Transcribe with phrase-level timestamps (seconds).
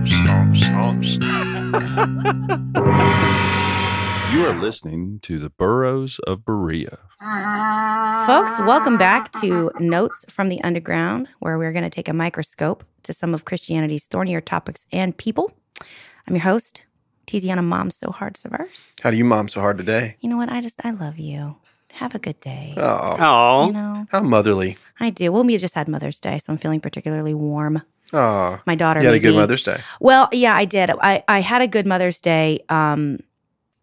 [4.32, 6.98] You are listening to the Burros of Berea.
[8.26, 12.82] Folks, welcome back to Notes from the Underground, where we're going to take a microscope
[13.02, 15.52] to some of Christianity's thornier topics and people.
[16.26, 16.86] I'm your host,
[17.26, 18.96] Tiziana Mom So Hard Severse.
[19.02, 20.16] How do you mom so hard today?
[20.20, 20.48] You know what?
[20.50, 21.56] I just, I love you.
[21.94, 22.72] Have a good day.
[22.76, 24.78] Oh, You Oh, know, how motherly.
[25.00, 25.30] I do.
[25.32, 27.82] Well, we just had Mother's Day, so I'm feeling particularly warm.
[28.12, 29.78] Oh, My daughter you had a good Mother's Day.
[30.00, 30.90] Well, yeah, I did.
[31.00, 32.60] I, I had a good Mother's Day.
[32.68, 33.18] Um,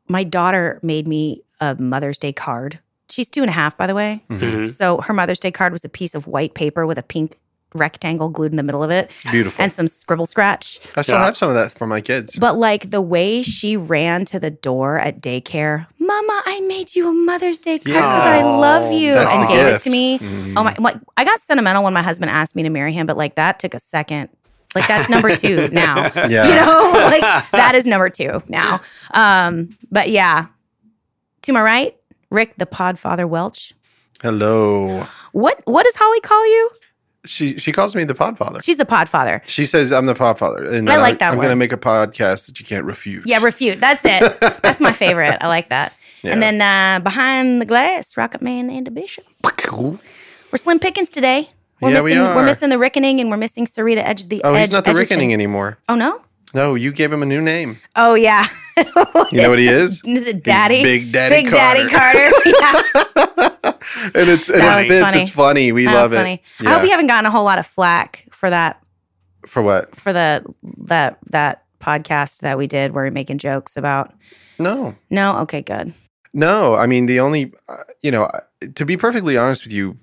[0.07, 2.79] my daughter made me a Mother's Day card.
[3.09, 4.23] She's two and a half, by the way.
[4.29, 4.69] Mhm.
[4.69, 7.37] So her Mother's Day card was a piece of white paper with a pink
[7.73, 9.61] rectangle glued in the middle of it Beautiful.
[9.61, 10.79] and some scribble scratch.
[10.95, 11.25] I still Yeah.
[11.25, 12.37] have some of that for my kids.
[12.39, 17.09] But like the way she ran to the door at daycare, Mama, I made you
[17.09, 19.81] a Mother's Day card because I love you, That's and gave gift.
[19.81, 20.19] it to me.
[20.19, 20.53] Mhm.
[20.55, 20.73] Oh my!
[20.79, 23.59] Like, I got sentimental when my husband asked me to marry him, but like that
[23.59, 24.29] took a second.
[24.73, 26.09] Like that's number two now.
[26.15, 26.47] Yeah.
[26.47, 28.79] You know, like that is number two now.
[29.13, 30.47] Um, but yeah.
[31.43, 31.95] To my right,
[32.29, 33.73] Rick the Podfather Welch.
[34.21, 35.05] Hello.
[35.33, 36.69] What what does Holly call you?
[37.27, 38.63] She she calls me the Podfather.
[38.63, 39.41] She's the Podfather.
[39.45, 42.47] She says I'm the Podfather, and I like that I'm going to make a podcast
[42.47, 43.23] that you can't refute.
[43.27, 43.79] Yeah, refute.
[43.79, 44.39] That's it.
[44.61, 45.37] That's my favorite.
[45.41, 45.93] I like that.
[46.23, 46.33] Yeah.
[46.33, 49.25] And then uh, behind the glass, Rocket Man and the Bishop.
[50.51, 51.49] We're slim pickings today.
[51.81, 52.45] We're Yeah, we missing we're are.
[52.45, 55.17] missing the Rickening and we're missing Sarita Edge the Oh, Edge he's not the Edgerton.
[55.17, 55.77] Reckoning anymore.
[55.87, 56.23] Oh no?
[56.53, 57.77] No, you gave him a new name.
[57.95, 58.45] Oh yeah.
[58.77, 58.83] You
[59.41, 60.01] know what he is?
[60.05, 60.81] Is it Daddy?
[60.81, 61.89] Big Daddy Big Carter.
[61.89, 63.35] Daddy Carter.
[63.67, 65.05] and it's and it fits.
[65.05, 65.21] funny.
[65.21, 65.71] It's funny.
[65.71, 66.17] We That love it.
[66.17, 66.43] funny.
[66.61, 66.69] Yeah.
[66.69, 68.81] I hope we haven't gotten a whole lot of flack for that
[69.45, 69.95] For what?
[69.95, 70.43] for the
[70.85, 74.13] that that podcast that we did where we're making jokes about.
[74.59, 75.93] No, No, okay, good.
[76.33, 76.75] No.
[76.75, 78.29] I mean, the only, uh, you know,
[78.73, 79.97] to be perfectly honest with you,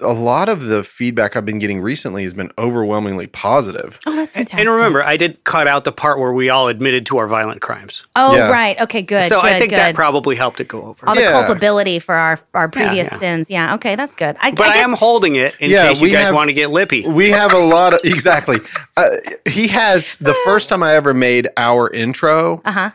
[0.00, 4.00] a lot of the feedback I've been getting recently has been overwhelmingly positive.
[4.04, 4.58] Oh, that's fantastic.
[4.58, 7.60] and remember, I did cut out the part where we all admitted to our violent
[7.60, 8.04] crimes.
[8.16, 8.50] oh, Yeah.
[8.50, 8.80] right.
[8.80, 9.28] Okay, good.
[9.28, 9.78] so good, I think good.
[9.78, 11.08] that probably helped it go over.
[11.08, 11.30] all the Yeah.
[11.46, 13.18] culpability for our our previous yeah.
[13.18, 13.48] sins.
[13.50, 14.36] Yeah, okay, that's good.
[14.40, 16.48] I, but I I, am holding it in Yeah, case you we guys have- want
[16.48, 17.06] to get lippy.
[17.06, 18.56] We have a lot of exactly.
[18.96, 19.08] Uh,
[19.48, 22.60] he has the first time I ever made our intro.
[22.64, 22.90] Uh huh.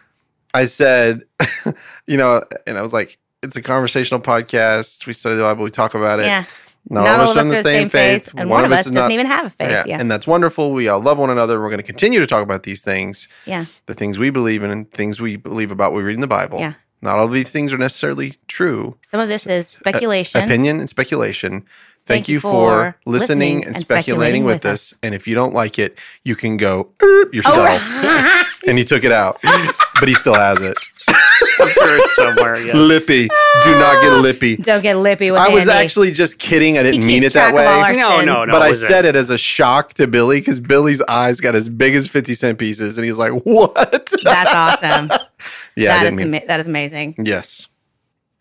[0.55, 1.23] I said,
[2.07, 5.05] you know, and I was like, it's a conversational podcast.
[5.05, 5.63] We study the Bible.
[5.63, 6.25] We talk about it.
[6.25, 6.45] Yeah.
[6.87, 8.31] Not, all of us are in the same faith.
[8.37, 9.71] and one, of us is doesn't not- even have a faith.
[9.71, 10.71] Yeah, Yeah, and that's wonderful.
[10.71, 11.59] We all love one another.
[11.59, 13.65] We're going to continue to talk about these things, yeah.
[13.87, 16.27] the things we believe in, and things we believe about what we read in the
[16.27, 16.59] Bible.
[16.59, 16.73] Yeah.
[17.05, 18.97] Not all of these things are necessarily true.
[19.03, 20.43] Some of this is uh, speculation.
[20.43, 21.63] Opinion and speculation.
[22.07, 24.93] Thank, you for listening and speculating with us.
[25.01, 26.89] And if you don't like it, you can go
[27.33, 27.55] yourself.
[27.57, 29.39] Oh, And he took it out,
[29.99, 30.75] but he still has it.
[31.07, 32.57] I'm sure it's somewhere.
[32.57, 32.75] Yes.
[32.75, 33.27] Lippy.
[33.27, 34.55] Do not get lippy.
[34.57, 35.83] Don't get lippy with I was Andy.
[35.83, 36.77] actually just kidding.
[36.77, 37.87] I didn't mean it that track of all way.
[37.89, 38.51] our No, no, no.
[38.51, 38.87] but I was it?
[38.87, 42.33] said it as a shock to Billy because Billy's eyes got as big as 50
[42.33, 42.97] cent pieces.
[42.97, 44.11] And he's like, what?
[44.23, 45.09] That's awesome.
[45.75, 46.33] yeah, that is mean.
[46.33, 47.15] ama- that is amazing.
[47.17, 47.67] Yes.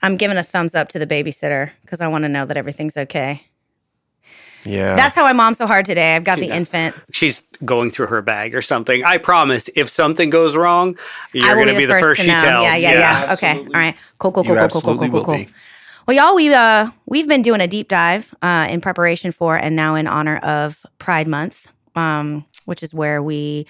[0.03, 2.97] I'm giving a thumbs up to the babysitter because I want to know that everything's
[2.97, 3.43] okay.
[4.67, 4.97] Yeah.
[4.97, 6.17] That's how I mom so hard today.
[6.17, 6.57] I've got the Yeah.
[6.57, 6.95] infant.
[7.13, 9.05] She's going through her bag or something.
[9.05, 10.97] I promise, if something goes wrong,
[11.35, 12.41] I you're will going to be the first to she know.
[12.41, 12.65] tells.
[12.65, 13.33] Yeah, yeah, yeah.
[13.35, 13.59] Okay.
[13.59, 13.95] All right.
[14.19, 15.37] Cool, cool, cool, cool, cool, cool, cool, cool, cool.
[15.37, 15.49] be.
[16.07, 19.75] Well, y'all, we uh we've been doing a deep dive uh, in preparation for and
[19.75, 23.67] now in honor of Pride Month, um, which is where we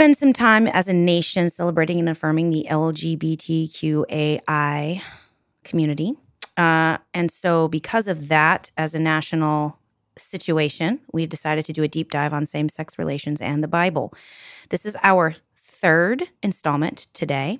[0.00, 3.82] spend some time as a nation celebrating and affirming the LGBTQAI
[5.62, 6.14] community.
[6.56, 9.78] Uh, and so, because of that, as a national
[10.16, 14.14] situation, we've decided to do a deep dive on same sex relations and the Bible.
[14.70, 17.58] This is our third installment today.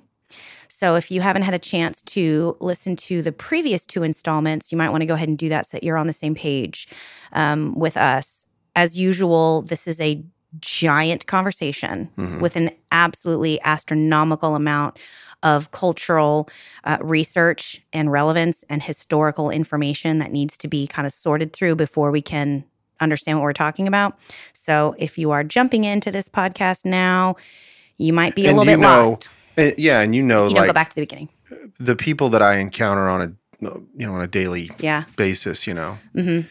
[0.67, 4.79] So if you haven't had a chance to listen to the previous two installments, you
[4.79, 6.87] might want to go ahead and do that so that you're on the same page
[7.33, 8.47] um, with us.
[8.75, 10.23] As usual, this is a
[10.59, 12.39] giant conversation Mhm.
[12.39, 14.97] with an absolutely astronomical amount
[15.43, 16.49] of cultural
[16.83, 21.75] uh, research and relevance and historical information that needs to be kind of sorted through
[21.75, 22.63] before we can
[22.99, 24.19] understand what we're talking about.
[24.53, 27.35] So if you are jumping into this podcast now,
[27.97, 29.29] you might be a And little bit know, lost.
[29.57, 30.01] Uh, yeah.
[30.01, 31.29] And you know, you like go back to the beginning.
[31.79, 35.03] the people that I encounter on a, you know, on a daily Yeah.
[35.15, 36.41] basis, you know, hmm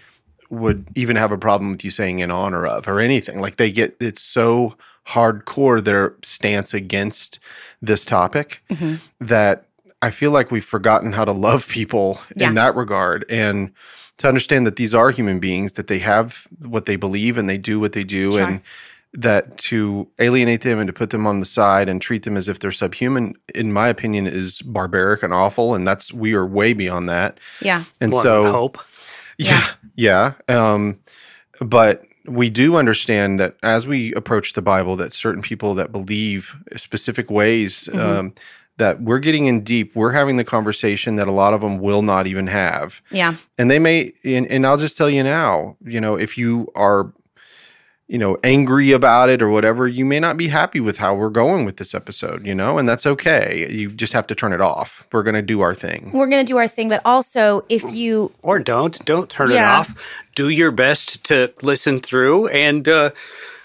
[0.50, 3.40] would even have a problem with you saying in honor of or anything.
[3.40, 4.76] Like they get it's so
[5.06, 7.38] hardcore their stance against
[7.80, 9.00] this topic Mhm.
[9.20, 9.64] that
[10.02, 12.48] I feel like we've forgotten how to love people Yeah.
[12.48, 13.70] in that regard and
[14.18, 17.58] to understand that these are human beings, that they have what they believe and they
[17.58, 18.42] do what they do, Sure.
[18.46, 18.60] and
[19.12, 22.48] that to alienate them and to put them on the side and treat them as
[22.48, 25.74] if they're subhuman, in my opinion, is barbaric and awful.
[25.74, 27.38] And that's we are way beyond that.
[27.60, 27.84] Yeah.
[28.00, 28.78] And One so would hope.
[29.38, 29.66] yeah, yeah.
[30.48, 30.98] Um,
[31.60, 36.54] but we do understand that as we approach the Bible, that certain people that believe
[36.76, 37.98] specific ways Mhm.
[38.18, 38.34] um,
[38.78, 42.00] that we're getting in deep, we're having the conversation that a lot of them will
[42.02, 43.34] not even have, Yeah.
[43.58, 44.12] and they may.
[44.24, 47.12] And, and I'll just tell you now, you know, if you are.
[48.10, 51.30] You know, angry about it or whatever, you may not be happy with how we're
[51.30, 53.68] going with this episode, you know, and that's okay.
[53.70, 55.06] You just have to turn it off.
[55.12, 56.10] We're going to do our thing.
[56.12, 58.98] We're going to do our thing, but also if you Or don't.
[59.04, 59.94] Don't turn it off.
[60.34, 63.10] Do your best to listen through and uh,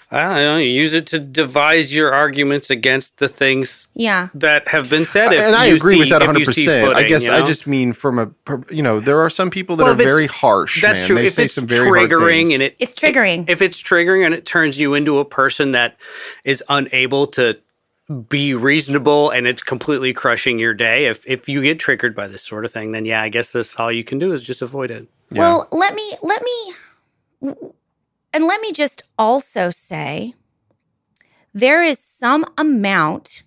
[0.08, 4.28] I don't know, use it to devise your arguments against the things yeah.
[4.34, 5.32] that have been said.
[5.32, 6.54] If and I you agree see- with that 100.
[6.54, 8.30] see percent I guess you I just mean from a
[8.70, 10.80] you know there are some people that Well, are very harsh.
[10.80, 11.06] That's man.
[11.06, 11.16] true.
[11.16, 13.48] They if say it's some very triggering and it It's triggering.
[13.48, 15.96] If it's triggering and it turns you into a person that
[16.44, 17.58] is unable to
[18.28, 21.06] be reasonable and it's completely crushing your day.
[21.06, 23.74] If if you get triggered by this sort of thing, then yeah, I guess that's
[23.80, 25.08] all you can do is just avoid it.
[25.32, 25.40] Yeah.
[25.40, 27.56] Well, let me let me
[28.36, 30.34] and let me just also say
[31.54, 33.44] there is some amount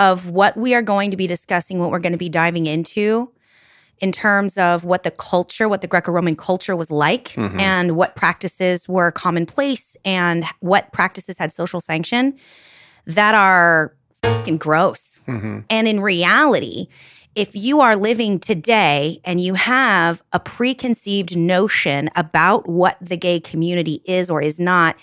[0.00, 3.30] of what we are going to be discussing, what we're going to be diving into
[4.00, 7.60] in terms of what the culture, what the Greco-Roman culture was like Mhm.
[7.60, 12.34] and what practices were commonplace and what practices had social sanction
[13.06, 15.22] that are fucking gross.
[15.28, 15.64] Mhm.
[15.70, 16.88] And in reality,
[17.36, 23.38] if you are living today and you have a preconceived notion about what the gay
[23.38, 24.96] community is or is not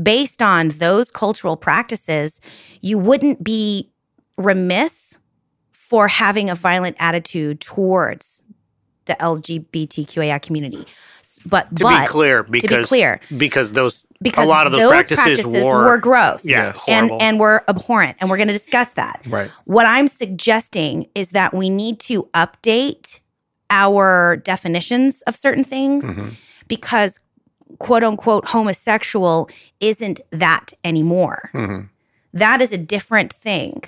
[0.00, 2.40] based on those cultural practices,
[2.80, 3.90] you wouldn't be
[4.38, 5.18] remiss
[5.72, 8.44] for having a violent attitude towards
[9.06, 10.86] the LGBTQIA community.
[11.46, 13.20] But To but be clear, because clear.
[13.36, 16.84] because those because a lot of those, practices, were, were gross yeah, Yes.
[16.88, 17.24] and horrible.
[17.26, 19.22] and were abhorrent and we're going to discuss that.
[19.26, 19.50] right.
[19.64, 23.20] What I'm suggesting is that we need to update
[23.70, 26.34] our definitions of certain things Mhm.
[26.68, 27.20] because
[27.78, 29.48] quote unquote homosexual
[29.80, 31.50] isn't that anymore.
[31.54, 31.88] Mhm.
[32.34, 33.82] That is a different thing.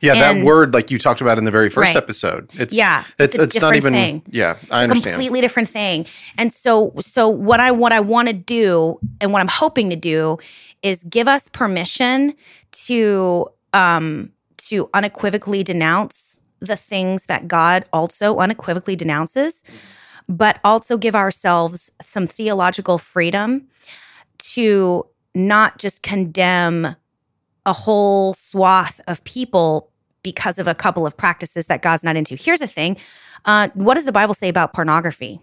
[0.00, 1.96] Yeah, that word like you talked about in the very first Right.
[1.96, 2.48] episode.
[2.54, 3.92] It's Yeah, it's, it's it's not even.
[3.92, 4.22] thing.
[4.30, 5.14] Yeah, I a understand.
[5.14, 6.06] completely different thing.
[6.38, 9.96] And so so what I what I want to do and what I'm hoping to
[9.96, 10.38] do
[10.82, 12.34] is give us permission
[12.86, 14.32] to um
[14.68, 19.62] to unequivocally denounce the things that God also unequivocally denounces,
[20.28, 23.68] but also give ourselves some theological freedom
[24.38, 26.96] to not just condemn
[27.66, 29.90] a whole swath of people
[30.22, 32.36] because of a couple of practices that God's not into.
[32.36, 32.96] Here's the thing
[33.44, 35.40] uh, what does the Bible say about pornography?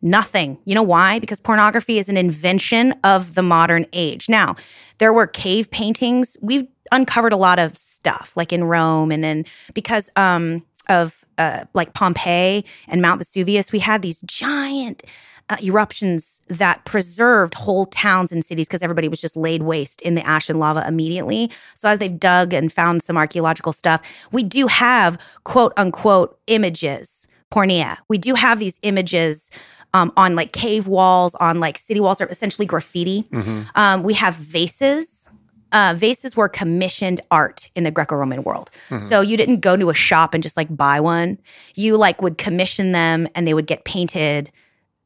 [0.00, 0.58] Nothing.
[0.64, 1.18] You know why?
[1.18, 4.28] Because pornography is an invention of the modern age.
[4.28, 4.54] Now,
[4.98, 6.36] there were cave paintings.
[6.40, 9.44] We've uncovered a lot of stuff, like in Rome, and then
[9.74, 15.02] because um, of uh, like Pompeii and Mount Vesuvius, we had these giant
[15.50, 20.14] uh, eruptions that preserved whole towns and cities because everybody was just laid waste in
[20.14, 21.50] the ash and lava immediately.
[21.74, 27.28] So as they've dug and found some archaeological stuff, we do have quote unquote images,
[27.52, 27.96] pornea.
[28.08, 29.50] We do have these images
[29.94, 33.22] um, on like cave walls, on like city walls, are essentially graffiti.
[33.32, 33.66] Mhm.
[33.74, 35.30] Um, we have vases.
[35.72, 38.70] Uh, vases were commissioned art in the Greco-Roman world.
[39.08, 41.38] So you didn't go to a shop and just like buy one.
[41.74, 44.50] You like would commission them and they would get painted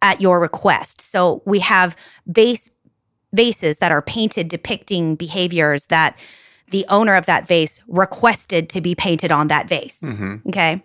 [0.03, 1.01] at your request.
[1.01, 2.71] So we have vase
[3.33, 6.19] vases that are painted depicting behaviors that
[6.71, 10.01] the owner of that vase requested to be painted on that vase.
[10.03, 10.47] Mhm.
[10.49, 10.83] Okay.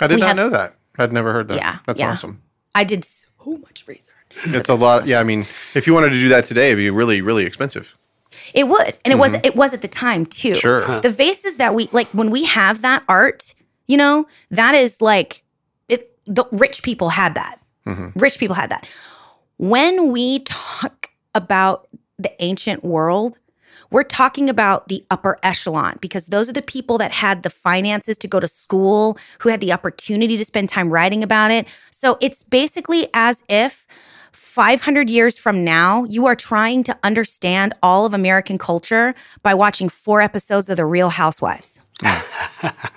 [0.00, 0.74] I did We not have- know that.
[0.98, 1.56] I'd never heard that.
[1.56, 2.12] Yeah, that's yeah.
[2.12, 2.42] awesome.
[2.74, 4.08] I did so much research.
[4.44, 5.06] It's a lot.
[5.06, 7.94] Yeah, I mean, if you wanted to do that today, it'd be really, really expensive.
[8.54, 8.96] It would.
[9.04, 10.54] And it was it was at the time too.
[10.54, 11.00] Sure.
[11.00, 13.54] The vases that we like when we have that art,
[13.86, 15.42] you know, that is like
[15.88, 17.56] it the rich people had that.
[17.86, 18.12] Mhm.
[18.20, 18.86] Rich people had that.
[19.58, 23.38] When we talk about the ancient world,
[23.90, 28.16] we're talking about the upper echelon because those are the people that had the finances
[28.18, 31.68] to go to school, who had the opportunity to spend time writing about it.
[31.90, 33.86] So it's basically as if
[34.32, 39.88] 500 years from now, you are trying to understand all of American culture by watching
[39.88, 41.82] four episodes of The Real Housewives.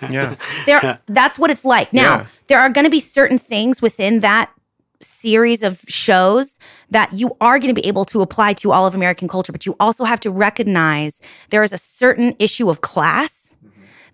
[0.10, 0.36] Yeah.
[0.68, 1.92] There, that's what it's like.
[1.92, 2.26] Now, Yeah.
[2.48, 4.52] there are going to be certain things within that
[5.06, 6.60] series of shows
[6.90, 9.66] that you are going to be able to apply to all of American culture, but
[9.66, 13.58] you also have to recognize there is a certain issue of class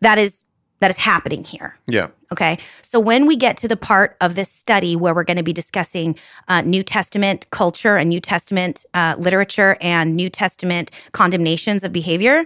[0.01, 0.45] that is
[0.79, 1.77] that is happening here.
[1.87, 2.07] Yeah.
[2.31, 2.57] Okay.
[2.81, 5.53] So when we get to the part of this study where we're going to be
[5.53, 6.17] discussing
[6.47, 12.45] uh, New Testament culture and New Testament uh, literature and New Testament condemnations of behavior,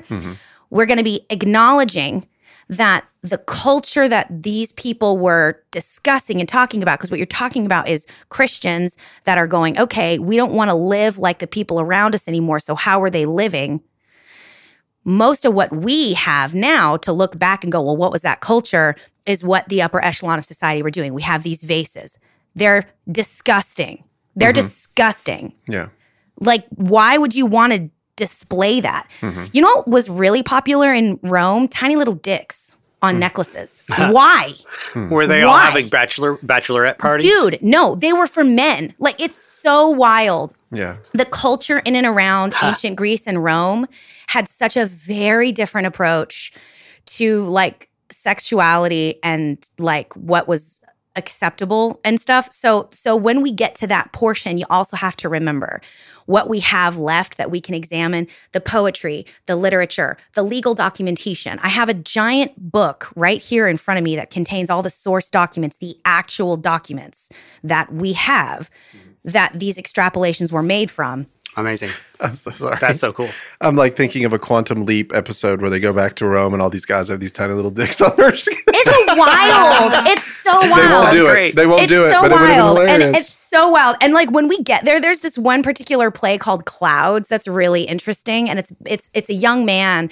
[0.70, 2.28] we're going to be acknowledging
[2.68, 7.66] that the culture that these people were discussing and talking about, because what you're talking
[7.66, 11.80] about is Christians that are going, okay, we don't want to live like the people
[11.80, 12.60] around us anymore.
[12.60, 13.82] So how are they living?
[15.06, 18.42] most of what we have now to look back and go, well, what was that
[18.42, 18.96] culture
[19.26, 21.14] is what the upper echelon of society were doing.
[21.14, 22.18] We have these vases.
[22.56, 24.04] They're disgusting.
[24.36, 24.62] They're mm-hmm.
[24.62, 25.54] disgusting.
[25.68, 25.90] Yeah.
[26.40, 29.08] Like, why would you want to display that?
[29.22, 29.46] Mm-hmm.
[29.54, 31.68] You know what was really popular in Rome?
[31.68, 33.84] Tiny little dicks on necklaces.
[33.98, 34.54] why?
[34.96, 37.30] Were they all having bachelor bachelorette parties?
[37.32, 38.94] Dude, no, they were for men.
[39.00, 40.98] Like, it's so wild Yeah.
[41.14, 43.86] the culture in and around ancient Greece and Rome
[44.28, 46.54] had such a very different approach
[47.18, 50.82] to like sexuality and like what was
[51.16, 52.52] acceptable and stuff.
[52.52, 55.82] So so when we get to that portion, you also have to remember
[56.26, 61.60] what we have left that we can examine, the poetry, the literature, the legal documentation.
[61.60, 64.90] I have a giant book right here in front of me that contains all the
[64.90, 67.30] source documents, the actual documents
[67.64, 69.10] that we have mm-hmm.
[69.26, 71.28] that these extrapolations were made from.
[71.58, 71.90] Amazing.
[72.20, 72.78] I'm so sorry.
[72.82, 73.30] That's so cool.
[73.62, 76.62] I'm like thinking of a Quantum Leap episode where they go back to Rome and
[76.62, 78.58] all these guys have these tiny little dicks on their skin.
[78.68, 80.08] It's wild.
[80.08, 80.72] it's so wild.
[80.78, 81.50] they won't do great.
[81.50, 81.56] it.
[81.56, 82.76] They won't it's do it, so but it would have wild.
[82.78, 83.06] been hilarious.
[83.06, 83.96] And it's so wild.
[84.02, 87.84] And like when we get there, there's this one particular play called Clouds that's really
[87.84, 88.50] interesting.
[88.50, 90.10] And it's it's it's a young man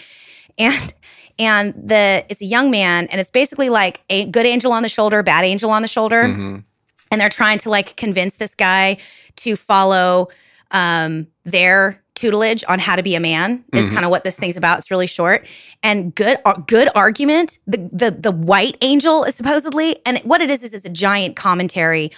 [0.57, 0.93] and
[1.39, 4.89] and the it's a young man and it's basically like a good angel on the
[4.89, 6.23] shoulder, bad angel on the shoulder.
[6.23, 6.63] Mhm.
[7.11, 8.97] And they're trying to like convince this guy
[9.37, 10.29] to follow
[10.73, 13.93] um their tutelage on how to be a man is Mhm.
[13.93, 14.77] kind of what this thing's about.
[14.79, 15.45] It's really short
[15.81, 16.37] and good
[16.67, 17.57] good argument.
[17.67, 21.35] The the the white angel is supposedly and what it is is it's a giant
[21.35, 22.11] commentary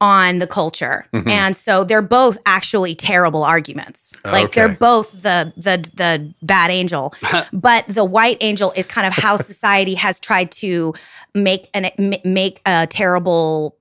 [0.00, 1.06] on the culture.
[1.12, 1.28] Mhm.
[1.28, 4.14] And so they're both actually terrible arguments.
[4.24, 7.12] Like they're both the the the bad angel.
[7.52, 10.94] but the white angel is kind of how society has tried to
[11.34, 11.90] make an
[12.24, 13.76] make a terrible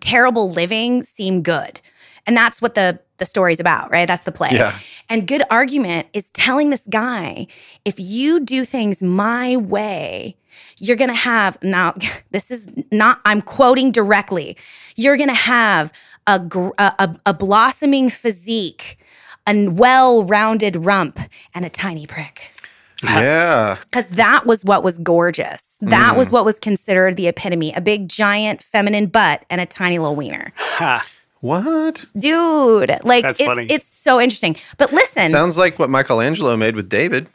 [0.00, 1.80] terrible living seem good.
[2.26, 4.08] And that's what the the story's about, right?
[4.08, 4.50] That's the play.
[4.52, 4.76] Yeah.
[5.08, 7.46] And good argument is telling this guy,
[7.84, 10.36] if you do things my way,
[10.78, 11.94] you're going to have now
[12.30, 14.56] this is not I'm quoting directly.
[14.96, 15.92] You're going to have
[16.26, 16.40] a,
[16.78, 18.98] a a- a blossoming physique,
[19.46, 21.18] a well-rounded rump
[21.54, 22.52] and a tiny prick
[23.02, 23.76] yeah.
[23.80, 25.78] because that was what was gorgeous.
[25.80, 26.18] That mm.
[26.18, 30.16] was what was considered the epitome a big, giant, feminine butt and a tiny little
[30.16, 30.52] wiener.
[30.56, 31.06] Ha.
[31.42, 32.06] What?
[32.16, 33.66] Dude, like That's it's, funny.
[33.68, 34.56] it's so interesting.
[34.78, 37.26] But listen, Sounds like what Michelangelo made with David.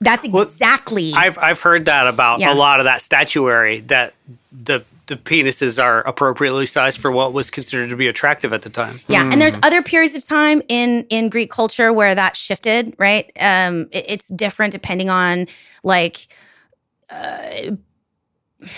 [0.00, 1.12] that's Well, exactly.
[1.14, 2.52] I've I've heard that about Yeah.
[2.52, 4.12] a lot of that statuary that
[4.52, 8.68] the the penises are appropriately sized for what was considered to be attractive at the
[8.68, 9.00] time.
[9.08, 13.32] yeah, and there's other periods of time in in Greek culture where that shifted, right?
[13.40, 15.46] Um, it- it's different depending on
[15.82, 16.26] like.
[17.10, 17.70] Uh,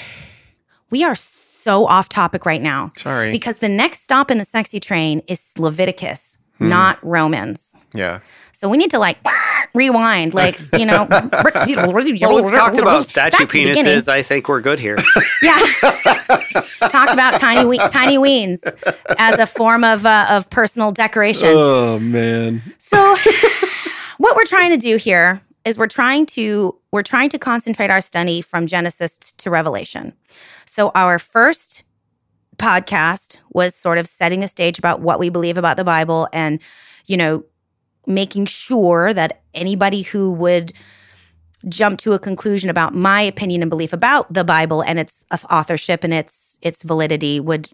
[0.91, 3.31] we are so off topic right now Sorry.
[3.33, 7.75] because the next stop in the sexy train is Leviticus, not Romans.
[7.95, 8.21] yeah.
[8.53, 9.17] So we need to like
[9.75, 11.07] rewind, like you know.
[11.11, 13.85] Well, we've talked about statue Back to the beginning.
[13.87, 14.07] penises.
[14.09, 14.97] I think we're good here.
[15.43, 15.57] Yeah,
[16.91, 18.61] talked about tiny we- tiny weens
[19.19, 21.49] as a form of uh, of personal decoration.
[21.53, 22.61] Oh man.
[22.77, 23.17] So
[24.19, 28.01] what we're trying to do here is we're trying to we're trying to concentrate our
[28.03, 30.13] study from Genesis to Revelation.
[30.71, 31.83] So our first
[32.57, 36.61] podcast was sort of setting the stage about what we believe about the Bible and
[37.07, 37.43] you know
[38.07, 40.73] making sure that anybody who would
[41.69, 46.05] jump to a conclusion about my opinion and belief about the Bible and its authorship
[46.05, 47.69] and its its validity would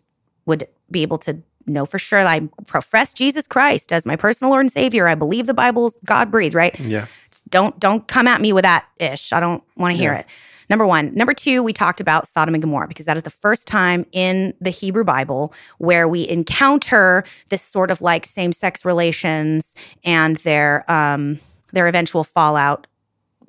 [0.46, 4.52] would be able to know for sure that I profess Jesus Christ as my personal
[4.52, 5.06] Lord and Savior.
[5.06, 6.78] I believe the Bible's God breathed, right?
[6.80, 7.06] Yeah.
[7.50, 9.34] Don't don't come at me with that ish.
[9.34, 10.20] I don't want to hear Yeah.
[10.20, 10.26] it.
[10.68, 11.14] Number one.
[11.14, 14.54] Number two, we talked about Sodom and Gomorrah because that is the first time in
[14.60, 20.90] the Hebrew Bible where we encounter this sort of like same sex relations and their
[20.90, 21.38] um,
[21.72, 22.86] their eventual fallout.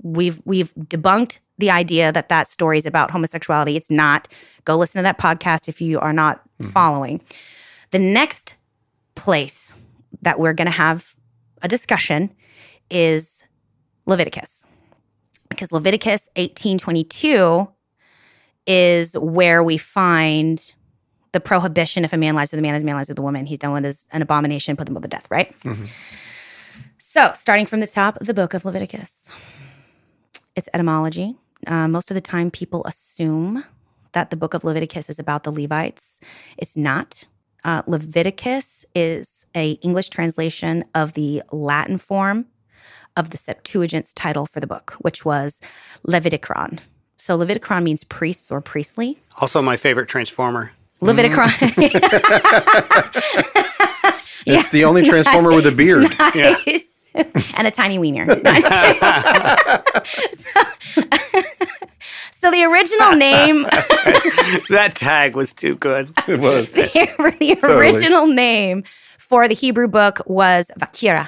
[0.03, 3.75] We've we've debunked the idea that that story is about homosexuality.
[3.75, 4.27] It's not.
[4.63, 7.21] Go listen to that podcast if you are not following.
[7.91, 8.57] The next
[9.15, 9.75] place
[10.21, 11.15] that we're going to have
[11.63, 12.31] a discussion
[12.89, 13.43] is
[14.05, 14.65] Leviticus.
[15.49, 17.67] Because Leviticus 18:22
[18.65, 20.73] is where we find
[21.31, 23.21] the prohibition if a man lies with a man, as a man lies with a
[23.21, 25.53] woman, he's done what is an abomination, put them both to death, right?
[25.63, 25.87] Mhm.
[26.97, 29.21] So, starting from the top of the book of Leviticus,
[30.55, 31.35] its etymology.
[31.65, 33.63] Uh, most of the time, people assume
[34.13, 36.19] that the book of Leviticus is about the Levites.
[36.57, 37.25] It's not.
[37.63, 42.45] Uh, Leviticus is a English translation of the Latin form
[43.17, 45.59] of the Septuagint's title for the book, which was
[46.07, 46.79] Leviticron.
[47.17, 49.17] So Leviticron means priests or priestly.
[49.41, 50.71] Also, my favorite transformer.
[51.01, 51.47] Leviticron.
[51.49, 52.93] Mm-hmm.
[54.49, 56.03] It's the only transformer with a beard.
[56.19, 57.05] nice.
[57.57, 58.25] and a tiny wiener.
[58.25, 60.21] No, I'm just kidding.
[60.37, 60.61] so,
[62.31, 63.63] so the original name,
[64.69, 66.13] that tag was too good.
[66.29, 66.71] It was.
[66.71, 66.87] the,
[67.39, 68.83] the original name
[69.17, 71.27] for the Hebrew book was Vakira.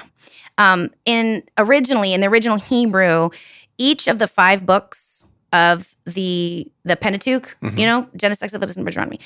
[0.58, 3.30] Um, in originally in the original Hebrew,
[3.78, 9.18] each of the five books of the the Pentateuch, you know, Genesis, Exodus, and Deuteronomy,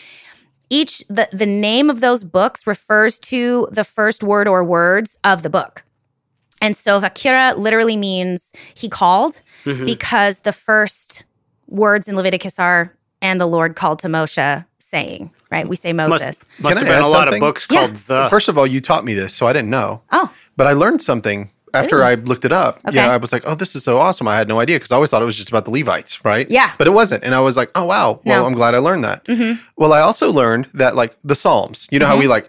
[0.70, 5.42] each the the name of those books refers to the first word or words of
[5.42, 5.84] the book.
[6.62, 9.84] And so Vakira literally means he called Mhm.
[9.86, 11.24] because the first
[11.68, 15.66] words in Leviticus are and the Lord called to Moshe saying, right?
[15.68, 16.20] We say Moses.
[16.20, 17.78] Must, must have I been a add lot of books Yeah.
[17.80, 18.28] called the.
[18.30, 20.02] First of all, you taught me this, so I didn't know.
[20.12, 22.78] Oh, But I learned something after I looked it up.
[22.86, 22.96] Okay.
[22.96, 24.28] Yeah, I was like, oh, this is so awesome.
[24.28, 26.48] I had no idea because I always thought it was just about the Levites, right?
[26.48, 26.70] Yeah.
[26.78, 27.24] But it wasn't.
[27.24, 28.20] And I was like, oh, wow.
[28.24, 28.46] Well, No.
[28.46, 29.24] I'm glad I learned that.
[29.24, 29.58] Mhm.
[29.76, 32.48] Well, I also learned that, like, the Psalms, you know how we like,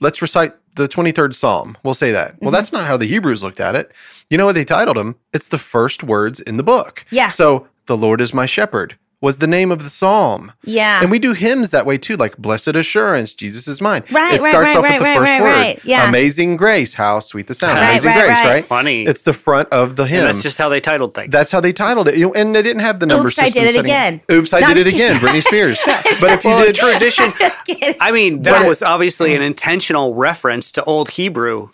[0.00, 1.76] let's recite the 23rd Psalm.
[1.84, 2.36] We'll say that.
[2.40, 3.92] Well, that's not how the Hebrews looked at it.
[4.30, 5.16] You know what they titled them?
[5.34, 7.04] It's the first words in the book.
[7.10, 7.28] Yeah.
[7.28, 10.52] So, the Lord is my shepherd was the name of the psalm.
[10.64, 11.00] yeah.
[11.00, 14.02] And we do hymns that way too, like Blessed Assurance, Jesus is mine.
[14.10, 15.48] Right, it right, starts right, off right, with the right, first right, word.
[15.50, 15.84] right.
[15.84, 16.08] Yeah.
[16.08, 17.78] Amazing grace, how sweet the sound.
[17.78, 18.50] Amazing right, grace, right.
[18.50, 18.64] right?
[18.66, 19.04] Funny.
[19.06, 20.24] It's the front of the and hymn.
[20.24, 21.30] that's just how they titled things.
[21.30, 22.20] That's how they titled it.
[22.36, 24.20] And they didn't have the number Oops, I did it setting- again.
[24.30, 25.16] Oops, I No, did it again.
[25.16, 25.80] Britney Spears.
[26.20, 27.32] but if you well, did tradition.
[28.00, 31.68] I mean, But that it- was obviously an intentional reference to Old Hebrew.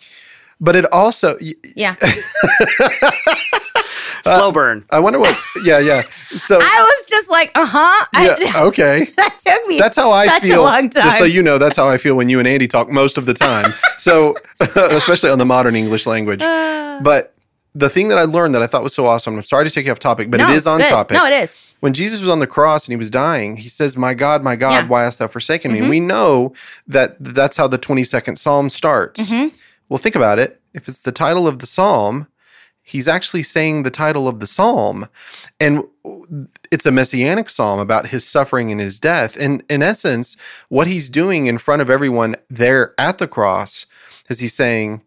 [0.60, 1.38] but it also
[1.74, 1.94] yeah.
[4.24, 4.84] Slow burn.
[4.90, 6.02] I wonder what yeah, yeah.
[6.02, 8.06] So I was just like, uh huh.
[8.40, 9.04] yeah, okay.
[9.16, 10.60] that took me That's how I such feel.
[10.60, 11.04] a long time.
[11.04, 13.26] Just so you know, that's how I feel when you and Andy talk most of
[13.26, 13.72] the time.
[13.98, 14.36] So,
[14.76, 16.38] especially on the modern English language.
[16.38, 17.34] But
[17.74, 19.86] the thing that I learned that I thought was so awesome, I'm sorry to take
[19.86, 20.88] you off topic, but No, it is on good.
[20.88, 21.16] topic.
[21.16, 21.56] No, it is.
[21.80, 24.54] When Jesus was on the cross and he was dying, he says, My God, my
[24.56, 24.80] God, Yeah.
[24.82, 24.88] Mm-hmm.
[24.90, 25.80] why hast thou forsaken me?
[25.80, 26.52] And we know
[26.86, 29.20] that that's how the 22nd Psalm starts.
[29.30, 29.52] Mhm.
[29.88, 30.60] Well, think about it.
[30.74, 32.28] If it's the title of the Psalm,
[32.88, 35.08] he's actually saying the title of the Psalm.
[35.60, 35.84] And
[36.70, 39.36] it's a messianic psalm about his suffering and his death.
[39.38, 40.36] And in essence,
[40.68, 43.86] what he's doing in front of everyone there at the cross
[44.28, 45.02] is he's saying,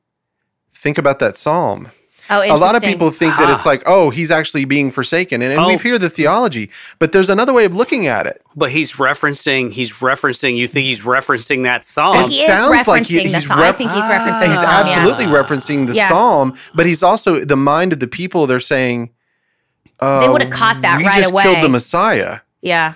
[0.73, 1.91] Think about that psalm.
[2.29, 3.69] Oh, A lot of people think that it's Ah.
[3.69, 5.41] like, oh, he's actually being forsaken.
[5.41, 5.67] And, and Oh.
[5.67, 8.41] we hear the theology, but there's another way of looking at it.
[8.55, 12.15] But he's referencing, he's referencing, you think he's referencing that psalm.
[12.17, 13.60] It he sounds like he- he's song.
[13.60, 14.65] I think he's referencing He's the song.
[14.88, 16.10] absolutely referencing the Yeah.
[16.10, 18.47] psalm, but he's also the mind of the people.
[18.47, 19.10] They're saying,
[19.99, 21.43] uh, They would've caught that we right just away.
[21.43, 22.39] Killed the Messiah.
[22.62, 22.93] Yeah.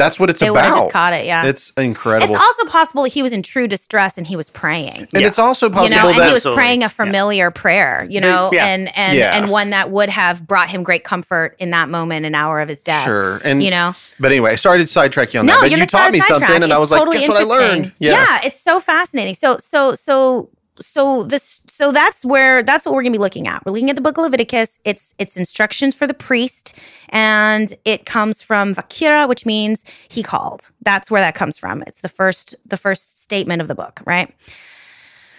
[0.00, 0.74] That's what it's They about.
[0.74, 1.26] just caught it.
[1.26, 1.44] Yeah.
[1.44, 5.06] It's incredible, It's also possible that he was in true distress and he was praying.
[5.12, 5.26] and Yeah.
[5.26, 6.56] it's also You possible know, and that he was Absolutely.
[6.62, 8.66] praying a familiar prayer, you know, Yeah.
[8.66, 9.36] and and Yeah.
[9.36, 12.68] and one that would have brought him great comfort in that moment, an hour of
[12.68, 13.04] his death.
[13.04, 13.40] sure.
[13.44, 15.84] And You know, but anyway, sorry to sidetrack you on no, that, but you're you
[15.84, 16.64] just taught me something, sidetracked.
[16.64, 17.76] and I It's was like, totally guess what I learned?
[17.76, 17.92] interesting.
[17.98, 18.38] Yeah.
[18.42, 19.34] it's so fascinating.
[19.34, 20.48] So so so
[20.80, 23.64] so this so that's where that's what we're gonna be looking at.
[23.64, 24.78] We're looking at the book of Leviticus.
[24.84, 30.70] It's it's instructions for the priest, and it comes from Vakira, which means he called.
[30.82, 31.82] That's where that comes from.
[31.86, 34.30] It's the first the first statement of the book, right?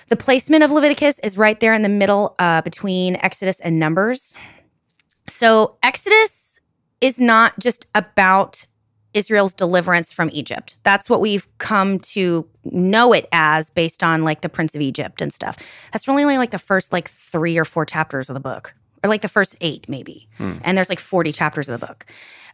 [0.08, 4.36] The placement of Leviticus is right there in the middle uh, between Exodus and Numbers.
[5.28, 6.60] So Exodus
[7.02, 8.66] is not just about
[9.14, 10.78] Israel's deliverance from Egypt.
[10.84, 15.22] That's what we've come to know it as based on like the Prince of Egypt
[15.22, 15.58] and stuff.
[15.92, 19.10] That's really only like the first like three or four chapters of the book, or
[19.10, 20.28] like the first eight maybe.
[20.64, 22.06] And there's like 40 chapters of the book.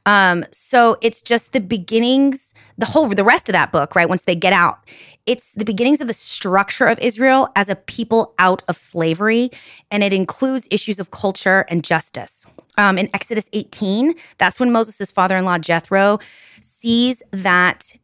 [0.05, 4.07] Um, so it's just the beginnings, the whole, the rest of that book, right?
[4.07, 4.79] Once they get out,
[5.25, 9.49] it's the beginnings of the structure of Israel as a people out of slavery,
[9.91, 12.47] and it includes issues of culture and justice.
[12.77, 16.19] Um, in Exodus 18, that's when Moses' father-in-law Jethro
[16.61, 17.95] sees that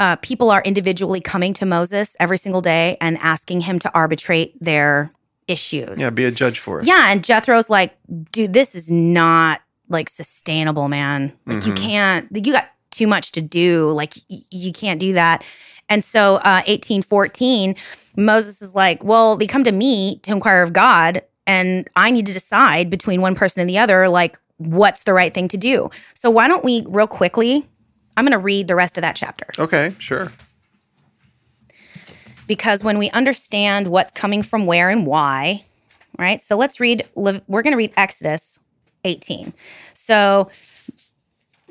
[0.00, 4.54] uh, people are individually coming to Moses every single day and asking him to arbitrate
[4.60, 5.12] their
[5.48, 5.98] issues.
[6.00, 6.86] yeah, be a judge for us.
[6.86, 7.96] Yeah, and Jethro's like,
[8.32, 11.32] dude, this is not like sustainable, man.
[11.46, 11.76] Like you Mhm.
[11.76, 12.28] can't.
[12.32, 13.92] You got too much to do.
[13.92, 15.44] Like y- you can't do that.
[15.90, 17.76] And so, uh, eighteen fourteen,
[18.16, 22.26] Moses is like, well, they come to me to inquire of God, and I need
[22.26, 25.90] to decide between one person and the other, like what's the right thing to do.
[26.14, 27.64] So why don't we real quickly?
[28.16, 30.30] I'm going to read the rest of that chapter Okay, sure.
[32.46, 35.64] because when we understand what's coming from where and why,
[36.18, 36.40] right?
[36.40, 38.60] So let's read, we're going to read Exodus
[39.04, 39.52] 18.
[39.94, 40.48] So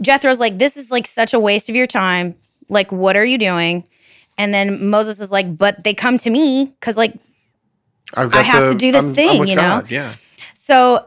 [0.02, 2.36] Jethro's like, this is like such a waste of your time.
[2.70, 3.84] Like, what are you doing?
[4.38, 7.14] And then Moses is like, but they come to me because, like,
[8.16, 9.82] I have to do this I'm- I'm thing, with you know?
[9.90, 10.14] Yeah.
[10.54, 11.06] So,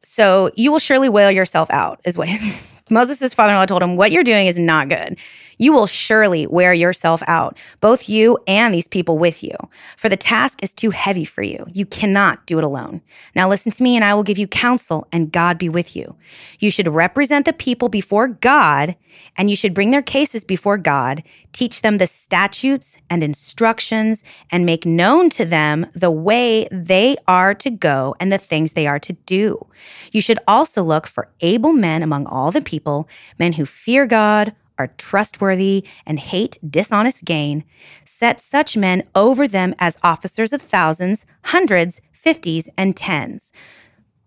[0.00, 2.28] so you will surely wail yourself out, is what
[2.90, 3.96] Moses' father-in-law told him.
[3.96, 5.18] What you're doing is not good.
[5.58, 9.56] You will surely wear yourself out, both you and these people with you.
[9.96, 11.66] For the task is too heavy for you.
[11.72, 13.02] You cannot do it alone.
[13.34, 16.16] Now listen to me, and I will give you counsel, and God be with you.
[16.58, 18.96] You should represent the people before God,
[19.36, 24.66] and you should bring their cases before God, teach them the statutes and instructions, and
[24.66, 28.98] make known to them the way they are to go and the things they are
[28.98, 29.66] to do.
[30.12, 34.54] You should also look for able men among all the people, men who fear God,
[34.78, 37.64] are trustworthy, and hate dishonest gain.
[38.04, 43.52] Set such men over them as officers of thousands, hundreds, fifties, and tens.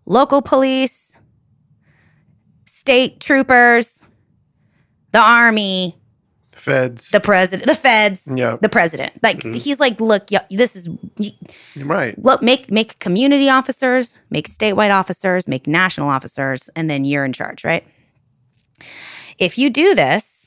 [0.06, 1.20] Local police,
[2.64, 4.08] state troopers,
[5.12, 5.96] the army,
[6.52, 7.10] the Feds.
[7.10, 8.56] the president, the feds, yeah.
[8.60, 9.12] the president.
[9.22, 9.52] Like mm-hmm.
[9.52, 10.88] he's like, look, y- this is
[11.76, 12.16] right.
[12.22, 17.32] look, make make community officers, make statewide officers, make national officers, and then you're in
[17.32, 17.84] charge, right?
[19.38, 20.37] If you do this,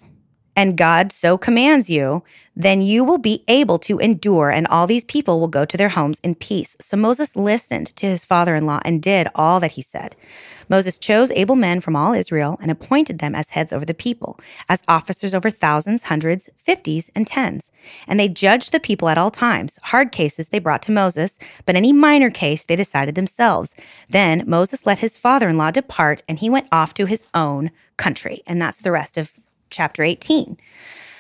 [0.56, 2.24] and God so commands you,
[2.56, 5.90] then you will be able to endure, and all these people will go to their
[5.90, 6.76] homes in peace.
[6.82, 10.16] So Moses listened to his father in law and did all that he said.
[10.68, 14.40] Moses chose able men from all Israel and appointed them as heads over the people,
[14.68, 17.72] as officers over thousands, hundreds, fifties, and tens.
[18.08, 19.80] And they judged the people at all times.
[19.84, 23.76] Hard cases they brought to Moses, but any minor case they decided themselves.
[24.10, 27.72] Then Moses let his father in law depart, and he went off to his own
[27.98, 28.42] country.
[28.46, 29.32] And that's the rest of
[29.71, 30.57] chapter 18.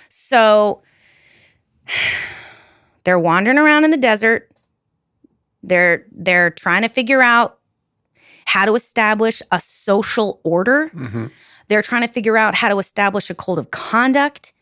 [0.09, 0.81] So
[3.03, 4.49] they're wandering around in the desert.
[5.63, 7.59] They're they're trying to figure out
[8.45, 10.89] how to establish a social order.
[10.89, 11.27] hmm
[11.67, 14.53] They're trying to figure out how to establish a code of conduct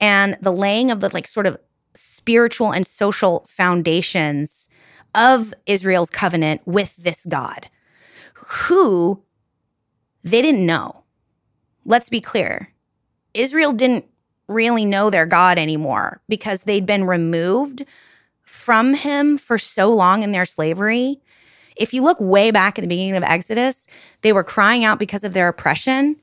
[0.00, 1.58] and the laying of the like sort of
[1.94, 4.68] spiritual and social foundations
[5.14, 7.68] of Israel's covenant with this God
[8.34, 9.22] who
[10.22, 11.04] they didn't know.
[11.84, 12.73] Let's be clear.
[13.34, 14.04] Israel didn't
[14.48, 17.84] really know their God anymore because they'd been removed
[18.44, 21.20] from him for so long in their slavery.
[21.76, 23.88] If you look way back at the beginning of Exodus,
[24.20, 26.16] they were crying out because of their oppression.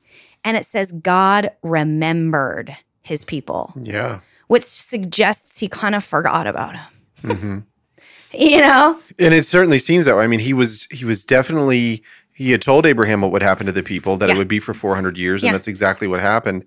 [0.44, 4.20] And it says God remembered his people, Yeah.
[4.48, 6.90] which suggests he kind of forgot about him.
[7.22, 7.58] hmm
[8.34, 8.98] You know?
[9.18, 10.24] And it certainly seems that way.
[10.24, 12.02] I mean, he was he was definitely
[12.42, 14.34] he had told Abraham what would happen to the people that Yeah.
[14.34, 15.52] it would be for 400 years, and Yeah.
[15.52, 16.64] that's exactly what happened.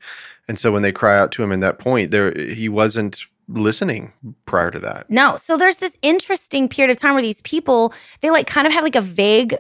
[0.47, 4.11] And so when they cry out to him in that point, there he wasn't listening
[4.45, 5.09] prior to that.
[5.09, 5.37] No.
[5.37, 8.83] So there's this interesting period of time where these people, they like kind of have
[8.83, 9.55] like a vague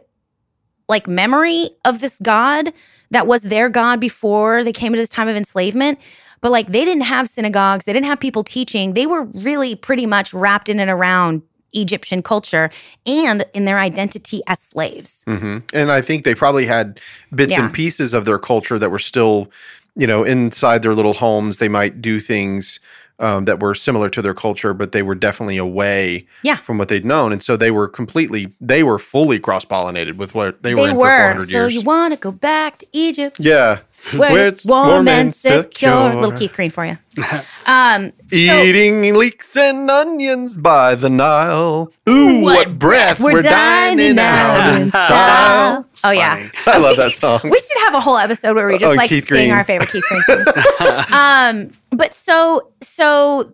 [0.87, 2.71] like memory of this God
[3.11, 5.99] that was their God before they came into this time of enslavement.
[6.41, 8.93] But like they didn't have synagogues, they didn't have people teaching.
[8.93, 11.41] They were really pretty much wrapped in and around
[11.75, 12.69] Egyptian culture
[13.05, 15.23] and in their identity as slaves.
[15.27, 16.99] hmm And I think they probably had
[17.33, 17.65] bits Yeah.
[17.65, 19.49] and pieces of their culture that were still,
[19.95, 21.57] you know, inside their little homes.
[21.57, 22.79] They might do things
[23.17, 26.57] um, that were similar to their culture, but they were definitely away Yeah.
[26.57, 27.31] from what they'd known.
[27.31, 30.95] And so they were completely, they were fully cross pollinated with what they, were in
[30.95, 31.73] for 400 So years.
[31.75, 33.77] you want to go back to Egypt yeah.
[34.13, 36.13] Where, it's warm, and secure.
[36.15, 36.97] Little Keith Green for you.
[37.67, 41.91] Um, Eating leeks and onions by the Nile.
[42.07, 43.19] Ooh, what, breath.
[43.19, 45.87] We're, dining out in style.
[46.03, 46.35] Oh yeah.
[46.35, 46.51] Funny.
[46.67, 47.39] I love that song.
[47.43, 49.51] We should have a whole episode where we just Oh, like Keith sing Green.
[49.51, 51.11] our favorite Keith Green songs.
[51.11, 53.51] um, but so so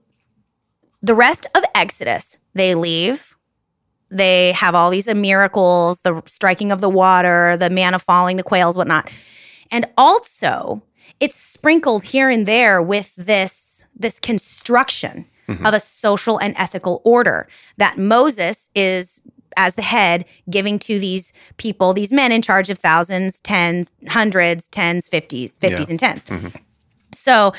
[1.01, 3.37] the rest of Exodus, they leave.
[4.09, 8.75] They have all these miracles, the striking of the water, the manna falling, the quails,
[8.75, 9.09] whatnot.
[9.71, 10.83] And also
[11.19, 15.65] it's sprinkled here and there with this, this construction mm-hmm.
[15.65, 19.21] of a social and ethical order that Moses is
[19.57, 24.67] as the head giving to these people, these men in charge of thousands, tens, hundreds,
[24.67, 25.91] tens, fifties, fifties, Yeah.
[25.91, 26.57] and 10s mm-hmm.
[27.13, 27.53] So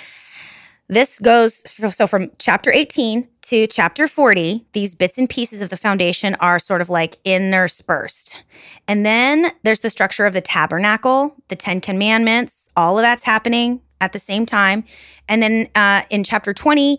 [0.93, 1.63] this goes
[1.95, 6.59] so from chapter 18 to chapter 40, these bits and pieces of the foundation are
[6.59, 8.43] sort of like interspersed.
[8.87, 13.81] And then there's the structure of the tabernacle, the 10 commandments, all of that's happening
[14.01, 14.85] at the same time.
[15.29, 16.99] And then uh, in chapter 20,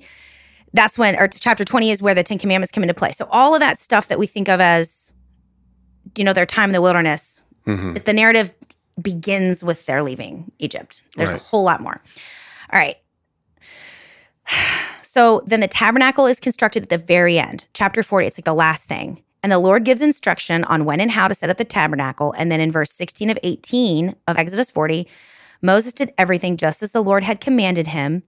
[0.73, 3.12] that's when, or chapter 20 is where the 10 commandments come into play.
[3.12, 5.13] So all of that stuff that we think of as,
[6.17, 8.03] you know, their time in the wilderness, Mhm.
[8.03, 8.51] the narrative
[9.01, 11.01] begins with their leaving Egypt.
[11.15, 11.39] There's Right.
[11.39, 12.01] a whole lot more.
[12.71, 12.95] All right.
[15.06, 17.67] So then the tabernacle is constructed at the very end.
[17.75, 19.21] Chapter 40, it's like the last thing.
[19.43, 22.34] And the Lord gives instruction on when and how to set up the tabernacle.
[22.36, 25.08] And then in verse 16 of 18 of Exodus 40,
[25.62, 28.23] Moses did everything just as the Lord had commanded him.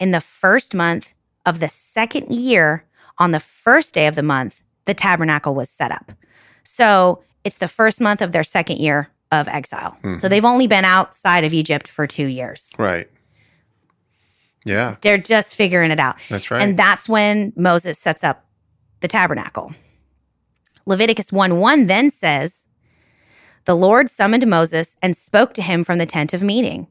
[0.00, 1.14] In the first month
[1.46, 2.84] of the second year,
[3.18, 6.12] on the first day of the month, the tabernacle was set up.
[6.64, 9.96] So it's the first month of their second year of exile.
[10.02, 10.28] So mm-hmm.
[10.28, 12.72] they've only been outside of Egypt for two years.
[12.78, 13.08] Right.
[14.64, 16.16] Yeah, They're just figuring it out.
[16.28, 16.62] that's right.
[16.62, 18.46] And that's when Moses sets up
[19.00, 19.72] the tabernacle.
[20.86, 22.66] Leviticus 1 1 then says,
[23.64, 26.86] The Lord summoned Moses and spoke to him from the tent of meeting.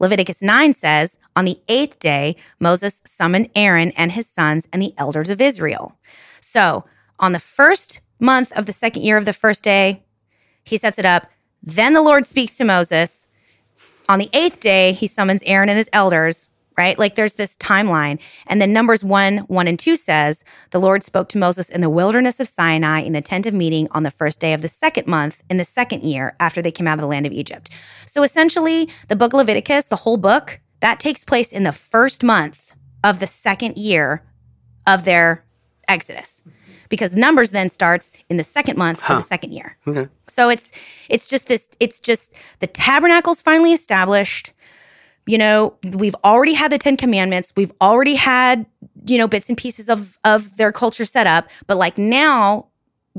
[0.00, 4.94] Leviticus 9 says, On the eighth day, Moses summoned Aaron and his sons and the
[4.96, 5.98] elders of Israel.
[6.40, 6.84] So
[7.18, 10.04] on the first month of the second year of the first day,
[10.64, 11.26] he sets it up.
[11.62, 13.28] Then the Lord speaks to Moses.
[14.08, 16.98] On the eighth day, he summons Aaron and his elders, right?
[16.98, 18.20] Like there's this timeline.
[18.46, 21.90] And then Numbers 1, 1 and 2 says, The Lord spoke to Moses in the
[21.90, 25.08] wilderness of Sinai in the tent of meeting on the first day of the second
[25.08, 27.70] month in the second year after they came out of the land of Egypt.
[28.06, 32.22] So essentially, the book of Leviticus, the whole book, that takes place in the first
[32.22, 34.22] month of the second year
[34.86, 35.44] of their
[35.88, 36.42] exodus.
[36.88, 39.76] Because Numbers then starts in the second month of the second year.
[39.86, 40.08] Okay.
[40.26, 40.72] So it's
[41.10, 44.54] it's just this it's just the tabernacle's finally established.
[45.28, 47.52] You know, we've already had the 10 commandments.
[47.54, 48.64] We've already had,
[49.06, 52.68] you know, bits and pieces of of their culture set up, but like now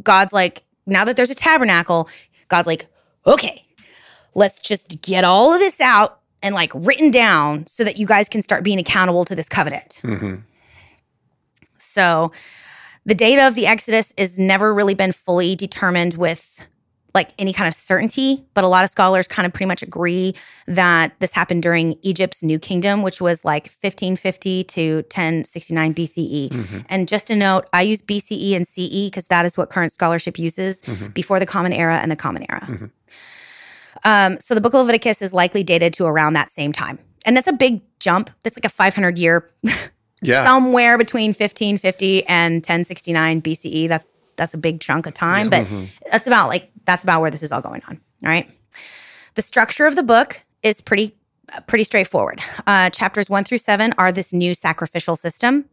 [0.02, 2.10] God's like now that there's a tabernacle,
[2.48, 2.88] God's like,
[3.28, 3.64] "Okay,
[4.34, 8.28] let's just get all of this out and like written down so that you guys
[8.28, 10.42] can start being accountable to this covenant." Mhm.
[11.78, 12.32] So
[13.06, 16.66] the date of the Exodus has never really been fully determined with
[17.16, 20.36] like any kind of certainty, but a lot of scholars kind of pretty much agree
[20.68, 26.50] that this happened during Egypt's New Kingdom, which was like 1550 to 1069 BCE.
[26.50, 26.86] Mhm.
[26.88, 30.38] And just a note, I use BCE and CE because that is what current scholarship
[30.38, 31.14] uses Mhm.
[31.14, 32.62] before the Common Era and the Common Era.
[32.68, 32.92] Mhm.
[34.06, 37.00] Um, so the Book of Leviticus is likely dated to around that same time.
[37.26, 38.30] And that's a big jump.
[38.44, 39.50] That's like a 500 year
[40.22, 40.44] Yeah.
[40.44, 43.88] somewhere between 1550 and 1069 BCE.
[43.88, 45.90] That's that's a big chunk of time, but Mhm.
[46.12, 48.00] that's about like that's about where this is all going on.
[48.24, 48.50] All right.
[49.36, 51.16] The structure of the book is pretty
[51.68, 52.40] pretty straightforward.
[52.68, 55.66] Uh, chapters one through seven are this new sacrificial system,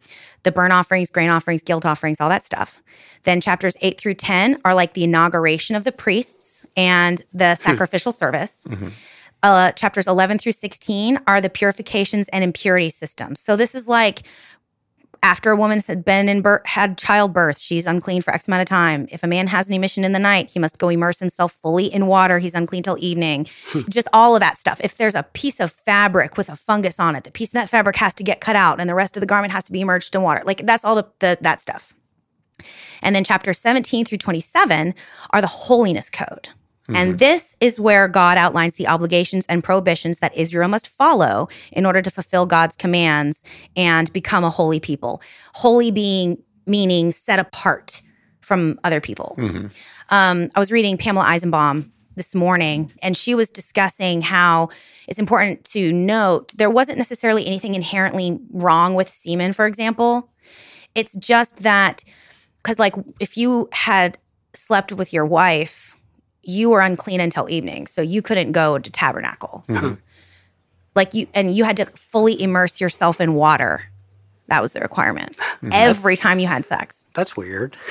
[0.43, 2.81] the burnt offerings, grain offerings, guilt offerings, all that stuff.
[3.25, 8.11] Then chapters eight through ten are like the inauguration of the priests and the sacrificial
[8.13, 8.67] service.
[8.69, 8.91] Mhm.
[9.43, 13.39] Uh, chapters 11 through 16 are the purifications and impurity systems.
[13.39, 14.23] So this is like
[15.23, 18.69] after a woman had been in birth, had childbirth, she's unclean for X amount of
[18.69, 19.09] time.
[19.11, 21.87] If a man has an emission in the night, he must go immerse himself fully
[21.87, 22.39] in water.
[22.39, 23.47] He's unclean till evening.
[23.69, 23.81] Hmm.
[23.89, 24.81] Just all of that stuff.
[24.83, 27.69] If there's a piece of fabric with a fungus on it, the piece of that
[27.69, 29.81] fabric has to get cut out, and the rest of the garment has to be
[29.81, 30.43] immersed in water.
[30.45, 31.95] Like that's all the, the that stuff.
[33.03, 34.95] And then chapter 17 through 27
[35.31, 36.49] are the holiness code.
[36.89, 41.85] And this is where God outlines the obligations and prohibitions that Israel must follow in
[41.85, 43.43] order to fulfill God's commands
[43.77, 45.21] and become a holy people.
[45.55, 48.03] Holy being meaning set apart
[48.41, 49.35] from other people.
[49.39, 49.73] Mhm.
[50.11, 54.69] Um, I was reading Pamela Eisenbaum this morning, and she was discussing how
[55.09, 60.31] it's important to note there wasn't necessarily anything inherently wrong with semen, for example.
[60.95, 62.05] It's just that,
[62.63, 64.19] because, like, if you had
[64.55, 65.96] slept with your wife,
[66.47, 67.87] you were unclean until evening.
[67.87, 69.65] So you couldn't go to tabernacle.
[69.69, 69.99] Mhm.
[70.95, 73.85] Like, you, and you had to fully immerse yourself in water.
[74.47, 75.37] That was the requirement
[75.73, 77.07] every time you had sex.
[77.15, 77.77] That's weird.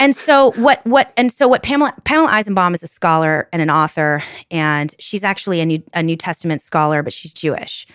[0.00, 3.70] And so what what and so what Pamela Pamela Eisenbaum is a scholar and an
[3.70, 7.86] author, and she's actually a New a New Testament scholar, but she's Jewish.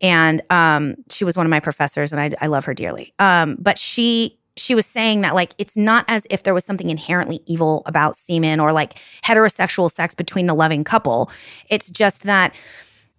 [0.00, 3.12] And um, she was one of my professors, and I, I love her dearly.
[3.18, 6.88] Um, but she she was saying that like it's not as if there was something
[6.90, 11.30] inherently evil about semen or like heterosexual sex between a loving couple.
[11.70, 12.54] It's just that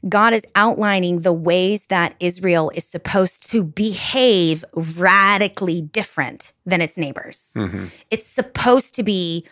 [0.07, 4.63] God is outlining the ways that Israel is supposed to behave
[4.97, 7.89] radically different than its neighbors Mhm.
[8.11, 9.45] it's supposed to be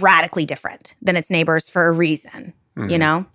[0.00, 2.98] radically different than its neighbors for a reason, you Mhm.
[2.98, 3.26] know?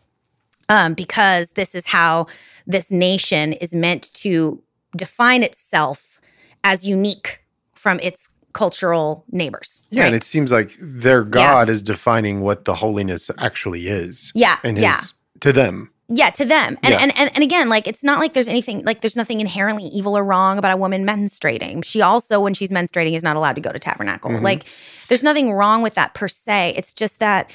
[0.69, 2.27] Um, because this is how
[2.67, 4.61] this nation is meant to
[4.95, 6.19] define itself
[6.63, 7.39] as unique
[7.83, 9.85] from its cultural neighbors.
[9.89, 14.31] Yeah, and it seems like their God is defining what the holiness actually is.
[14.33, 15.01] Yeah, And his, yeah.
[15.41, 15.89] to them.
[16.07, 16.77] Yeah, to them.
[16.83, 16.99] And, Yeah.
[17.01, 20.15] and and and again, like it's not like there's anything like there's nothing inherently evil
[20.17, 21.83] or wrong about a woman menstruating.
[21.83, 24.29] She also, when she's menstruating, is not allowed to go to tabernacle.
[24.31, 24.41] Mhm.
[24.43, 24.63] Like
[25.07, 26.73] there's nothing wrong with that per se.
[26.77, 27.51] It's just that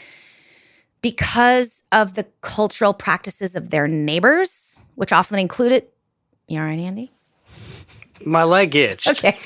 [1.01, 5.85] because of the cultural practices of their neighbors, which often included.
[6.49, 7.12] You all right, Andy?
[8.24, 9.07] My leg itched.
[9.09, 9.38] Okay.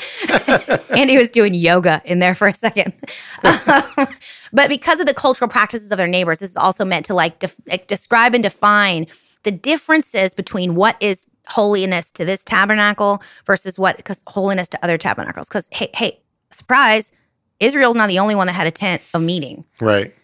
[0.96, 2.92] Andy was doing yoga in there for a second.
[3.44, 4.06] Um,
[4.52, 7.40] but because of the cultural practices of their neighbors, this is also meant to like,
[7.40, 9.06] def- like describe and define
[9.42, 14.98] the differences between what is holiness to this tabernacle versus what because holiness to other
[14.98, 15.48] tabernacles.
[15.48, 17.12] Because hey, hey, surprise,
[17.60, 19.64] Israel's not the only one that had a tent of meeting.
[19.80, 20.14] Right.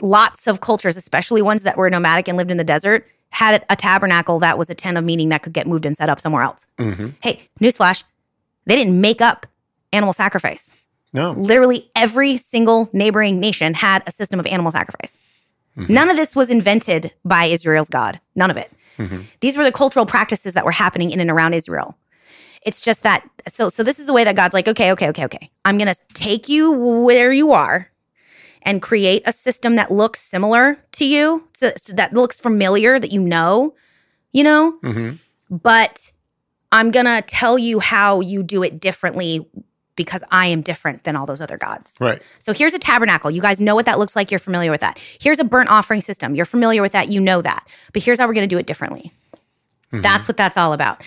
[0.00, 3.76] Lots of cultures, especially ones that were nomadic and lived in the desert, had a
[3.76, 6.42] tabernacle that was a tent of meeting that could get moved and set up somewhere
[6.42, 6.66] else.
[6.78, 8.04] hmm Hey, newsflash,
[8.66, 9.46] they didn't make up
[9.92, 10.74] animal sacrifice.
[11.12, 11.32] No.
[11.32, 15.16] Literally every single neighboring nation had a system of animal sacrifice.
[15.76, 18.20] None of this was invented by Israel's God.
[18.34, 18.70] None of it.
[18.98, 19.26] Mhm.
[19.40, 21.96] These were the cultural practices that were happening in and around Israel.
[22.66, 25.24] It's just that so so this is the way that God's like, okay, okay, okay,
[25.24, 25.50] okay.
[25.64, 26.72] I'm going to take you
[27.04, 27.88] where you are
[28.62, 33.12] and create a system that looks similar to you, so, so that looks familiar that
[33.12, 33.74] you know,
[34.32, 34.72] you know?
[34.82, 35.10] hmm
[35.50, 36.12] but
[36.72, 39.48] I'm going to tell you how you do it differently
[39.96, 41.96] because I am different than all those other gods.
[42.00, 42.22] Right.
[42.38, 43.30] So here's a tabernacle.
[43.30, 44.30] You guys know what that looks like.
[44.30, 44.98] You're familiar with that.
[45.20, 46.34] Here's a burnt offering system.
[46.34, 47.08] You're familiar with that.
[47.08, 47.66] You know that.
[47.92, 49.12] But here's how we're going to do it differently.
[49.90, 51.02] That's what that's all about.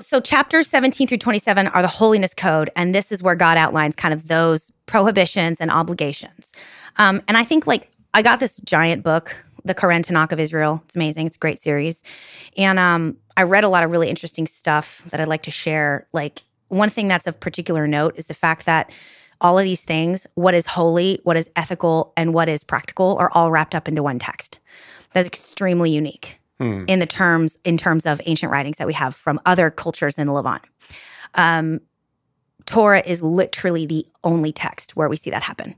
[0.00, 2.70] So chapters 17 through 27 are the holiness code.
[2.76, 6.52] And this is where God outlines kind of those prohibitions and obligations.
[6.96, 10.82] Um, and I think like I got this giant book, The Koren Tanakh of Israel.
[10.84, 11.26] It's amazing.
[11.26, 12.02] It's a great series.
[12.56, 16.06] And um, I read a lot of really interesting stuff that I'd like to share.
[16.12, 18.92] Like one thing that's of particular note is the fact that
[19.40, 23.30] all of these things, what is holy, what is ethical, and what is practical, are
[23.34, 24.60] all wrapped up into one text.
[25.12, 26.84] That's extremely unique Hmm.
[26.86, 30.28] in the terms in terms of ancient writings that we have from other cultures in
[30.28, 30.62] the Levant.
[31.34, 31.80] Um,
[32.66, 35.74] Torah is literally the only text where we see that happen.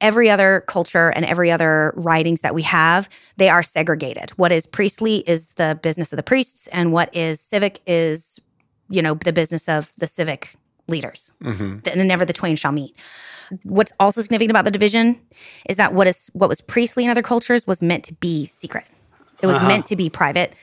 [0.00, 4.30] Every other culture and every other writings that we have, they are segregated.
[4.30, 8.40] What is priestly is the business of the priests, and what is civic is,
[8.88, 10.54] you know, the business of the civic
[10.88, 11.32] leaders.
[11.42, 12.96] hmm And never the twain shall meet.
[13.64, 15.20] What's also significant about the division
[15.68, 18.84] is that what is what was priestly in other cultures was meant to be secret.
[19.42, 19.66] It was Uh-huh.
[19.68, 20.54] meant to be private,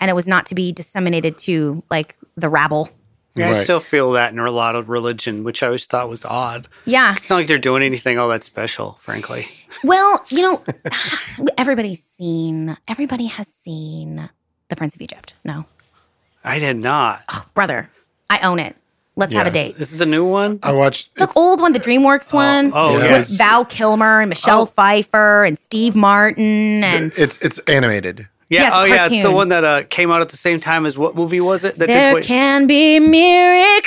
[0.00, 2.88] and it was not to be disseminated to like the rabble.
[3.36, 6.24] Yeah, I still feel that in a lot of religion, which I always thought was
[6.24, 6.68] odd.
[6.84, 7.14] Yeah.
[7.16, 9.46] It's not like they're doing anything all that special, frankly.
[9.84, 10.64] Well, you know,
[11.58, 12.76] everybody's seen.
[12.88, 14.28] Everybody has seen
[14.68, 15.34] the Prince of Egypt.
[15.44, 15.66] No,
[16.42, 17.22] I did not.
[17.30, 17.90] Oh, brother,
[18.30, 18.74] I own it.
[19.18, 19.78] Let's have a date.
[19.78, 20.58] This is the new one?
[20.62, 21.14] I watched.
[21.14, 23.16] The old one, the DreamWorks oh, one, oh, Yeah.
[23.16, 23.38] with.
[23.38, 24.66] Val Kilmer and Michelle Oh.
[24.66, 28.28] Pfeiffer and Steve Martin and It's it's animated.
[28.48, 30.86] Yeah, Yes, oh yeah, it's the one that uh, came out at the same time
[30.86, 31.76] as what movie was it?
[31.76, 33.82] That There wait- can be miracles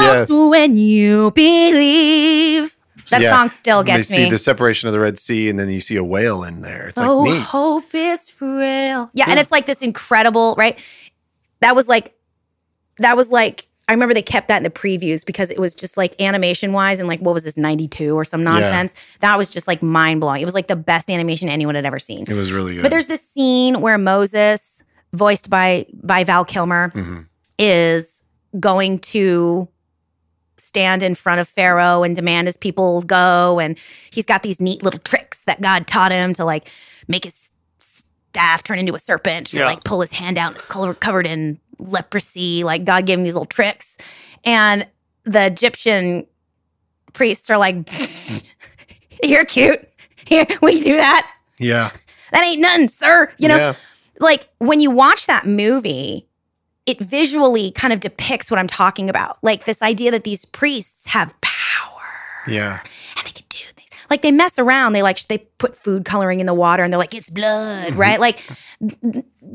[0.00, 0.28] Yes.
[0.30, 2.76] when you believe.
[3.10, 3.36] That Yeah.
[3.36, 4.20] song still gets they me.
[4.22, 6.62] You see the separation of the Red Sea, and then you see a whale in
[6.62, 6.88] there.
[6.88, 7.42] It's oh, like neat.
[7.42, 9.10] hope is frail.
[9.14, 10.78] Yeah, and it's like this incredible, right?
[11.60, 12.14] That was like,
[12.98, 15.96] that was like, I remember they kept that in the previews because it was just
[15.96, 18.94] like animation wise and like, what was this, 92 or some nonsense?
[19.20, 20.42] That was just like mind blowing.
[20.42, 22.24] It was like the best animation anyone had ever seen.
[22.28, 22.82] It was really good.
[22.82, 27.26] But there's this scene where Moses, voiced by by Val Kilmer, Mhm.
[27.60, 28.24] is
[28.58, 29.68] going to
[30.56, 33.60] stand in front of Pharaoh and demand his people go.
[33.60, 33.78] And
[34.10, 36.70] he's got these neat little tricks that God taught him to like
[37.06, 39.66] make his staff turn into a serpent, or Yeah.
[39.66, 40.66] like pull his hand out and it's
[40.98, 42.64] covered in leprosy.
[42.64, 43.96] Like God gave him these little tricks.
[44.44, 44.86] And
[45.24, 46.26] the Egyptian
[47.12, 47.76] priests are like,
[49.22, 49.86] You're cute.
[50.26, 51.30] Here, we do that.
[51.58, 51.90] yeah.
[52.32, 53.32] That ain't nothing, sir.
[53.38, 53.72] You know, Yeah.
[54.18, 56.26] like when you watch that movie,
[56.84, 59.38] it visually kind of depicts what I'm talking about.
[59.42, 62.02] Like this idea that these priests have power
[62.48, 62.80] Yeah.
[63.16, 63.90] and they can do things.
[64.10, 64.92] Like they mess around.
[64.92, 68.00] They like they put food coloring in the water and they're like it's blood, mm-hmm.
[68.00, 68.20] right?
[68.20, 68.46] Like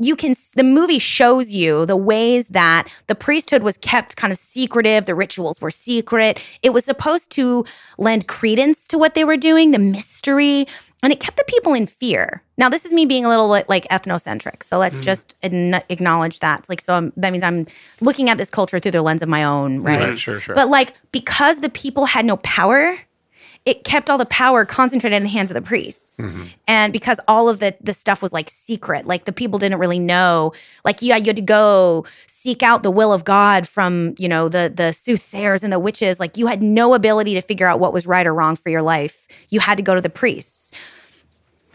[0.00, 4.38] you can the movie shows you the ways that the priesthood was kept kind of
[4.38, 6.42] secretive, the rituals were secret.
[6.62, 7.64] It was supposed to
[7.98, 10.66] lend credence to what they were doing, the mystery,
[11.02, 12.42] and it kept the people in fear.
[12.58, 15.02] Now, this is me being a little like, ethnocentric, so let's mm.
[15.02, 16.68] just adn- acknowledge that.
[16.68, 17.66] Like, so I'm, that means I'm
[18.00, 20.10] looking at this culture through the lens of my own, right?
[20.10, 20.18] Right.
[20.18, 20.38] Sure.
[20.38, 20.54] Sure.
[20.54, 22.96] But like because the people had no power,
[23.64, 26.18] it kept all the power concentrated in the hands of the priests.
[26.66, 30.00] And because all of the the stuff was like secret, like the people didn't really
[30.00, 30.52] know.
[30.84, 34.48] Like yeah, you had to go seek out the will of God from, you know,
[34.48, 36.18] the the soothsayers and the witches.
[36.18, 38.82] Like you had no ability to figure out what was right or wrong for your
[38.82, 39.28] life.
[39.50, 40.72] You had to go to the priests.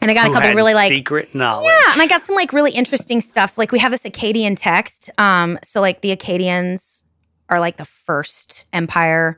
[0.02, 1.66] And I got a couple really like secret knowledge.
[1.66, 3.52] yeah, and I got some like really interesting stuff.
[3.52, 5.10] So like we have this Akkadian text.
[5.18, 7.04] Um, so like the Akkadians
[7.50, 9.38] are like the first empire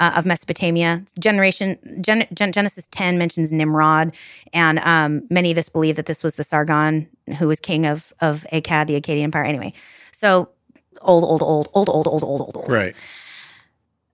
[0.00, 1.02] uh, of Mesopotamia.
[1.18, 4.14] Generation Gen, Gen- Genesis 10 mentions Nimrod,
[4.52, 8.12] and um, many of us believe that this was the Sargon who was king of
[8.20, 9.44] of Akkad, the Akkadian Empire.
[9.44, 9.72] Anyway,
[10.12, 10.50] so
[11.02, 12.70] old, old, old, old, old, old, old, old, old.
[12.70, 12.94] Right.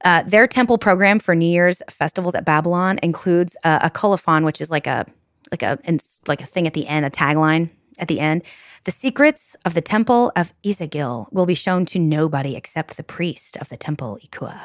[0.05, 4.61] Uh, their temple program for New Year's festivals at Babylon includes uh, a colophon, which
[4.61, 5.07] is like a
[5.51, 5.78] like a
[6.26, 8.43] like a thing at the end, a tagline at the end.
[8.85, 13.57] The secrets of the temple of Esagil will be shown to nobody except the priest
[13.57, 14.64] of the temple Ekua.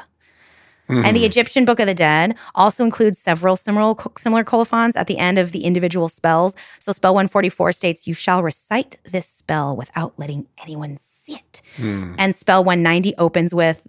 [0.90, 5.18] And the Egyptian Book of the Dead also includes several similar similar colophons at the
[5.18, 6.54] end of the individual spells.
[6.78, 12.14] So spell 144 states, "You shall recite this spell without letting anyone see it." Hmm.
[12.18, 13.86] And spell 190 opens with,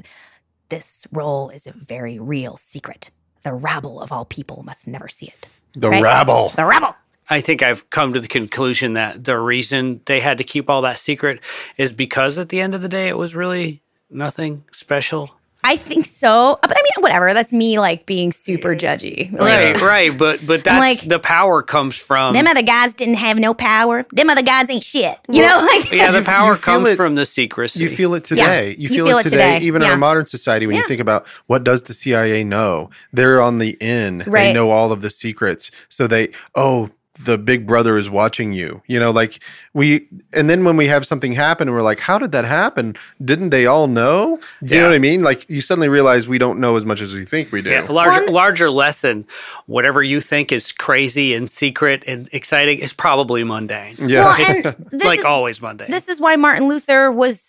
[0.70, 3.12] "This roll is a very real secret.
[3.44, 6.04] The rabble of all people must never see it." The Right.
[6.04, 6.54] rabble.
[6.56, 6.96] The rabble.
[7.30, 10.82] I think I've come to the conclusion that the reason they had to keep all
[10.82, 11.40] that secret
[11.78, 15.32] is because at the end of the day, it was really nothing special.
[15.64, 17.34] I think so, uh, but I mean, whatever.
[17.34, 19.32] That's me like being super judgy.
[19.32, 19.42] Like,
[19.76, 20.18] Right, right.
[20.18, 24.04] But but that's like- the power comes from Them other guys didn't have no power.
[24.12, 25.16] Them other guys ain't shit.
[25.30, 26.12] You know, like yeah.
[26.12, 27.84] The power comes it- from the secrecy.
[27.84, 28.72] You feel it today.
[28.72, 29.66] You, you feel, feel it it today, today.
[29.66, 30.66] even in our modern society.
[30.66, 30.82] When Yeah.
[30.82, 34.20] you think about what does the CIA know, they're on the in.
[34.20, 35.70] They know all of the secrets.
[35.90, 36.90] So they, oh,
[37.24, 38.82] the big brother is watching you.
[38.88, 39.42] You know, like
[39.74, 42.96] we, and then when we have something happen, we're like, how did that happen?
[43.24, 44.40] Didn't they all know?
[44.64, 45.24] Do you know what I mean?
[45.24, 47.70] Like you suddenly realize we don't know as much as we think we do.
[47.70, 49.26] Yeah, larger One- larger lesson.
[49.66, 53.96] Whatever you think is crazy and secret and exciting is probably mundane.
[54.00, 54.26] Yeah.
[54.26, 55.92] Well, and like is, always mundane.
[55.92, 57.42] This is why Martin Luther was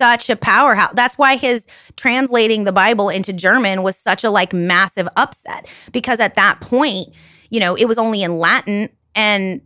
[0.00, 0.92] such a powerhouse.
[0.94, 1.66] That's why his
[1.96, 7.08] translating the Bible into German was such a like massive upset because at that point,
[7.50, 9.60] you know, it was only in Latin and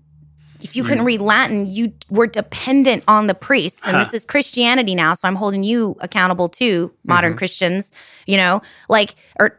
[0.61, 0.89] if you Mm.
[0.89, 3.83] couldn't read Latin, you were dependent on the priests.
[3.87, 7.39] And this is Christianity now, so I'm holding you accountable too, modern Mm-hmm.
[7.39, 7.93] Christians,
[8.27, 9.59] you know, like or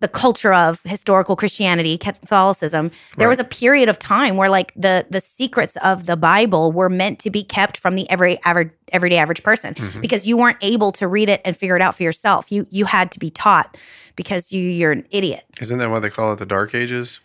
[0.00, 5.06] the culture of historical Christianity, Catholicism, there was a period of time where like the
[5.10, 9.16] the secrets of the Bible were meant to be kept from the every average everyday
[9.16, 10.00] average person Mm-hmm.
[10.02, 12.52] because you weren't able to read it and figure it out for yourself.
[12.52, 13.76] You you had to be taught
[14.16, 15.44] because you you're an idiot.
[15.60, 17.20] Isn't that why they call it the Dark Ages?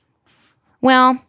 [0.82, 1.24] Well,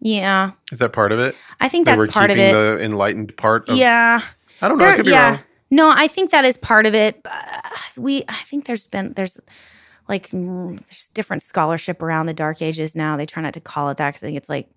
[0.00, 1.36] yeah, Is that part of it?
[1.60, 2.52] I think they that's were part of keeping it.
[2.52, 4.20] the enlightened part of yeah.
[4.60, 4.84] I don't know.
[4.86, 5.30] I could be yeah.
[5.32, 5.38] wrong.
[5.70, 7.20] No, I think that is part of it.
[7.24, 7.60] Uh,
[7.96, 9.40] We, I think there's been there's
[10.08, 13.16] like there's different scholarship around the Dark Ages now.
[13.16, 14.68] They try not to call it that because I think it's like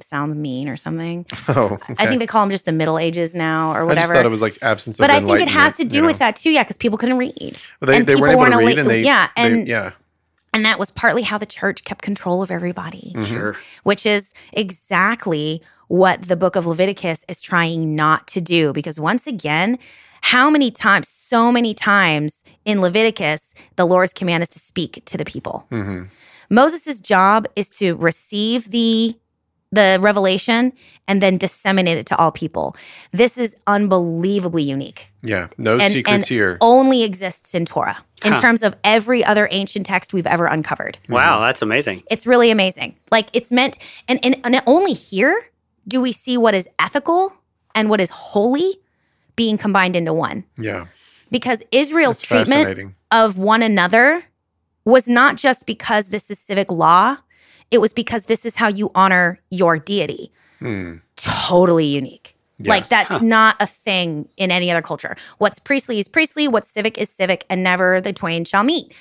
[0.00, 1.26] sounds mean or something.
[1.48, 1.94] Oh, okay.
[1.98, 3.98] I think they call them just the Middle Ages now or whatever.
[3.98, 6.02] I just thought it was like absence but I think it has to do you
[6.02, 6.08] know?
[6.08, 6.50] with that too.
[6.50, 7.32] Yeah, because people couldn't read,
[7.80, 9.92] Well, They, and they people weren't able to read, and they yeah, they- and yeah,
[10.56, 13.12] and that was partly how the church kept control of everybody.
[13.14, 13.26] Mhm.
[13.26, 13.56] sure.
[13.82, 18.72] which is exactly what the book of Leviticus is trying not to do.
[18.72, 19.78] Because once again,
[20.22, 25.16] how many times, so many times in Leviticus, the Lord's command is to speak to
[25.18, 25.66] the people.
[25.68, 26.04] hmm
[26.48, 29.14] Moses' job is to receive the
[29.72, 30.72] the revelation
[31.08, 32.76] and then disseminate it to all people.
[33.12, 35.08] This is unbelievably unique.
[35.22, 35.48] yeah.
[35.58, 36.56] No And- secrets and here.
[36.60, 38.40] Only exists in Torah in Huh.
[38.40, 40.98] terms of every other ancient text we've ever uncovered.
[41.02, 41.12] Mm-hmm.
[41.14, 42.02] Wow, that's amazing.
[42.10, 42.96] It's really amazing.
[43.10, 45.50] Like it's meant, and, and, and only here
[45.88, 47.32] do we see what is ethical
[47.74, 48.76] and what is holy
[49.34, 50.44] being combined into one.
[50.56, 50.86] Yeah,
[51.30, 54.24] Because Israel's that's treatment of one another
[54.84, 57.16] was not just because this is civic law,
[57.70, 60.30] it was because this is how you honor your deity.
[60.58, 60.96] Hmm.
[61.16, 62.34] Totally unique.
[62.58, 62.70] Yeah.
[62.70, 65.14] Like that's not a thing in any other culture.
[65.38, 68.94] What's priestly is priestly, what's civic is civic, and never the twain shall meet.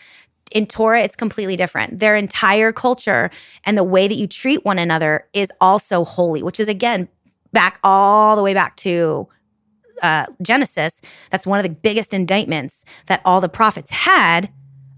[0.51, 1.99] In Torah, it's completely different.
[1.99, 3.29] Their entire culture
[3.65, 7.07] and the way that you treat one another is also holy, which is again
[7.53, 9.27] back all the way back to
[10.03, 11.01] uh, Genesis.
[11.31, 14.49] That's one of the biggest indictments that all the prophets had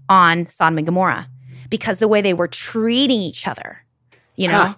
[0.08, 1.28] on Sodom and Gomorrah
[1.68, 3.84] because the way they were treating each other,
[4.36, 4.74] you know, Huh.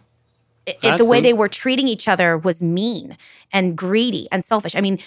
[0.67, 3.17] it, it- the way in- they were treating each other was mean
[3.53, 4.75] and greedy and selfish.
[4.77, 4.99] I mean,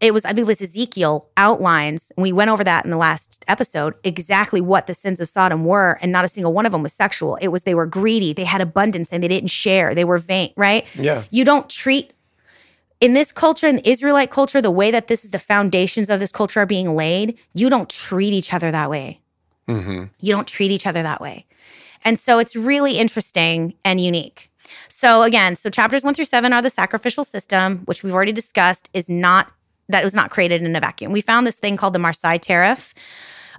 [0.00, 3.92] it was, I believe Ezekiel outlines, and we went over that in the last episode,
[4.02, 6.94] exactly what the sins of Sodom were, and not a single one of them was
[6.94, 7.36] sexual.
[7.36, 10.54] It was they were greedy, they had abundance, and they didn't share, they were vain,
[10.56, 10.86] right?
[10.98, 12.14] Yeah, You don't treat
[13.02, 16.18] in this culture, in the Israelite culture, the way that this is the foundations of
[16.20, 19.20] this culture are being laid, you don't treat each other that way.
[19.70, 21.46] Hmm You don't treat each other that way.
[22.04, 24.50] And so it's really interesting and unique.
[24.88, 28.88] So again, so chapters one through seven are the sacrificial system, which we've already discussed
[28.94, 29.50] is not
[29.88, 31.12] that it was not created in a vacuum.
[31.12, 32.94] We found this thing called the Marseille tariff.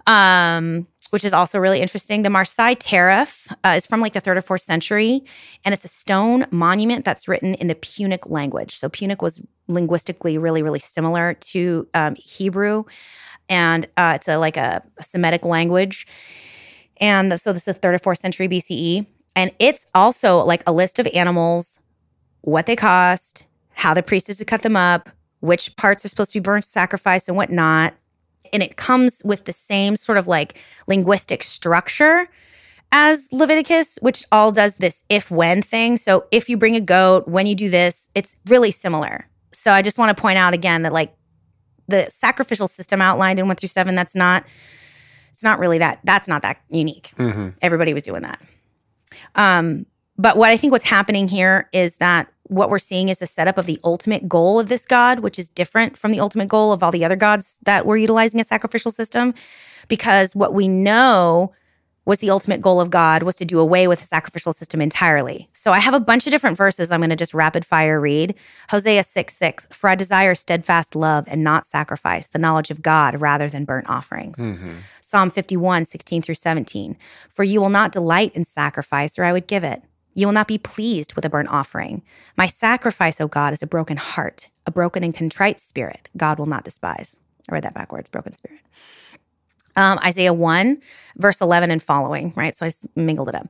[0.08, 2.24] Um, which is also really interesting.
[2.24, 5.22] The Marseille Tariff uh, is from like the third or fourth century,
[5.64, 8.76] and it's a stone monument that's written in the Punic language.
[8.76, 12.86] So Punic was linguistically really, really similar to um, Hebrew,
[13.50, 16.08] and uh, it's a like a, a Semitic language.
[17.00, 19.06] And so this is third or fourth century BCE,
[19.36, 21.82] and it's also like a list of animals,
[22.42, 25.10] what they cost, how the priest is to cut them up,
[25.42, 27.96] which parts are supposed to be burned, sacrifice, and what not
[28.54, 32.28] and it comes with the same sort of like linguistic structure
[32.92, 35.98] as Leviticus, which all does this if when thing.
[35.98, 39.28] So if you bring a goat, when you do this, it's really similar.
[39.54, 41.14] So I just want to point out again that like
[41.88, 44.46] the sacrificial system outlined in one through seven, that's not,
[45.30, 47.12] it's not really that, that's not that unique.
[47.18, 48.42] hmm Everybody was doing that.
[49.36, 49.86] Um,
[50.18, 53.58] but what I think what's happening here is that what we're seeing is the setup
[53.58, 56.84] of the ultimate goal of this God, which is different from the ultimate goal of
[56.84, 59.34] all the other gods that were utilizing a sacrificial system.
[59.88, 61.54] Because what we know
[62.04, 65.48] was the ultimate goal of God was to do away with the sacrificial system entirely.
[65.54, 68.36] So I have a bunch of different verses I'm going to just rapid fire read.
[68.70, 73.22] Hosea 6 6, for I desire steadfast love and not sacrifice, the knowledge of God
[73.22, 74.38] rather than burnt offerings.
[74.40, 76.98] hmm Psalm 51, 16 through 17.
[77.30, 79.82] For you will not delight in sacrifice, or I would give it.
[80.14, 82.04] You will not be pleased with a burnt offering.
[82.38, 86.10] My sacrifice, O God, is a broken heart, a broken and contrite spirit.
[86.18, 87.20] God will not despise.
[87.50, 88.60] I read that backwards, broken spirit.
[89.76, 90.82] Um, Isaiah 1,
[91.18, 92.56] verse 11 and following, right?
[92.56, 93.48] So I mingled it up.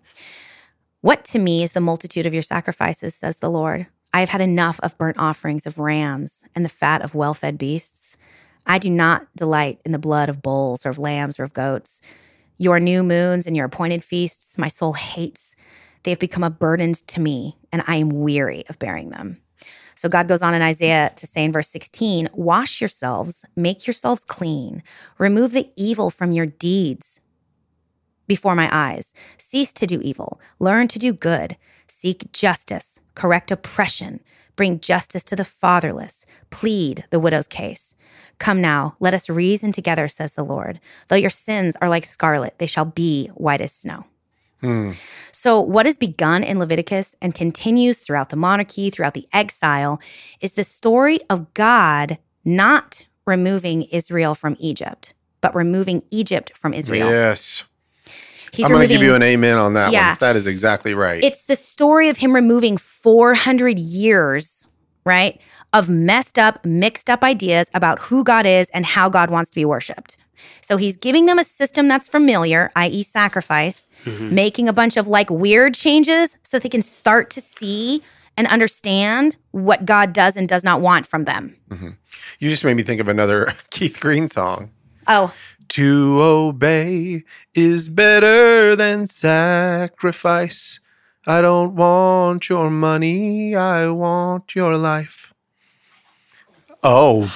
[1.02, 3.88] What to me is the multitude of your sacrifices, says the Lord?
[4.14, 7.58] I have had enough of burnt offerings of rams and the fat of well fed
[7.58, 8.18] beasts.
[8.68, 12.02] I do not delight in the blood of bulls or of lambs or of goats.
[12.58, 15.56] Your new moons and your appointed feasts, my soul hates.
[16.04, 19.38] They have become a burden to me, and I am weary of bearing them.
[19.96, 24.24] So God goes on in Isaiah to say in verse 16, Wash yourselves, make yourselves
[24.26, 24.82] clean,
[25.20, 27.22] remove the evil from your deeds
[28.28, 29.14] before my eyes.
[29.38, 34.22] Cease to do evil, learn to do good, seek justice, correct oppression,
[34.56, 37.96] bring justice to the fatherless, plead the widow's case.
[38.40, 40.80] Come now, let us reason together, says the Lord.
[41.10, 44.06] Though your sins are like scarlet, they shall be white as snow.
[44.62, 44.92] Hmm.
[45.32, 50.00] So, what has begun in Leviticus and continues throughout the monarchy, throughout the exile,
[50.40, 57.10] is the story of God not removing Israel from Egypt, but removing Egypt from Israel.
[57.10, 57.64] Yes.
[58.54, 60.10] He's I'm going to give you an amen on that Yeah.
[60.12, 60.18] one.
[60.20, 61.24] That is exactly right.
[61.24, 64.68] It's the story of him removing 400 years,
[65.06, 65.40] right,
[65.74, 69.56] of messed up, mixed up ideas about who God is and how God wants to
[69.56, 70.18] be worshiped.
[70.62, 74.34] So he's giving them a system that's familiar, i.e., sacrifice, mm-hmm.
[74.34, 78.02] making a bunch of like weird changes so they can start to see
[78.38, 81.56] and understand what God does and does not want from them.
[81.70, 81.90] Mm-hmm.
[82.40, 84.72] you just made me think of another Keith Green song.
[85.08, 85.34] Oh,
[85.70, 87.24] To obey
[87.54, 90.80] is better than sacrifice.
[91.28, 95.34] I don't want your money, I want your life.
[96.84, 97.32] Oh,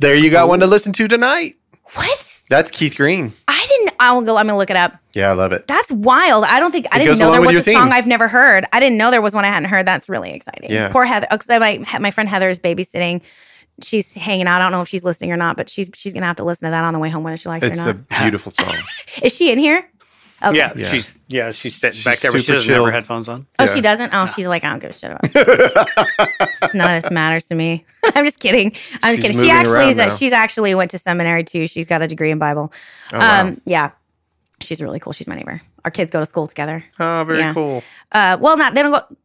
[0.00, 1.54] there you got one to listen to tonight.
[1.94, 2.40] What?
[2.48, 3.32] That's Keith Green.
[3.48, 3.94] I didn't.
[4.00, 4.36] I'll go.
[4.36, 4.94] I'm gonna look it up.
[5.12, 5.66] Yeah, I love it.
[5.66, 6.44] That's wild.
[6.46, 7.92] I don't think I It didn't know there was a your song.
[7.92, 8.64] I've never heard.
[8.72, 9.86] I didn't know there was one I hadn't heard.
[9.86, 10.70] That's really exciting.
[10.70, 10.90] Yeah.
[10.90, 11.26] Poor Heather.
[11.30, 13.22] Because my my friend Heather is babysitting.
[13.82, 14.60] She's hanging out.
[14.60, 16.66] I don't know if she's listening or not, but she's she's gonna have to listen
[16.66, 18.20] to that on the way home whether she likes It's it or a not.
[18.22, 18.74] beautiful song.
[19.22, 19.88] is she in here?
[20.42, 20.56] Okay.
[20.56, 20.88] Yeah, Yeah.
[20.90, 23.46] she's yeah, she's sitting She's back there, but she super doesn't have her headphones on.
[23.58, 23.74] Oh, Yeah.
[23.74, 24.10] she doesn't.
[24.14, 25.22] Oh, she's like I don't give a shit about.
[25.22, 25.34] This.
[26.74, 27.84] None of this matters to me.
[28.04, 28.72] I'm just kidding.
[29.02, 29.40] I'm just She's kidding.
[29.42, 29.96] She actually is.
[29.96, 30.08] A, now.
[30.08, 31.66] she's actually went to seminary too.
[31.66, 32.72] She's got a degree in Bible.
[33.12, 33.40] Oh, wow.
[33.48, 33.90] Um, yeah,
[34.60, 35.12] she's really cool.
[35.12, 35.60] She's my neighbor.
[35.84, 36.84] Our kids go to school together.
[36.98, 37.54] oh, very yeah.
[37.54, 37.82] cool.
[38.12, 39.16] Uh, well, not they don't go.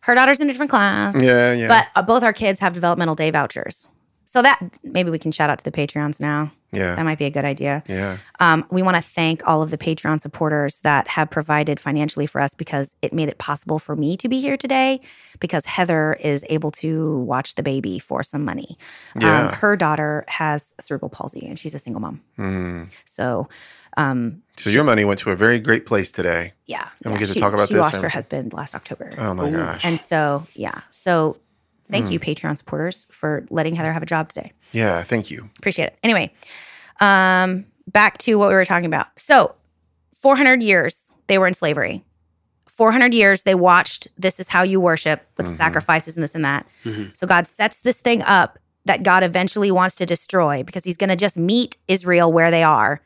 [0.00, 1.68] Her daughter's in a different class, Yeah, yeah.
[1.68, 3.86] but uh, both our kids have developmental day vouchers.
[4.32, 6.52] So that maybe we can shout out to the Patreons now.
[6.72, 6.94] Yeah.
[6.94, 7.82] That might be a good idea.
[7.86, 8.16] Yeah.
[8.40, 12.40] Um, we want to thank all of the Patreon supporters that have provided financially for
[12.40, 15.02] us because it made it possible for me to be here today
[15.38, 18.78] because Heather is able to watch the baby for some money.
[19.16, 19.54] Um, Yeah.
[19.54, 22.22] her daughter has cerebral palsy and she's a single mom.
[22.36, 22.84] Hmm.
[23.04, 23.50] So,
[23.98, 26.54] um, So your money went to a very great place today.
[26.64, 26.88] yeah.
[27.04, 29.12] And we get to she, talk about she this lost and- her husband last October.
[29.18, 29.84] Oh my gosh.
[29.84, 30.80] And so, yeah.
[30.88, 31.36] So,
[31.92, 32.12] thank Hmm.
[32.14, 34.52] you, Patreon supporters, for letting Heather have a job today.
[34.72, 35.48] Yeah, thank you.
[35.58, 35.98] Appreciate it.
[36.02, 36.32] Anyway,
[37.00, 39.06] um, back to what we were talking about.
[39.16, 39.54] So,
[40.20, 42.04] 400 years they were in slavery.
[42.66, 45.56] 400 years they watched this is how you worship with Mhm.
[45.56, 46.66] sacrifices and this and that.
[46.84, 47.16] Mhm.
[47.16, 51.10] So, God sets this thing up that God eventually wants to destroy because he's going
[51.10, 53.00] to just meet Israel where they are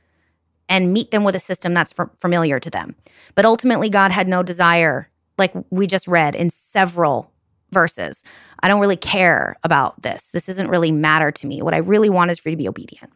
[0.68, 2.96] and meet them with a system that's familiar to them.
[3.34, 7.30] But ultimately, God had no desire, like we just read in several
[7.72, 8.22] verses.
[8.62, 10.30] I don't really care about this.
[10.30, 11.62] This doesn't really matter to me.
[11.62, 13.12] What I really want is for you to be obedient.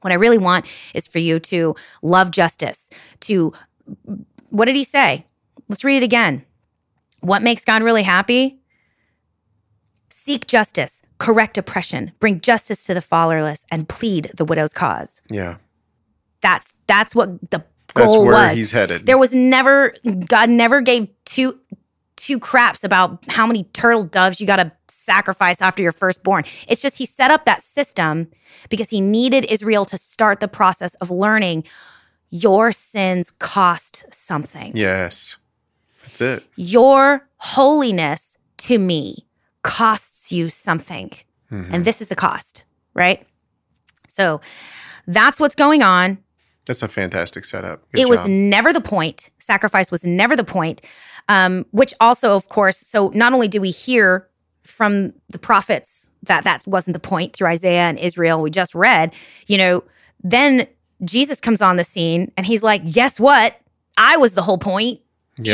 [0.00, 3.52] What I really want is for you to love justice, to
[4.50, 5.26] what did he say?
[5.68, 6.44] Let's read it again.
[7.20, 8.60] What makes God really happy?
[10.08, 15.22] Seek justice, correct oppression, bring justice to the fatherless, and plead the widow's cause.
[15.30, 15.56] Yeah.
[16.40, 17.64] That's that's what the
[17.94, 18.56] That's goal where was.
[18.56, 19.06] he's headed.
[19.06, 19.94] There was never
[20.28, 21.58] God never gave two
[22.26, 26.42] two craps about how many turtle doves you got to sacrifice after your firstborn.
[26.68, 28.28] It's just he set up that system
[28.68, 31.64] because he needed Israel to start the process of learning
[32.30, 34.72] your sins cost something.
[34.76, 35.36] yes.
[36.04, 36.44] That's it.
[36.56, 39.26] Your holiness to me
[39.62, 41.10] costs you something.
[41.52, 41.68] Mhm.
[41.72, 42.64] And this is the cost,
[42.94, 43.24] right?
[44.08, 44.40] So
[45.06, 46.18] that's what's going on.
[46.64, 47.82] That's a fantastic setup.
[47.92, 49.30] Good it was never the point.
[49.38, 50.80] Sacrifice was never the point.
[51.28, 54.28] Um, which also, of course, so not only do we hear
[54.62, 59.12] from the prophets that that wasn't the point through Isaiah and Israel, we just read,
[59.46, 59.82] you know,
[60.22, 60.66] then
[61.04, 63.60] Jesus comes on the scene and he's like, guess what?
[63.98, 64.98] I was the whole point,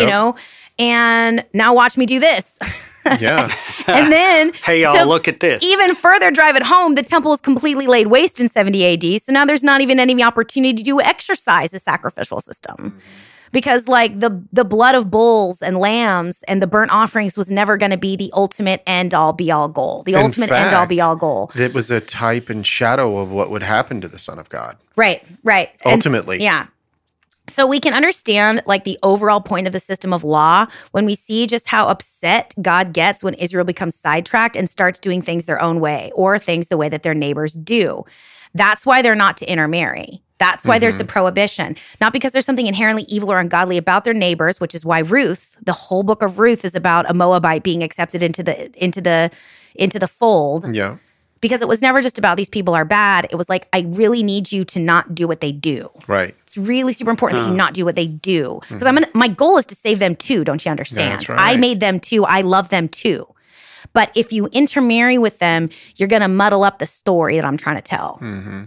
[0.02, 0.36] you know,
[0.78, 2.58] and now watch me do this.
[3.20, 3.50] Yeah.
[3.88, 5.60] and then Hey, y'all, look at this.
[5.64, 8.84] even further drive it home, the temple is completely laid waste in 70
[9.16, 9.22] AD.
[9.22, 13.00] So now there's not even any opportunity to do exercise the sacrificial system.
[13.52, 17.76] Because like the the blood of bulls and lambs and the burnt offerings was never
[17.76, 20.02] going to be the ultimate end all be all goal.
[20.04, 21.50] The In ultimate end all be all goal.
[21.54, 24.76] It was a type and shadow of what would happen to the Son of God.
[24.96, 25.68] Right, right.
[25.84, 26.42] And Ultimately.
[26.42, 26.66] yeah.
[27.48, 31.14] So we can understand like the overall point of the system of law when we
[31.14, 35.60] see just how upset God gets when Israel becomes sidetracked and starts doing things their
[35.60, 38.04] own way or things the way that their neighbors do.
[38.54, 40.22] That's why they're not to intermarry.
[40.44, 41.76] That's why there's the prohibition.
[42.00, 45.56] Not because there's something inherently evil or ungodly about their neighbors, which is why Ruth,
[45.70, 48.54] the whole book of Ruth is about a Moabite being accepted into the
[48.86, 49.30] into the
[49.74, 50.96] into the fold Yeah.
[51.40, 53.26] because it was never just about these people are bad.
[53.30, 55.88] It was like, I really need you to not do what they do.
[56.08, 56.34] Right.
[56.42, 58.42] It's really super important that you not do what they do.
[58.48, 58.74] Mm-hmm.
[58.74, 60.44] Because I'm gonna, my goal is to save them too.
[60.44, 61.20] Don't you understand?
[61.20, 61.38] That's right.
[61.40, 62.24] I made them too.
[62.26, 63.26] I love them too.
[63.94, 67.76] But if you intermarry with them, you're gonna muddle up the story that I'm trying
[67.76, 68.16] to tell.
[68.18, 68.64] hmm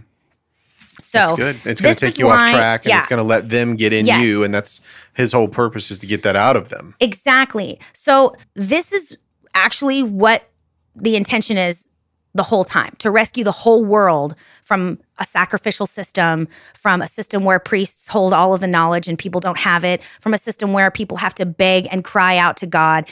[0.98, 1.56] So That's good.
[1.64, 2.98] It's going to take you why- off track and yeah.
[2.98, 4.24] it's going to let them get in Yes.
[4.24, 4.44] you.
[4.44, 4.80] And that's
[5.14, 6.94] his whole purpose is to get that out of them.
[7.00, 7.78] Exactly.
[7.92, 9.16] So this is
[9.54, 10.48] actually what
[10.94, 11.88] the intention is
[12.34, 17.44] the whole time to rescue the whole world from a sacrificial system, from a system
[17.44, 20.72] where priests hold all of the knowledge and people don't have it, from a system
[20.74, 23.08] where people have to beg and cry out to God.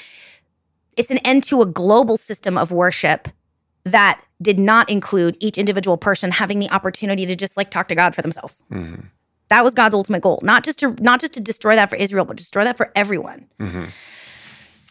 [0.96, 3.28] It's an end to a global system of worship
[3.84, 7.94] that did not include each individual person having the opportunity to just like talk to
[7.94, 8.64] God for themselves.
[8.72, 9.04] Mhm.
[9.48, 12.24] That was God's ultimate goal, not just to not just to destroy that for Israel,
[12.24, 13.46] but destroy that for everyone.
[13.60, 13.88] Mhm.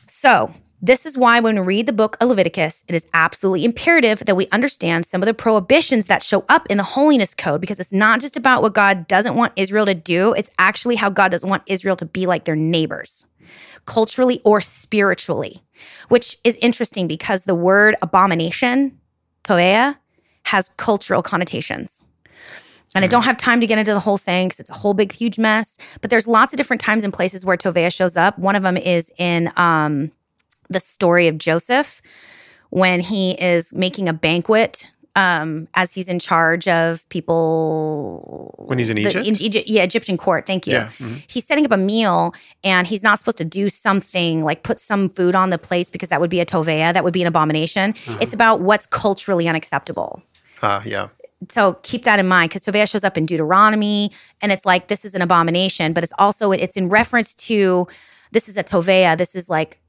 [0.08, 4.20] So, this is why when we read the book of Leviticus, it is absolutely imperative
[4.26, 7.80] that we understand some of the prohibitions that show up in the holiness code because
[7.80, 11.32] it's not just about what God doesn't want Israel to do, it's actually how God
[11.32, 13.26] doesn't want Israel to be like their neighbors,
[13.86, 15.62] culturally or spiritually,
[16.10, 19.00] which is interesting because the word abomination,
[19.44, 19.98] toea,
[20.46, 22.06] has cultural connotations.
[22.96, 24.94] And I don't have time to get into the whole thing because it's a whole
[24.94, 25.78] big, huge mess.
[26.02, 28.38] But there's lots of different times and places where Tovea shows up.
[28.38, 30.12] One of them is in um,
[30.70, 32.02] the story of Joseph
[32.70, 38.54] when he is making a banquet um, as he's in charge of people.
[38.68, 39.42] When he's in the- Egypt?
[39.42, 40.46] Egypt yeah, Egyptian court.
[40.48, 40.74] Thank you.
[40.74, 40.90] Yeah.
[40.98, 41.24] mhm.
[41.32, 42.34] He's setting up a meal
[42.64, 46.10] and he's not supposed to do something like put some food on the place because
[46.10, 47.94] that would be a tovea, that would be an abomination.
[48.22, 50.24] It's about what's culturally unacceptable
[50.62, 51.10] Ah, yeah.
[51.50, 54.12] so keep that in mind because Tovea shows up in Deuteronomy
[54.42, 57.88] and it's like this is an abomination, but it's also it's in reference to
[58.32, 59.18] this is a Tovea.
[59.18, 59.80] This is like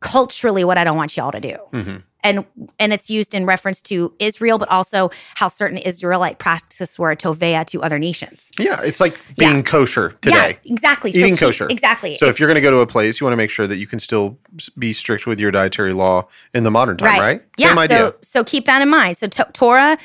[0.00, 1.56] culturally what I don't want y'all to do.
[1.72, 2.02] Mhm.
[2.22, 2.44] And
[2.78, 7.64] and it's used in reference to Israel, but also how certain Israelite practices were Tovea
[7.66, 8.50] to other nations.
[8.58, 8.80] Yeah.
[8.82, 9.62] It's like being Yeah.
[9.62, 10.58] kosher today.
[10.64, 11.10] Yeah, exactly.
[11.10, 11.66] Eating keep- kosher.
[11.70, 12.16] Exactly.
[12.16, 13.76] So if you're going to go to a place, you want to make sure that
[13.76, 14.38] you can still
[14.78, 17.42] be strict with your dietary law in the modern time, right?
[17.56, 17.68] Yeah.
[17.68, 17.98] Same idea.
[17.98, 19.16] So so keep that in mind.
[19.16, 19.96] So to- Torah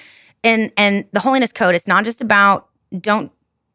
[0.43, 2.67] and and the holiness code It's not just about
[3.01, 3.31] don't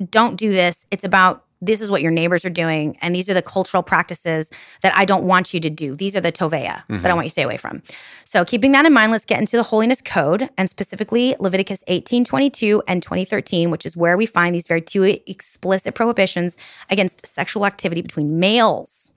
[0.08, 0.86] don't do this.
[0.90, 4.50] It's about this is what your neighbors are doing, and these are the cultural practices
[4.82, 5.94] that I don't want you to do.
[5.94, 7.14] These are the tovea that I mm-hmm.
[7.14, 7.82] want you to stay away from.
[8.24, 12.24] So keeping that in mind, let's get into the holiness code and specifically Leviticus 18,
[12.24, 16.56] 22, and 2013, which is where we find these very two explicit prohibitions
[16.90, 19.12] against sexual activity between males.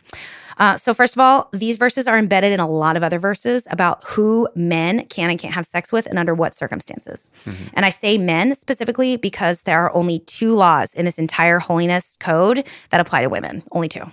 [0.57, 3.67] Uh, so, first of all, these verses are embedded in a lot of other verses
[3.71, 7.29] about who men can and can't have sex with and under what circumstances.
[7.73, 12.17] And I say men specifically because there are only two laws in this entire holiness
[12.19, 14.03] code that apply to women, only two.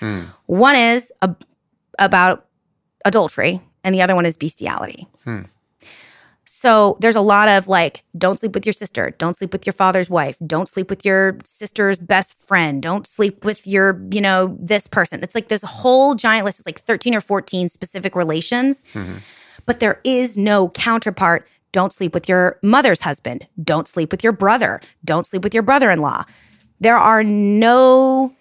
[0.00, 0.22] Hmm.
[0.46, 1.44] One is ab-
[1.98, 2.46] about
[3.04, 5.06] adultery, and the other one is bestiality.
[5.24, 5.42] Hmm.
[6.58, 9.72] So there's a lot of like, don't sleep with your sister, don't sleep with your
[9.72, 14.56] father's wife, don't sleep with your sister's best friend, don't sleep with your, you know,
[14.58, 15.22] this person.
[15.22, 16.58] It's like this whole giant list.
[16.58, 19.18] It's like 13 or 14 specific relations, mm-hmm.
[19.66, 21.46] but there is no counterpart.
[21.70, 25.62] Don't sleep with your mother's husband, don't sleep with your brother, don't sleep with your
[25.62, 26.24] brother in law.
[26.80, 28.34] There are no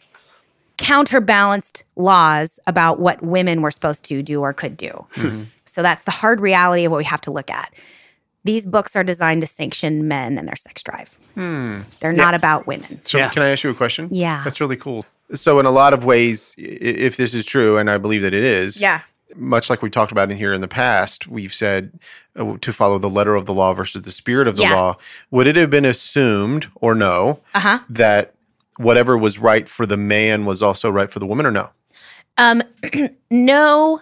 [0.79, 5.05] counterbalanced laws about what women were supposed to do or could do.
[5.13, 5.43] Mm-hmm.
[5.65, 7.71] So that's the hard reality of what we have to look at.
[8.47, 11.17] These books are designed to sanction men and their sex drive.
[11.99, 13.01] They're not about women.
[13.03, 13.29] So Yeah.
[13.29, 14.07] can I ask you a question?
[14.09, 14.41] Yeah.
[14.45, 15.05] That's really cool.
[15.33, 18.43] So in a lot of ways, if this is true, and I believe that it
[18.45, 19.01] is, Yeah.
[19.35, 21.91] much like we talked about in here in the past, we've said
[22.39, 24.73] uh, to follow the letter of the law versus the spirit of the Yeah.
[24.75, 24.97] law.
[25.31, 27.79] Would it have been assumed or no Uh huh.
[27.89, 28.33] that
[28.77, 31.71] whatever was right for the man was also right for the woman or no?
[32.37, 32.61] Um,
[33.31, 34.01] no,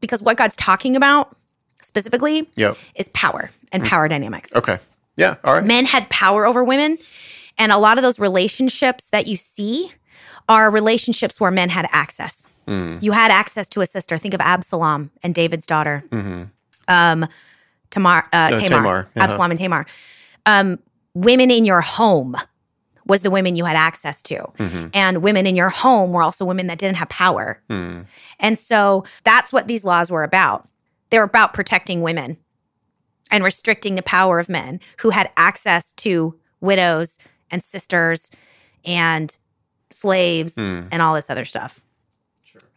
[0.00, 1.34] because what God's talking about
[1.80, 2.76] specifically Yep.
[2.96, 4.54] is power and power dynamics.
[4.54, 4.78] Okay.
[5.16, 5.36] Yeah.
[5.44, 5.64] All right.
[5.64, 6.98] Men had power over women,
[7.58, 9.92] and a lot of those relationships that you see
[10.48, 12.48] are relationships where men had access.
[13.00, 14.18] You had access to a sister.
[14.18, 16.04] Think of Absalom and David's daughter.
[16.86, 17.26] Um,
[17.88, 19.24] Tamar, uh, Uh, Tamar, Tamar, uh-huh.
[19.24, 19.86] Absalom and Tamar.
[20.44, 20.78] Um,
[21.14, 22.36] women in your home
[23.06, 24.44] was the women you had access to.
[24.92, 27.62] And women in your home were also women that didn't have power.
[27.70, 30.68] And so that's what these laws were about.
[31.08, 32.36] They were about protecting women
[33.30, 37.18] and restricting the power of men who had access to widows
[37.50, 38.30] and sisters
[38.84, 39.36] and
[39.90, 41.84] slaves and all this other stuff.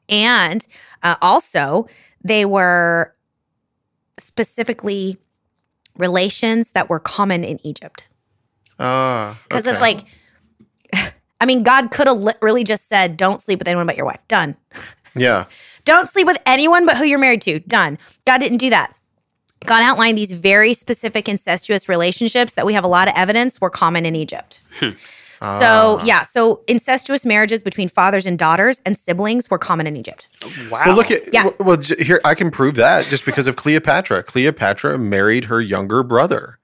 [0.10, 0.66] And
[1.04, 1.88] uh, also,
[2.24, 3.16] they were
[4.20, 5.18] specifically
[5.98, 8.08] relations that were common in Egypt.
[8.80, 9.40] Ah.
[9.48, 9.72] Because okay.
[9.72, 13.88] it's like, I mean, God could have li- really just said, don't sleep with anyone
[13.88, 14.22] but your wife.
[14.28, 14.56] Done.
[15.16, 15.46] Yeah.
[15.84, 17.60] Don't sleep with anyone but who you're married to.
[17.60, 17.98] Done.
[18.26, 18.96] God didn't do that.
[19.66, 23.70] God outlined these very specific incestuous relationships that we have a lot of evidence were
[23.70, 24.62] common in Egypt.
[24.80, 24.90] Hmm.
[25.60, 30.28] So, yeah, so incestuous marriages between fathers and daughters and siblings were common in Egypt.
[30.70, 30.84] Wow.
[30.86, 31.46] Well, look at Yeah.
[31.46, 34.22] well, well, here I can prove that just because of Cleopatra.
[34.22, 36.60] Cleopatra married her younger brother.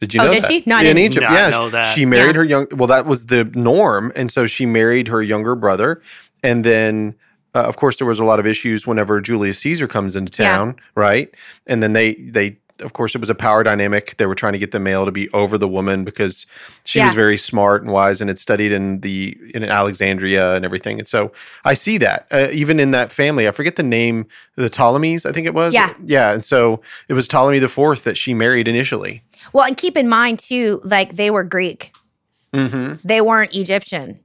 [0.00, 0.50] Did you Oh, know did that?
[0.50, 0.62] she?
[0.66, 0.98] No, I in didn't.
[1.12, 1.94] Egypt, Not yeah, know that.
[1.94, 2.40] she married Yeah.
[2.40, 2.66] her young.
[2.72, 6.02] Well, that was the norm, and so she married her younger brother,
[6.42, 7.14] and then.
[7.54, 10.56] Uh, of course, there was a lot of issues whenever Julius Caesar comes into Yeah.
[10.56, 11.30] town, right?
[11.66, 14.16] And then they they of course it was a power dynamic.
[14.16, 16.46] They were trying to get the male to be over the woman because
[16.84, 17.04] she Yeah.
[17.06, 20.98] was very smart and wise and had studied in the in Alexandria and everything.
[20.98, 21.30] And so
[21.66, 23.46] I see that uh, even in that family.
[23.46, 24.26] I forget the name,
[24.56, 25.74] the Ptolemies, I think it was.
[25.74, 25.92] Yeah.
[26.06, 26.32] yeah.
[26.32, 29.22] And so it was Ptolemy the Fourth that she married initially.
[29.52, 31.92] Well, and keep in mind, too, like they were Greek,
[32.54, 32.94] Mm-hmm.
[33.06, 34.20] they weren't Egyptian.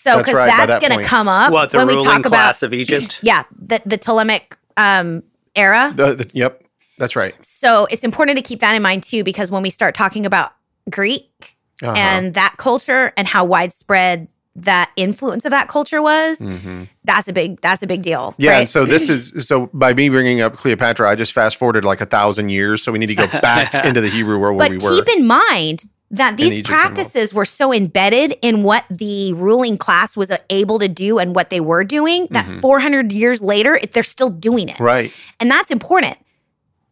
[0.00, 2.06] So, That's because right, that's that going to come up what the when we ruling
[2.08, 3.18] talk about, class of Egypt?
[3.24, 5.24] yeah, the, the Ptolemaic um,
[5.56, 5.92] era.
[5.92, 6.62] The, the- yep,
[6.98, 7.34] that's right.
[7.44, 10.52] So it's important to keep that in mind too, because when we start talking about
[10.88, 11.94] Greek Uh-huh.
[11.96, 16.88] and that culture and how widespread that influence of that culture was, Mhm.
[17.04, 18.34] that's a big that's a big deal.
[18.38, 18.58] Yeah, right?
[18.60, 22.00] and so this is so by me bringing up Cleopatra, I just fast forwarded like
[22.00, 22.82] a thousand years.
[22.84, 24.96] So we need to go back into the Hebrew world where but we were.
[24.96, 26.80] keep in mind that these Egypt and all.
[26.82, 31.50] practices were so embedded in what the ruling class was able to do and what
[31.50, 32.60] they were doing that Mhm.
[32.62, 35.12] 400 years later it- they're still doing it, right?
[35.38, 36.16] and that's important.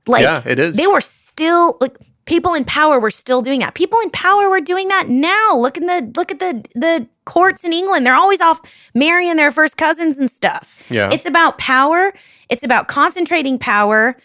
[0.06, 0.76] Like yeah, it is.
[0.76, 1.96] they were still like
[2.26, 3.74] people in power were still doing that.
[3.74, 5.56] People in power were doing that now.
[5.56, 8.04] Look in the look at the the courts in England.
[8.06, 8.60] They're always off
[8.94, 10.74] marrying their first cousins and stuff.
[10.90, 11.08] yeah.
[11.12, 12.12] It's about power.
[12.50, 14.16] It's about concentrating power,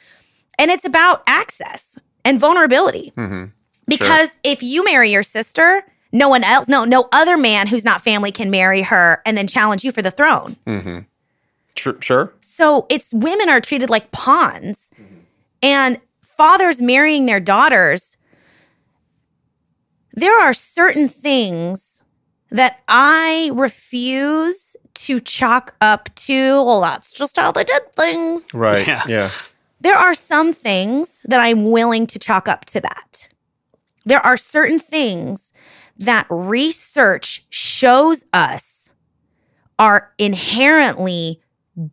[0.59, 3.11] and it's about access and vulnerability.
[3.15, 3.45] hmm
[3.99, 8.01] Because if you marry your sister, no one else, no no other man who's not
[8.01, 10.55] family can marry her and then challenge you for the throne.
[10.65, 10.99] Mm-hmm.
[11.75, 11.97] Sure.
[12.01, 12.33] Sure.
[12.41, 14.91] So it's women are treated like pawns,
[15.63, 18.17] and fathers marrying their daughters.
[20.13, 22.03] There are certain things
[22.49, 26.63] that I refuse to chalk up to.
[26.63, 28.53] Well, that's just how they did things.
[28.53, 28.85] Right.
[28.85, 29.03] Yeah.
[29.07, 29.29] yeah.
[29.79, 33.29] There are some things that I'm willing to chalk up to that.
[34.05, 35.53] There are certain things
[35.97, 38.95] that research shows us
[39.77, 41.41] are inherently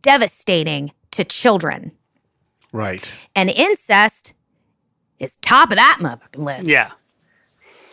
[0.01, 1.91] devastating to children.
[2.71, 3.11] Right.
[3.35, 4.33] And incest
[5.19, 6.67] is top of that motherfucking list.
[6.67, 6.91] Yeah.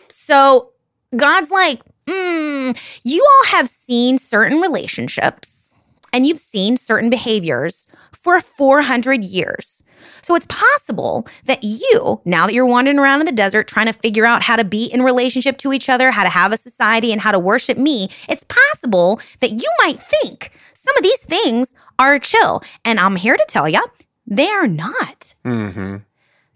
[0.07, 0.71] So
[1.15, 5.73] God's like, mm, you all have seen certain relationships
[6.13, 9.83] and you've seen certain behaviors for 400 years.
[10.21, 13.93] So it's possible that you, now that you're wandering around in the desert trying to
[13.93, 17.11] figure out how to be in relationship to each other, how to have a society,
[17.11, 21.73] and how to worship me, it's possible that you might think some of these things
[21.99, 22.61] are chill.
[22.85, 23.83] And I'm here to tell you,
[24.25, 25.33] they are not.
[25.43, 25.97] hmm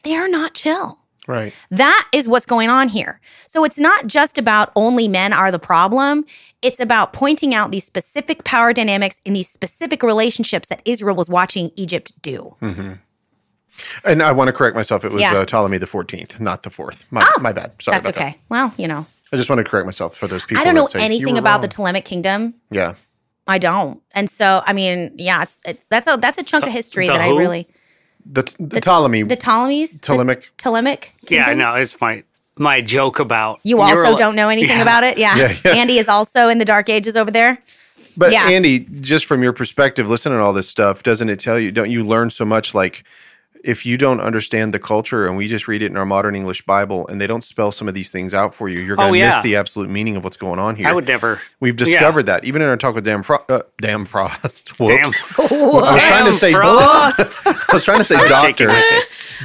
[0.03, 0.97] they are not chill.
[1.27, 1.53] Right.
[1.69, 3.21] That is what's going on here.
[3.47, 6.25] So it's not just about only men are the problem.
[6.63, 11.29] It's about pointing out these specific power dynamics in these specific relationships that Israel was
[11.29, 12.55] watching Egypt do.
[12.59, 12.93] hmm
[14.03, 15.03] And I want to correct myself.
[15.05, 15.33] It was Yeah.
[15.35, 17.03] uh, Ptolemy the 14th, not the 4th.
[17.11, 17.71] My, Oh, my bad.
[17.79, 18.37] Sorry That's about okay.
[18.49, 19.05] Well, you know.
[19.33, 20.61] I just wanted to correct myself for those people.
[20.61, 22.53] I don't know that say, anything were about the wrong." Ptolemaic kingdom.
[22.69, 22.93] Yeah.
[23.47, 24.01] I don't.
[24.13, 27.13] And so, I mean, yeah, it's it's that's a that's a chunk of history the
[27.13, 27.67] that I really
[28.25, 30.51] The, the, Ptolemy, the Ptolemies, the Ptolemaic.
[30.57, 31.13] Ptolemaic.
[31.29, 31.73] Yeah, I know.
[31.75, 32.23] It's my
[32.57, 34.83] my joke about You also li- don't know anything Yeah.
[34.83, 35.35] about it, yeah.
[35.37, 35.71] Yeah, yeah.
[35.75, 37.57] Andy is also in the Dark Ages over there.
[38.17, 38.47] But Yeah.
[38.49, 41.71] Andy, just from your perspective, listening to all this stuff, doesn't it tell you?
[41.71, 42.75] Don't you learn so much?
[42.75, 43.03] Like,
[43.63, 46.65] if you don't understand the culture, and we just read it in our modern English
[46.65, 49.13] Bible, and they don't spell some of these things out for you, you're going Oh,
[49.13, 49.27] to yeah.
[49.29, 50.87] miss the absolute meaning of what's going on here.
[50.87, 51.39] I would never.
[51.59, 54.75] We've discovered that even in our talk with Dan, Fro- uh, Dan Frost.
[54.77, 54.87] Damn.
[55.05, 55.21] Whoops.
[55.39, 56.51] I was trying to say.
[56.53, 57.47] Frost.
[57.69, 58.69] I was trying to say doctor.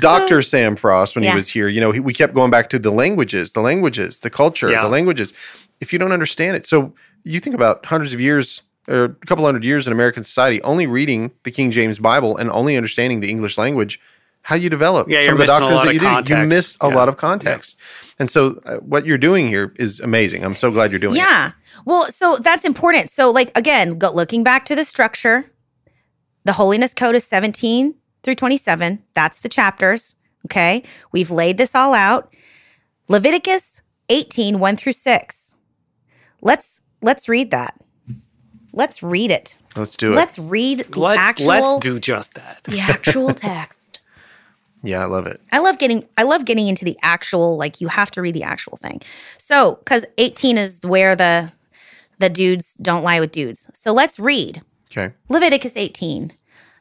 [0.00, 0.42] Dr.
[0.42, 1.30] Sam Frost, when Yeah.
[1.30, 4.20] he was here, you know, he, we kept going back to the languages, the languages,
[4.20, 4.82] the culture, Yeah.
[4.82, 5.32] the languages.
[5.80, 6.94] If you don't understand it, so
[7.24, 10.86] you think about hundreds of years or a couple hundred years in American society, only
[10.86, 14.00] reading the King James Bible and only understanding the English language,
[14.42, 16.34] how you develop Yeah, some of the doctrines that of you do.
[16.40, 16.94] You miss a Yeah.
[16.94, 17.76] lot of context.
[18.18, 20.44] And so, uh, what you're doing here is amazing.
[20.44, 21.18] I'm so glad you're doing it.
[21.18, 21.50] Yeah.
[21.84, 23.10] Well, so that's important.
[23.10, 25.50] So, like, again, go, looking back to the structure,
[26.44, 29.02] the Holiness Code is 17 through 27.
[29.14, 30.14] That's the chapters.
[30.46, 30.84] Okay.
[31.12, 32.32] We've laid this all out.
[33.08, 35.56] Leviticus 18, 1 through 6.
[36.40, 37.74] Let's let's read that.
[38.76, 39.56] Let's read it.
[39.74, 40.16] Let's do it.
[40.16, 42.62] Let's read the Let's actual let's do just that.
[42.64, 44.00] the actual text.
[44.82, 45.40] yeah, I love it.
[45.50, 48.42] I love getting I love getting into the actual like you have to read the
[48.44, 49.00] actual thing.
[49.38, 51.52] So cuz 18 is where the
[52.18, 53.68] the dudes don't lie with dudes.
[53.74, 54.62] So let's read.
[54.90, 55.14] Okay.
[55.28, 56.32] Leviticus 18.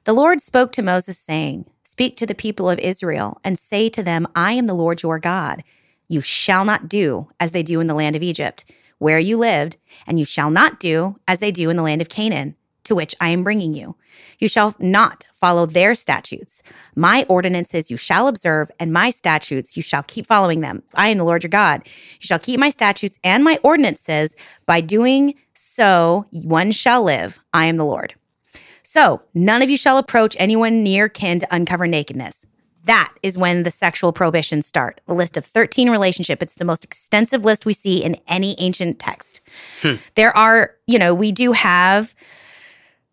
[0.03, 4.03] The Lord spoke to Moses saying, "Speak to the people of Israel and say to
[4.03, 5.63] them, I am the Lord your God.
[6.07, 8.63] You shall not do as they do in the land of Egypt,
[8.97, 9.77] where you lived,
[10.07, 13.15] and you shall not do as they do in the land of Canaan, to which
[13.19, 13.95] I am bringing you.
[14.39, 16.63] You shall not follow their statutes.
[16.95, 20.83] My ordinances you shall observe, and my statutes you shall keep following them.
[20.93, 21.81] I am the Lord your God.
[21.85, 24.35] You shall keep my statutes and my ordinances.
[24.65, 27.39] By doing so, one shall live.
[27.53, 28.15] I am the Lord.
[28.83, 32.45] So, none of you shall approach anyone near kin to uncover nakedness.
[32.85, 35.01] That is when the sexual prohibitions start.
[35.07, 36.41] A list of 13 relationship.
[36.41, 39.41] It's the most extensive list we see in any ancient text.
[40.15, 42.15] There are, you know, we do have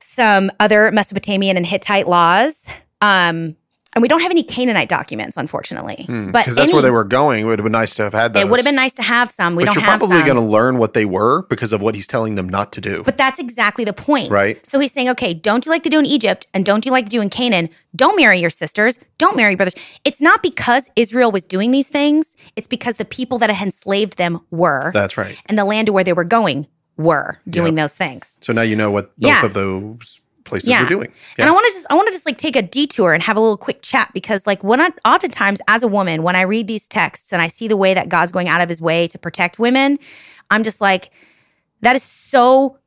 [0.00, 2.68] some other Mesopotamian and Hittite laws.
[3.00, 3.56] Um,
[3.94, 5.96] and we don't have any Canaanite documents, unfortunately.
[5.98, 7.40] Because but that's any- where they were going.
[7.40, 8.44] It would have been nice to have had those.
[8.44, 9.54] It would have been nice to have some.
[9.54, 11.94] We but don't you're have probably going to learn what they were because of what
[11.94, 13.02] he's telling them not to do.
[13.04, 14.30] But that's exactly the point.
[14.30, 14.64] Right.
[14.66, 17.04] So he's saying, okay, don't you like to do in Egypt and don't you like
[17.04, 17.68] to do in Canaan?
[17.94, 18.98] Don't marry your sisters.
[19.18, 19.74] Don't marry your brothers.
[20.04, 24.16] It's not because Israel was doing these things, it's because the people that had enslaved
[24.16, 25.36] them were, That's right.
[25.46, 26.66] and the land to where they were going
[26.96, 28.38] were doing those things.
[28.40, 29.44] So now you know what both Yeah.
[29.46, 30.20] of those
[30.52, 30.82] places Yeah.
[30.82, 31.12] were doing.
[31.38, 33.36] And I want to just I want to just like take a detour and have
[33.36, 36.66] a little quick chat because like when I oftentimes as a woman when I read
[36.68, 39.18] these texts and I see the way that God's going out of his way to
[39.18, 39.98] protect women,
[40.50, 41.10] I'm just like
[41.80, 42.78] that is so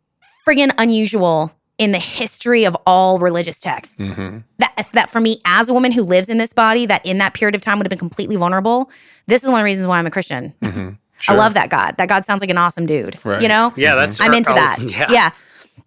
[0.47, 4.01] friggin' unusual in the history of all religious texts.
[4.01, 4.43] Mhm.
[4.59, 7.33] That that for me as a woman who lives in this body that in that
[7.33, 8.89] period of time would have been completely vulnerable.
[9.27, 10.53] This is one of the reasons why I'm a Christian.
[10.63, 10.97] Mhm.
[11.27, 11.95] I love that God.
[11.97, 13.17] That God sounds like an awesome dude.
[13.23, 13.41] Right.
[13.41, 13.73] You know?
[13.75, 14.77] Yeah, that's I'm into that.
[14.81, 15.07] Yeah.
[15.09, 15.29] Yeah.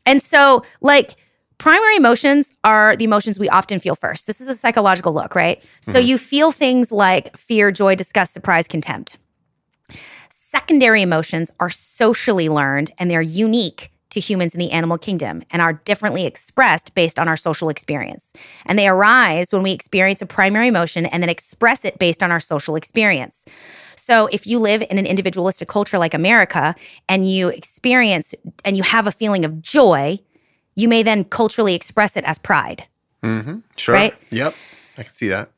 [0.05, 1.17] And so, like,
[1.59, 4.27] primary emotions are the emotions we often feel first.
[4.27, 5.63] This is a psychological look, right?
[5.81, 6.07] So, mm-hmm.
[6.07, 9.19] you feel things like fear, joy, disgust, surprise, contempt.
[10.31, 15.61] Secondary emotions are socially learned and they're unique to humans in the animal kingdom and
[15.61, 18.33] are differently expressed based on our social experience.
[18.67, 22.31] And they arise when we experience a primary emotion and then express it based on
[22.31, 23.45] our social experience.
[23.97, 26.75] So if you live in an individualistic culture like America
[27.09, 28.35] and you experience
[28.65, 30.19] and you have a feeling of joy,
[30.79, 32.87] you may then culturally express it as pride.
[33.23, 33.59] Mm-hmm.
[33.77, 33.95] Sure.
[33.95, 34.15] Right?
[34.31, 34.55] Yep.
[34.97, 35.51] I can see that.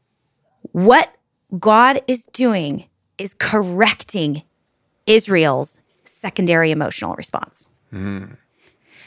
[0.72, 1.14] What
[1.58, 2.86] God is doing
[3.18, 4.42] is correcting
[5.06, 7.68] Israel's secondary emotional response.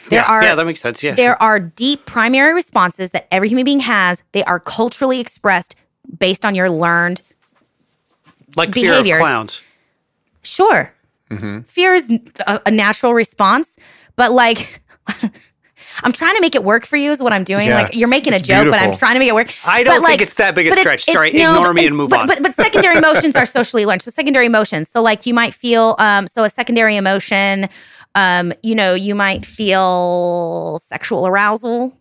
[0.10, 1.02] There yeah, are yeah, that makes sense.
[1.02, 1.16] Yeah.
[1.16, 4.22] there are deep primary responses that every human being has.
[4.34, 5.76] They are culturally expressed
[6.20, 7.22] based on your learned
[8.56, 9.62] like fear of clowns.
[10.44, 10.94] Sure.
[11.66, 13.78] Fear is a, a natural response,
[14.16, 14.82] but like,
[16.02, 17.68] I'm trying to make it work for you, is what I'm doing.
[17.68, 19.54] Yeah, like, you're making a it's joke, but I'm trying to make it work.
[19.66, 21.04] I don't But, think it's that big a but stretch.
[21.04, 22.28] Sorry, ignore me and move but, on.
[22.28, 24.02] But, but secondary emotions are socially learned.
[24.02, 24.90] So, secondary emotions.
[24.90, 27.68] So, like, you might feel, um, so a secondary emotion,
[28.16, 31.98] um, you know, you might feel sexual arousal.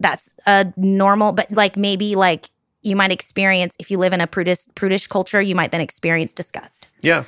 [0.00, 2.50] That's a normal, but like maybe like
[2.82, 6.32] you might experience, if you live in a prudish, prudish culture, you might then experience
[6.34, 6.86] disgust.
[7.00, 7.24] Yeah.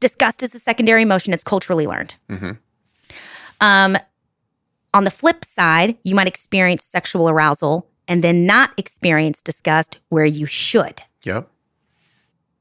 [0.00, 2.16] Disgust is a secondary emotion, it's culturally learned.
[2.30, 2.58] Mhm.
[3.60, 3.96] Um,
[4.92, 10.24] on the flip side, you might experience sexual arousal and then not experience disgust where
[10.24, 11.02] you should.
[11.24, 11.48] Yep.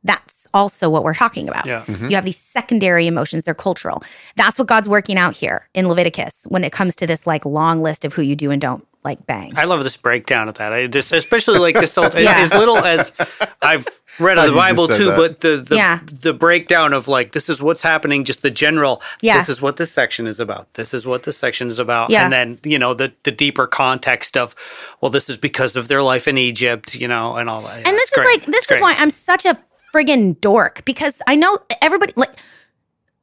[0.03, 1.65] That's also what we're talking about.
[1.65, 1.83] Yeah.
[1.85, 2.09] Mhm.
[2.09, 4.01] You have these secondary emotions, they're cultural.
[4.35, 7.81] That's what God's working out here in Leviticus when it comes to this like long
[7.81, 9.53] list of who you do and don't like bang.
[9.55, 10.73] I love this breakdown of that.
[10.73, 12.33] I just, especially like this, old, Yeah.
[12.39, 13.13] as little as
[13.61, 13.87] I've
[14.19, 15.15] read of the Bible too, that.
[15.17, 15.99] but the the, Yeah.
[16.21, 19.01] the breakdown of like this is what's happening, just the general.
[19.21, 19.37] Yeah.
[19.37, 20.73] This is what this section is about.
[20.73, 22.09] This is what this section is about.
[22.09, 22.25] Yeah.
[22.25, 24.53] And then you know the the deeper context of,
[24.99, 27.79] well, this is because of their life in Egypt, you know, and all that.
[27.81, 28.37] Yeah, and this it's is great.
[28.39, 28.81] like this It's is great.
[28.81, 29.57] why I'm such a
[29.95, 32.35] friggin' dork because I know everybody like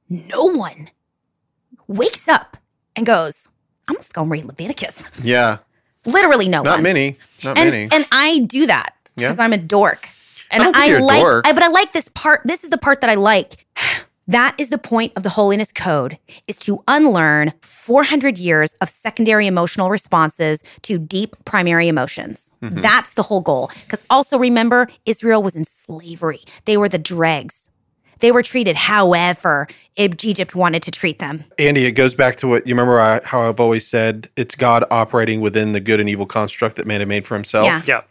[0.08, 0.88] no one
[1.86, 2.56] wakes up
[2.96, 3.48] and goes,
[3.88, 5.02] I'm just gonna read Leviticus.
[5.22, 5.58] Yeah.
[6.04, 6.82] Literally no Not one.
[6.84, 7.16] many.
[7.42, 7.88] Not and many.
[7.92, 9.28] and I do that Yeah.
[9.28, 10.08] because I'm a dork.
[10.50, 11.46] And I I like dork.
[11.46, 12.42] I, but I like this part.
[12.44, 13.66] This is the part that I like.
[14.28, 16.18] That is the point of the holiness code
[16.48, 22.52] is to unlearn 400 years of secondary emotional responses to deep primary emotions.
[22.60, 22.80] Mm-hmm.
[22.80, 23.70] That's the whole goal.
[23.88, 26.40] Cuz also remember Israel was in slavery.
[26.64, 27.70] They were the dregs.
[28.20, 31.44] They were treated however Egypt wanted to treat them.
[31.58, 34.84] Andy, it goes back to what you remember I, how I've always said it's God
[34.90, 37.66] operating within the good and evil construct that man had made for himself.
[37.66, 37.82] Yeah.
[37.86, 38.02] yeah.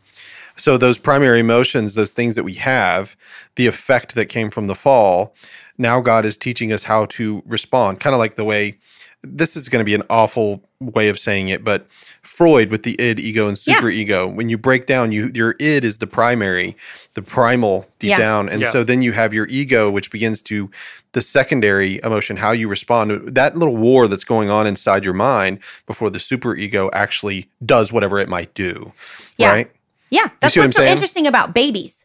[0.58, 3.16] So those primary emotions, those things that we have,
[3.56, 5.36] the effect that came from the fall,
[5.78, 8.00] now God is teaching us how to respond.
[8.00, 8.78] Kind of like the way
[9.22, 11.88] this is going to be an awful way of saying it, but
[12.36, 13.76] Freud with the id, ego, and Yeah.
[13.76, 14.28] super ego.
[14.28, 16.76] When you break down, you your id is the primary,
[17.14, 18.18] the primal deep Yeah.
[18.18, 18.72] down, and Yeah.
[18.72, 20.70] so then you have your ego, which begins to
[21.14, 23.36] the secondary emotion, how you respond.
[23.36, 27.94] That little war that's going on inside your mind before the super ego actually does
[27.94, 28.92] whatever it might do.
[29.38, 29.52] Yeah.
[29.52, 29.72] Right?
[30.10, 30.92] Yeah, that's see what what's I'm so saying?
[30.92, 32.05] interesting about babies.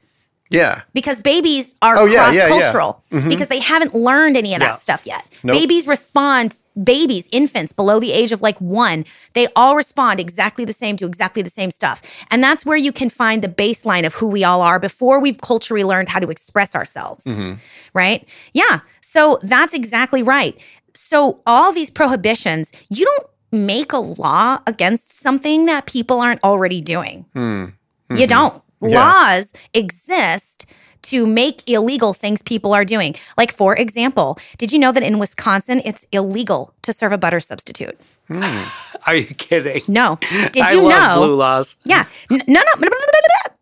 [0.50, 0.80] Yeah.
[0.92, 2.48] because babies are Oh, yeah, cross yeah, yeah.
[2.48, 3.28] cultural Mhm.
[3.28, 5.24] because they haven't learned any of that stuff yet.
[5.44, 5.56] Nope.
[5.58, 10.72] Babies respond, babies, infants below the age of like one, they all respond exactly the
[10.72, 12.02] same to exactly the same stuff.
[12.30, 15.40] And that's where you can find the baseline of who we all are before we've
[15.40, 17.24] culturally learned how to express ourselves.
[17.26, 17.54] Mm-hmm.
[17.94, 18.26] Right?
[18.52, 18.80] Yeah.
[19.00, 20.58] So that's exactly right.
[20.94, 26.80] So all these prohibitions, you don't make a law against something that people aren't already
[26.80, 27.24] doing.
[27.34, 27.66] Hmm.
[28.14, 28.60] You don't.
[28.82, 28.98] Yeah.
[29.00, 30.66] Laws exist
[31.02, 33.14] to make illegal things people are doing.
[33.38, 37.40] Like, for example, did you know that in Wisconsin, it's illegal to serve a butter
[37.40, 37.98] substitute?
[39.06, 39.82] Are you kidding?
[39.88, 40.18] No.
[40.52, 41.26] Did I you love know?
[41.26, 41.76] blue laws.
[41.84, 42.04] Yeah.
[42.30, 42.88] N- No, no.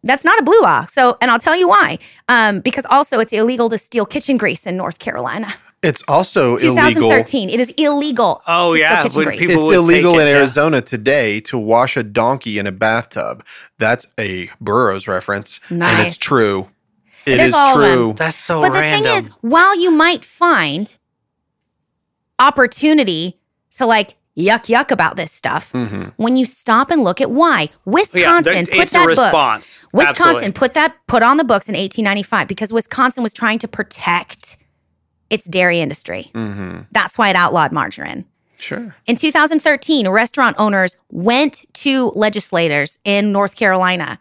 [0.04, 0.84] That's not a blue law.
[0.84, 1.98] So, and I'll tell you why.
[2.28, 5.48] Um, because also it's illegal to steal kitchen grease in North Carolina.
[5.82, 7.08] It's also illegal.
[7.08, 7.50] 2013.
[7.50, 8.42] It is illegal.
[8.48, 9.40] Oh, to steal yeah, kitchen when grease.
[9.42, 10.36] It's illegal take in it, yeah.
[10.38, 13.44] Arizona today to wash a donkey in a bathtub.
[13.78, 15.60] That's a Burros reference.
[15.70, 16.68] And it's true.
[17.26, 17.96] It There's is all of them.
[17.98, 18.12] true.
[18.14, 20.96] That's so but the thing is, while you might find
[22.38, 23.38] opportunity
[23.72, 26.12] to like yuck yuck about this stuff, Mhm.
[26.16, 29.62] when you stop and look at why Wisconsin there- put that a book.
[29.92, 30.52] Wisconsin Absolutely.
[30.52, 34.56] put that put on the books in 1895 because Wisconsin was trying to protect
[35.30, 36.30] its dairy industry.
[36.34, 38.24] hmm That's why it outlawed margarine.
[38.58, 38.94] Sure.
[39.06, 44.18] In 2013, restaurant owners went to legislators in North Carolina.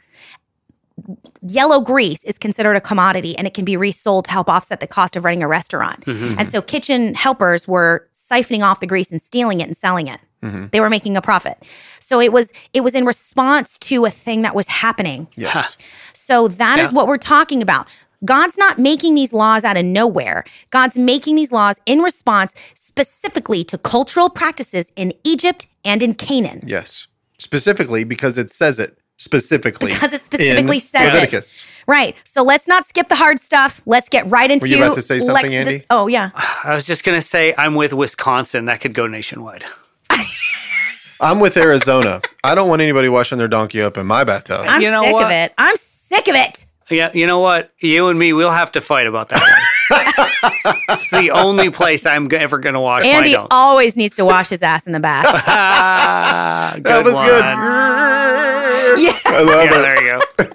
[1.47, 4.87] Yellow grease is considered a commodity and it can be resold to help offset the
[4.87, 6.01] cost of running a restaurant.
[6.05, 6.39] Mm-hmm.
[6.39, 10.19] And so kitchen helpers were siphoning off the grease and stealing it and selling it.
[10.43, 10.71] Mhm.
[10.71, 11.57] They were making a profit.
[11.99, 15.27] So it was it was in response to a thing that was happening.
[15.35, 15.77] Yes.
[16.13, 16.95] So that is Yeah.
[16.95, 17.87] what we're talking about.
[18.25, 20.43] God's not making these laws out of nowhere.
[20.69, 26.61] God's making these laws in response specifically to cultural practices in Egypt and in Canaan.
[26.65, 27.07] Yes.
[27.37, 29.91] Specifically because it says it specifically.
[29.91, 31.65] Because it specifically in says it.
[31.87, 32.15] Right.
[32.23, 33.81] So let's not skip the hard stuff.
[33.85, 35.85] Let's get right into you about to say something, Lex- Andy?
[35.89, 36.31] Oh, yeah.
[36.63, 38.65] I was just gonna say I'm with Wisconsin.
[38.65, 39.65] That could go nationwide.
[41.19, 42.21] I'm with Arizona.
[42.43, 44.65] I don't want anybody washing their donkey up in my bathtub.
[44.67, 45.53] I'm You know sick of it.
[45.57, 46.65] I'm sick of it.
[46.89, 47.71] Yeah, you know what?
[47.79, 49.39] You and me, we'll have to fight about that.
[49.39, 49.51] one.
[50.89, 54.61] it's the only place I'm ever gonna wash Andy my always needs to wash his
[54.61, 55.25] ass in the bath.
[55.47, 57.25] Ah, that was one.
[57.25, 57.43] good.
[59.01, 59.19] yeah.
[59.25, 59.81] I love Yeah, it.
[59.81, 60.51] there you go.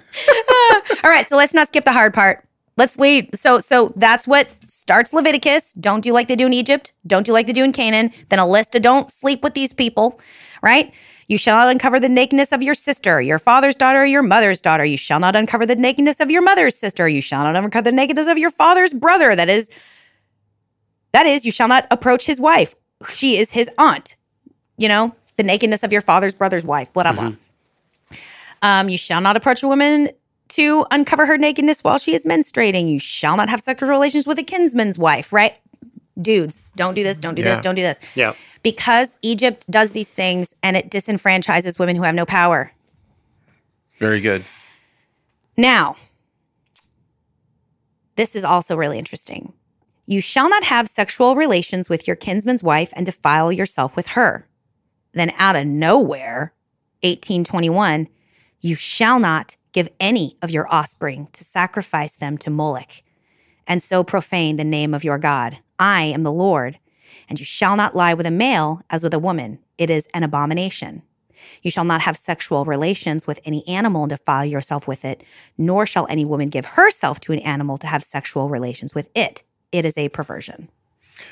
[1.03, 2.45] All right, so let's not skip the hard part.
[2.77, 3.35] Let's lead.
[3.37, 5.73] So, so that's what starts Leviticus.
[5.73, 6.93] Don't do like they do in Egypt.
[7.05, 8.11] Don't do like they do in Canaan.
[8.29, 10.19] Then a list of don't sleep with these people,
[10.63, 10.93] right?
[11.33, 14.61] You shall not uncover the nakedness of your sister, your father's daughter, or your mother's
[14.61, 14.85] daughter.
[14.85, 17.09] You shall not uncover the nakedness of your mother's sister.
[17.09, 19.35] You shall not uncover the nakedness of your father's brother.
[19.35, 19.67] That is,
[21.11, 22.75] that is, you shall not approach his wife.
[23.09, 24.15] She is his aunt.
[24.77, 26.93] You know, the nakedness of your father's brother's wife.
[26.93, 27.31] Blah blah blah.
[28.61, 30.09] Um, you shall not approach a woman
[30.49, 32.87] to uncover her nakedness while she is menstruating.
[32.87, 35.55] You shall not have sexual relations with a kinsman's wife, right?
[36.21, 37.49] Dudes, don't do this, don't do Yeah.
[37.49, 37.99] this, don't do this.
[38.15, 38.33] Yeah.
[38.61, 42.71] Because Egypt does these things and it disenfranchises women who have no power.
[43.99, 44.43] Very good.
[45.57, 45.95] Now,
[48.15, 49.53] this is also really interesting.
[50.05, 54.47] You shall not have sexual relations with your kinsman's wife and defile yourself with her.
[55.13, 56.53] Then, out of nowhere,
[57.03, 58.07] 1821,
[58.59, 63.03] you shall not give any of your offspring to sacrifice them to Moloch,
[63.65, 65.59] and so profane the name of your God.
[65.79, 66.79] I am the Lord.
[67.29, 69.59] And you shall not lie with a male as with a woman.
[69.77, 71.03] It is an abomination.
[71.61, 75.23] You shall not have sexual relations with any animal and defile yourself with it,
[75.57, 79.43] nor shall any woman give herself to an animal to have sexual relations with it.
[79.71, 80.69] It is a perversion.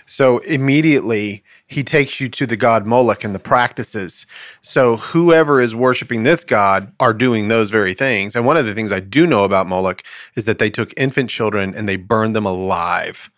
[0.06, 4.26] So immediately he takes you to the god Moloch and the practices.
[4.62, 8.36] So whoever is worshiping this god are doing those very things.
[8.36, 10.04] And one of the things I do know about Moloch
[10.36, 13.32] is that they took infant children and they burned them alive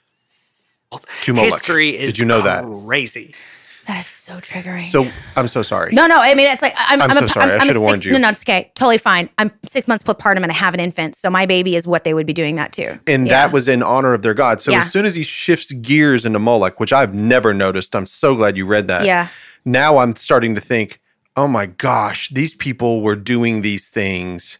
[1.23, 1.51] to Moloch.
[1.53, 2.63] History is Did you know that?
[2.85, 3.33] crazy.
[3.85, 4.81] That is so triggering.
[4.81, 5.91] So I'm so sorry.
[5.93, 6.21] no, no.
[6.21, 7.01] I mean, it's like I'm.
[7.01, 7.51] I'm I'm, so a, sorry.
[7.51, 8.13] I I'm, I'm a should've warned you.
[8.13, 8.71] No, no, it's okay.
[8.75, 9.29] Totally fine.
[9.37, 12.13] I'm six months postpartum and I have an infant, so my baby is what they
[12.13, 12.97] would be doing that too.
[13.07, 13.33] And Yeah.
[13.45, 14.61] that was in honor of their god.
[14.61, 14.77] So Yeah.
[14.79, 18.55] as soon as he shifts gears into Moloch, which I've never noticed, I'm so glad
[18.55, 19.03] you read that.
[19.05, 19.27] Yeah.
[19.65, 21.01] Now I'm starting to think,
[21.35, 24.59] oh my gosh, these people were doing these things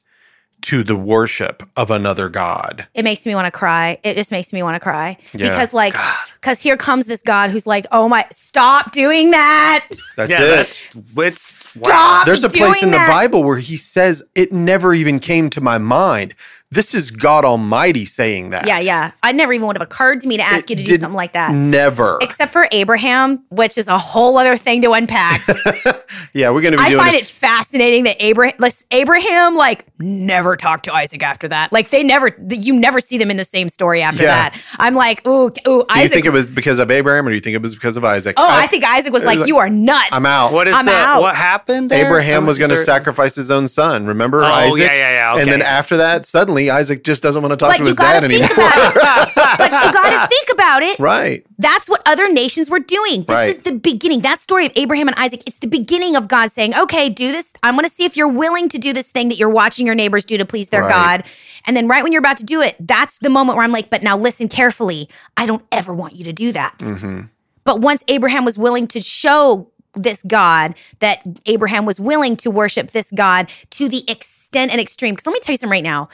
[0.64, 2.88] to the worship of another god.
[2.93, 3.97] it makes me want to cry.
[4.03, 5.49] It just makes me want to cry Yeah.
[5.49, 5.95] because, like,
[6.41, 9.88] because here comes this God who's like, "Oh my, stop doing that!
[10.16, 10.55] That's yeah, it.
[10.55, 11.82] that's it's wow.
[11.84, 13.05] Stop There's a place doing in the.
[13.07, 16.36] Bible where he says, It never even came to my mind.
[16.74, 18.65] This is God Almighty saying that.
[18.65, 19.11] Yeah, yeah.
[19.21, 21.15] I never even would have occurred to me to ask It you to do something
[21.15, 21.53] like that.
[21.53, 22.17] Never.
[22.19, 25.41] Except for Abraham, which is a whole other thing to unpack.
[26.34, 28.55] yeah, we're going to be I doing find a it fascinating that Abraham,
[28.89, 31.71] Abraham, like never talked to Isaac after that.
[31.71, 34.49] Like they never, you never see them in the same story after Yeah.
[34.49, 34.61] that.
[34.80, 37.41] I'm like, ooh, ooh, Do you think it was because of Abraham or do you
[37.41, 38.34] think it was because of Isaac?
[38.38, 40.07] oh, I, think Isaac was like, you are nuts.
[40.11, 40.51] I'm out.
[40.51, 41.21] What is I'm the out.
[41.21, 41.91] what happened?
[41.91, 42.03] There?
[42.03, 44.07] Abraham was going to sacrifice his own son.
[44.07, 44.80] Remember Oh, Isaac?
[44.80, 47.78] yeah, yeah, yeah, And then after that, suddenly Isaac just doesn't want to talk But
[47.78, 48.68] to his dad think anymore.
[48.68, 49.34] about it.
[49.57, 50.99] but you got to think about it.
[50.99, 51.45] right.
[51.59, 53.22] That's what other nations were doing.
[53.24, 53.49] This Right.
[53.49, 54.22] is the beginning.
[54.22, 57.53] That story of Abraham and Isaac, it's the beginning of God saying, okay, do this.
[57.64, 59.95] I'm going to see if you're willing to do this thing that you're watching your
[59.95, 60.89] neighbors do to please their Right.
[60.89, 61.26] God.
[61.66, 63.89] And then right when you're about to do it, that's the moment where I'm like,
[63.89, 65.07] but now listen carefully.
[65.38, 66.82] I don't ever want you to do that.
[66.82, 67.22] hmm
[67.64, 72.89] But once Abraham was willing to show this God that Abraham was willing to worship
[72.89, 75.14] this God to the extent and extreme.
[75.14, 76.09] Because let me tell you something right now.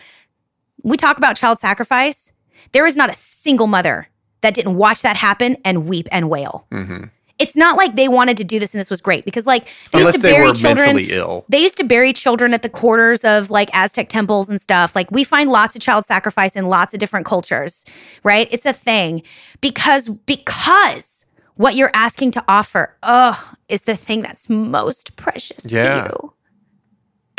[0.83, 2.31] We talk about child sacrifice.
[2.71, 4.07] There is not a single mother
[4.41, 6.65] that didn't watch that happen and weep and wail.
[6.71, 7.03] hmm
[7.39, 9.99] It's not like they wanted to do this and this was great because, like, they
[9.99, 10.95] Unless used to they bury children.
[10.95, 11.45] mentally ill.
[11.49, 14.95] They used to bury children at the quarters of like Aztec temples and stuff.
[14.95, 17.85] Like we find lots of child sacrifice in lots of different cultures,
[18.23, 18.47] right?
[18.51, 19.21] It's a thing
[19.61, 21.25] because because
[21.55, 26.07] what you're asking to offer, oh, is the thing that's most precious Yeah.
[26.07, 26.33] to you.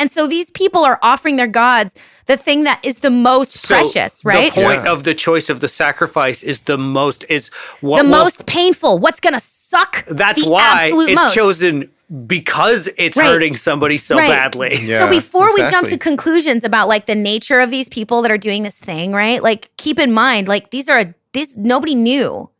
[0.01, 1.95] And so these people are offering their gods
[2.27, 4.53] the thing that is the most So precious, right?
[4.55, 4.93] The point Yeah.
[4.93, 7.49] of the choice of the sacrifice is the most is
[7.81, 8.99] what the will- most painful.
[8.99, 10.05] What's going to suck?
[10.07, 11.35] That's the why absolute it's most.
[11.35, 11.91] chosen
[12.27, 13.27] because it's Right.
[13.27, 14.29] hurting somebody so Right.
[14.29, 14.77] badly.
[14.83, 18.31] Yeah, so before we jump to conclusions about like the nature of these people that
[18.33, 19.41] are doing this thing, right?
[19.43, 22.51] Like keep in mind, like these are these nobody knew.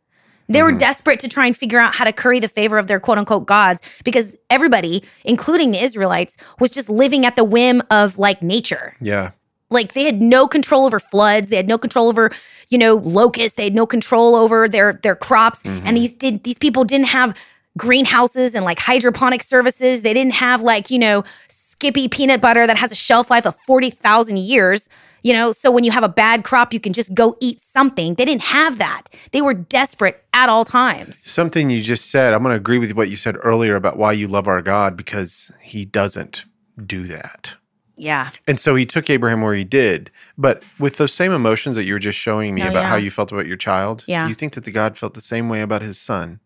[0.51, 0.65] They Mm-hmm.
[0.65, 3.17] were desperate to try and figure out how to curry the favor of their quote
[3.17, 8.41] unquote gods because everybody, including the Israelites, was just living at the whim of like
[8.43, 8.95] nature.
[9.01, 9.31] Yeah.
[9.69, 12.29] Like they had no control over floods, they had no control over,
[12.69, 15.63] you know, locusts, they had no control over their their crops.
[15.63, 15.87] Mm-hmm.
[15.87, 17.35] And these did these people didn't have
[17.77, 20.01] greenhouses and like hydroponic services.
[20.01, 23.55] They didn't have like, you know, Skippy peanut butter that has a shelf life of
[23.55, 24.87] 40,000 years.
[25.23, 28.15] You know, so when you have a bad crop, you can just go eat something.
[28.15, 29.03] They didn't have that.
[29.31, 31.17] They were desperate at all times.
[31.17, 34.13] Something you just said, I'm going to agree with what you said earlier about why
[34.13, 36.45] you love our God because he doesn't
[36.85, 37.53] do that.
[37.97, 38.31] Yeah.
[38.47, 40.09] And so he took Abraham where he did.
[40.39, 42.89] But with those same emotions that you were just showing me Oh, about yeah.
[42.89, 44.23] how you felt about your child, Yeah.
[44.23, 46.39] do you think that the God felt the same way about his son?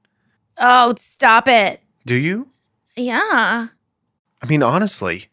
[0.59, 1.81] Oh, stop it.
[2.05, 2.49] Do you?
[2.97, 3.67] Yeah.
[4.41, 5.27] I mean, honestly,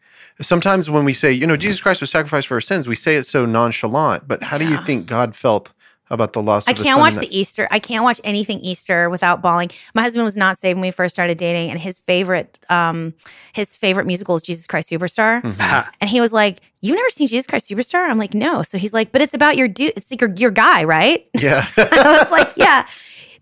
[0.45, 3.15] sometimes when we say, you know, Jesus Christ was sacrificed for our sins, we say
[3.15, 4.27] it so nonchalant.
[4.27, 5.73] But how do you think God felt
[6.09, 7.01] about the loss I of his can't son?
[7.01, 7.67] watch in the Easter.
[7.71, 9.69] I can't watch anything Easter without bawling.
[9.95, 13.13] My husband was not saved when we first started dating, and his favorite, um,
[13.53, 15.41] his favorite musical is Jesus Christ Superstar.
[15.41, 15.87] Mhm.
[16.01, 18.93] And he was like, "You've never seen Jesus Christ Superstar?" I'm like, "No." So he's
[18.93, 19.93] like, "But it's about your dude.
[19.95, 21.65] It's like your, your guy, right?" Yeah.
[21.77, 22.85] I was like, "Yeah."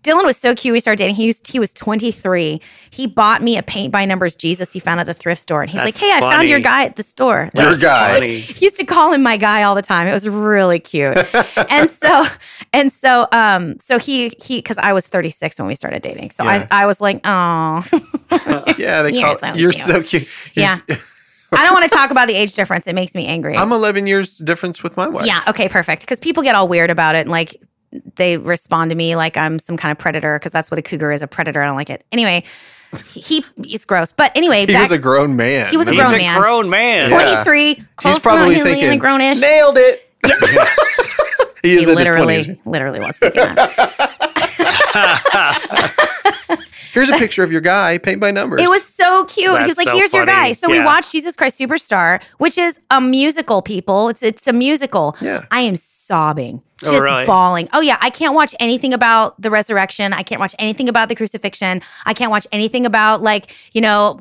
[0.02, 0.72] Dylan was so cute.
[0.72, 1.14] We started dating.
[1.14, 2.60] He was he was 23.
[2.90, 5.70] He bought me a paint by numbers Jesus he found at the thrift store, and
[5.70, 8.14] he's That's like, "Hey, I found your guy at the store." Your That's guy.
[8.14, 8.38] funny.
[8.38, 10.08] He used to call him my guy all the time.
[10.08, 11.16] It was really cute.
[11.70, 12.24] and so
[12.72, 16.30] and so um so he he because I was 36 when we started dating.
[16.30, 16.66] So Yeah.
[16.70, 17.82] I I was like, oh,
[18.78, 19.84] Yeah, they You're call so you're cute.
[19.84, 20.28] so cute.
[20.54, 20.78] You're Yeah.
[21.54, 22.86] I don't want to talk about the age difference.
[22.86, 23.54] It makes me angry.
[23.56, 25.26] I'm 11 years difference with my wife.
[25.26, 25.42] Yeah.
[25.48, 25.68] Okay.
[25.68, 26.00] Perfect.
[26.00, 27.54] Because people get all weird about it, and like
[28.16, 31.12] they respond to me like I'm some kind of predator because that's what a cougar
[31.12, 31.62] is a predator.
[31.62, 32.04] I don't like it.
[32.12, 32.44] Anyway,
[33.12, 34.12] he he's gross.
[34.12, 35.70] But anyway, He back, was a grown man.
[35.70, 36.40] He was a He's grown a man.
[36.40, 37.10] grown man.
[37.10, 37.42] Yeah.
[37.44, 39.40] 23, close He's probably to thinking, grownish.
[39.40, 40.08] nailed it.
[41.62, 42.58] he is he in his literally, 20s.
[42.64, 44.18] literally was thinking that.
[46.92, 48.60] Here's a picture of your guy, paint by numbers.
[48.60, 49.60] It was so cute.
[49.60, 52.78] he was like, so "Here's your guy." So we watched Jesus Christ Superstar, which is
[52.90, 53.62] a musical.
[53.62, 55.16] People, it's it's a musical.
[55.20, 55.44] Yeah.
[55.50, 57.24] I am sobbing, Oh, just really?
[57.24, 57.68] bawling.
[57.72, 60.12] Oh yeah, I can't watch anything about the resurrection.
[60.12, 61.80] I can't watch anything about the crucifixion.
[62.04, 64.20] I can't watch anything about like you know,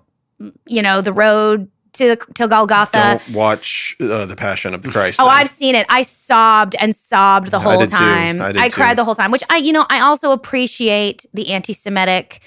[0.66, 3.20] you know, the road to to Golgotha.
[3.26, 5.20] Don't watch uh, the Passion of the Christ.
[5.20, 5.34] Oh, then.
[5.36, 5.86] I've seen it.
[5.90, 7.98] I sobbed and sobbed the I whole did too.
[7.98, 8.42] time.
[8.42, 11.52] I did I cried the whole time, which I, you know, I also appreciate the
[11.52, 12.40] anti-Semitic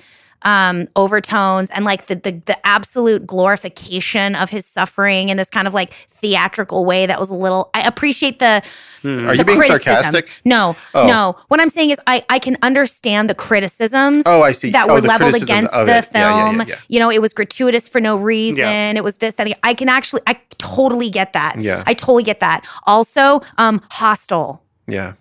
[0.45, 5.67] um, overtones and like the, the the absolute glorification of his suffering in this kind
[5.67, 7.71] of like theatrical way that was a little.
[7.75, 8.63] I appreciate the.
[9.03, 9.29] Hmm.
[9.29, 10.25] Are the you being sarcastic?
[10.45, 11.07] No, Oh.
[11.07, 11.37] no.
[11.49, 14.71] What I'm saying is, I I can understand the criticisms Oh, I see.
[14.71, 15.87] that Oh, were leveled against the it.
[15.87, 16.01] Yeah, yeah,
[16.47, 16.57] film.
[16.61, 16.75] yeah, yeah.
[16.89, 18.97] You know, it was gratuitous for no reason.
[18.97, 19.49] It was this, that.
[19.63, 21.57] I can actually, I totally get that.
[21.61, 21.83] Yeah.
[21.87, 22.65] I totally get that.
[22.87, 24.63] Also, um, Hostel.
[24.87, 25.15] Yeah.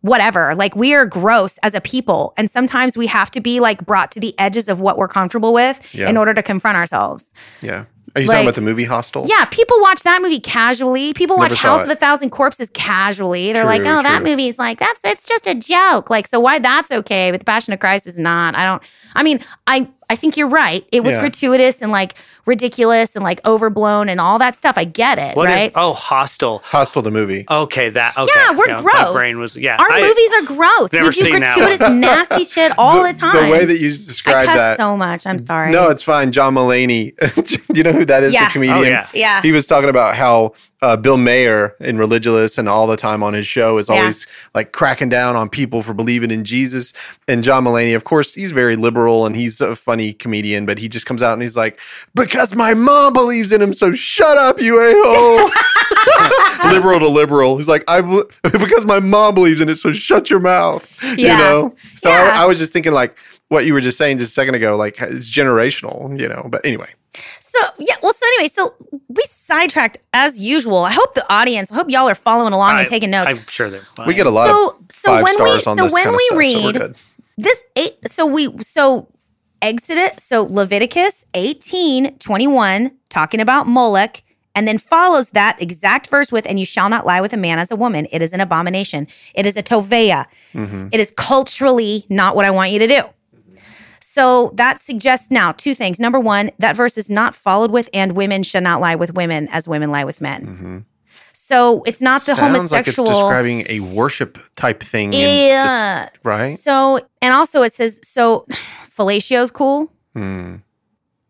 [0.00, 0.54] Whatever.
[0.54, 4.10] Like we are gross as a people, and sometimes we have to be like brought
[4.12, 6.08] to the edges of what we're comfortable with Yeah.
[6.08, 7.34] in order to confront ourselves.
[7.62, 7.84] Yeah.
[8.16, 9.26] Are you Like- talking about the movie Hostel?
[9.28, 11.12] Yeah, people watch that movie casually.
[11.12, 11.84] People Never watch House it.
[11.84, 13.52] of a Thousand Corpses casually.
[13.52, 14.30] They're like, True, "Oh, that true.
[14.30, 17.72] movie's like that's it's just a joke." Like, so why that's okay, but The Passion
[17.74, 18.54] of Christ is not?
[18.54, 18.82] I don't.
[19.14, 20.86] I mean, I I think you're right.
[20.90, 21.20] It was Yeah.
[21.20, 22.14] gratuitous and like
[22.46, 24.78] ridiculous and like overblown and all that stuff.
[24.78, 25.54] I get it, What is?
[25.56, 25.72] right?
[25.74, 26.62] Oh, Hostel.
[26.64, 27.44] Hostel the movie.
[27.50, 28.16] Okay, that.
[28.16, 28.32] Okay.
[28.34, 29.12] yeah, we're My gross.
[29.12, 29.56] brain was.
[29.56, 29.76] Yeah.
[29.76, 30.92] our I- movies are gross.
[30.94, 32.00] never We do seen gratuitous, one.
[32.00, 33.44] nasty shit all the, time.
[33.46, 34.76] The way that you I describe cuss that.
[34.78, 35.26] so much.
[35.26, 35.72] I'm sorry.
[35.72, 36.32] No, it's fine.
[36.32, 37.14] John Mulaney.
[37.44, 38.32] Do you know who that is?
[38.32, 38.46] Yeah.
[38.46, 38.78] The comedian.
[38.78, 39.08] Oh, yeah.
[39.12, 39.42] yeah.
[39.42, 43.34] He was talking about how uh, Bill Maher in Religulous and all the time on
[43.34, 43.96] his show is Yeah.
[43.96, 46.92] always like cracking down on people for believing in Jesus.
[47.26, 50.88] And John Mulaney, of course, he's very liberal and he's a funny comedian, but he
[50.88, 51.80] just comes out and he's like,
[52.14, 57.56] "Because my mom believes in him, so shut up, you a hole." liberal to liberal.
[57.56, 58.00] He's like, "I
[58.42, 61.74] because my mom believes in it, so shut your mouth." You know.
[61.94, 62.32] So Yeah.
[62.36, 63.16] I, I was just thinking like.
[63.50, 66.46] What you were just saying just a second ago, like it's generational, you know.
[66.50, 66.90] But anyway,
[67.40, 68.74] So yeah, well, so anyway, so
[69.08, 70.84] we sidetracked as usual.
[70.84, 73.26] I hope the audience, I hope y'all are following along and taking notes.
[73.26, 74.06] I'm sure they're fine.
[74.06, 76.04] we get a lot so of so five when we stars on so this when
[76.04, 76.96] kind of we stuff, so we're read good.
[77.38, 79.08] this eight so we so
[79.60, 84.22] Exodus, so Leviticus 18, 21, talking about Moloch,
[84.54, 87.58] and then follows that exact verse with, and you shall not lie with a man
[87.58, 88.06] as a woman.
[88.12, 89.06] It is an abomination.
[89.34, 90.26] It is a toveya.
[90.54, 90.88] Mhm.
[90.92, 93.02] It is culturally not what I want you to do.
[94.00, 96.00] So that suggests now two things.
[96.00, 99.48] Number one, that verse is not followed with, and women shall not lie with women
[99.52, 100.84] as women lie with men.
[100.84, 100.84] Mhm.
[101.32, 103.06] So it's not the Sounds homosexual.
[103.06, 105.12] like it's describing a worship type thing.
[105.14, 106.08] in this- yeah.
[106.24, 106.58] right?
[106.58, 108.44] So, and also it says, so
[108.98, 109.92] fellatio's cool.
[110.14, 110.56] Hmm.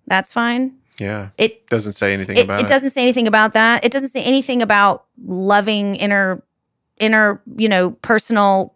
[0.06, 0.74] That's fine.
[0.98, 2.68] yeah, It doesn't say anything it, about it it.
[2.68, 3.84] doesn't say anything about that.
[3.84, 6.42] It doesn't say anything about loving inner
[6.98, 8.74] inner, you know, personal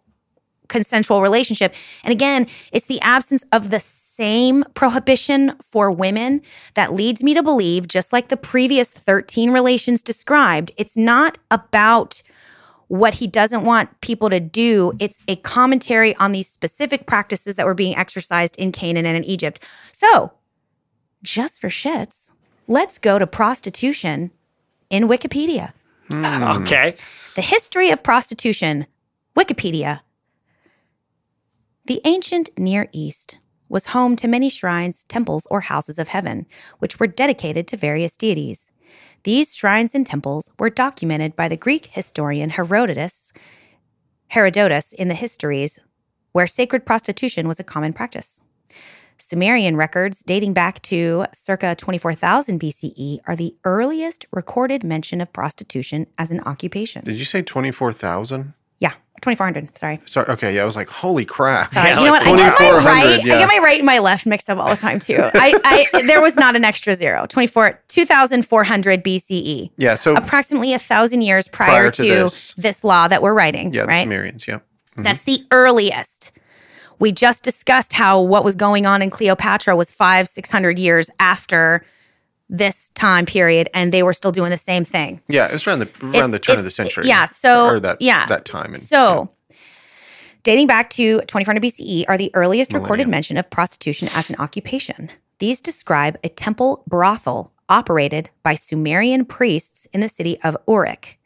[0.69, 1.73] consensual relationship.
[2.03, 6.41] And again, it's the absence of the same prohibition for women
[6.75, 12.23] that leads me to believe just like the previous 13 relations described, it's not about
[12.93, 14.93] what he doesn't want people to do.
[14.99, 19.23] It's a commentary on these specific practices that were being exercised in Canaan and in
[19.23, 19.67] Egypt.
[19.91, 20.33] So,
[21.23, 22.33] just for shits,
[22.67, 24.29] let's go to prostitution
[24.91, 25.73] in Wikipedia.
[26.07, 26.23] Hmm.
[26.61, 26.95] Okay.
[27.35, 28.85] The history of prostitution,
[29.35, 30.01] Wikipedia.
[31.85, 33.39] The ancient Near East
[33.69, 36.45] was home to many shrines, temples, or houses of heaven,
[36.77, 38.69] which were dedicated to various deities.
[39.23, 43.31] These shrines and temples were documented by the Greek historian Herodotus,
[44.27, 45.79] Herodotus in the histories,
[46.33, 48.41] where sacred prostitution was a common practice.
[49.17, 56.07] Sumerian records dating back to circa 24,000 BCE are the earliest recorded mention of prostitution
[56.17, 57.05] as an occupation.
[57.05, 58.41] Did you say twenty four thousand?
[58.45, 58.51] Yeah,
[59.23, 59.77] 2,400.
[59.77, 59.99] Sorry.
[60.05, 60.27] Sorry.
[60.27, 60.55] Okay.
[60.55, 61.75] Yeah, I was like, holy crap.
[61.75, 62.33] Uh, yeah, you know like what?
[62.33, 63.19] I get my 2,400, right.
[63.19, 65.17] I get my right and my left mixed up all the time too.
[65.33, 67.25] I, I there was not an extra zero.
[67.27, 69.95] 24, 2,400 BCE, Yeah.
[69.95, 72.53] So approximately a thousand years prior, Prior to, to this.
[72.55, 72.83] this.
[72.83, 73.73] law that we're writing.
[73.73, 74.03] yeah, the right.
[74.03, 74.47] Sumerians.
[74.47, 74.55] Yeah.
[74.55, 75.03] Mm-hmm.
[75.03, 76.31] That's the earliest.
[76.99, 81.09] We just discussed how what was going on in Cleopatra was five, six hundred years
[81.19, 81.83] after
[82.53, 85.19] this time period, and they were still doing the same thing.
[85.27, 87.07] Yeah, it was around the around It's- the turn of the century.
[87.07, 88.27] yeah, so- or that yeah.
[88.27, 88.73] that time.
[88.75, 89.29] And, So,
[90.43, 95.09] dating back to 2400 BCE are the earliest recorded mention of prostitution as an occupation.
[95.39, 101.17] These describe a temple brothel operated by Sumerian priests in the city of Uruk.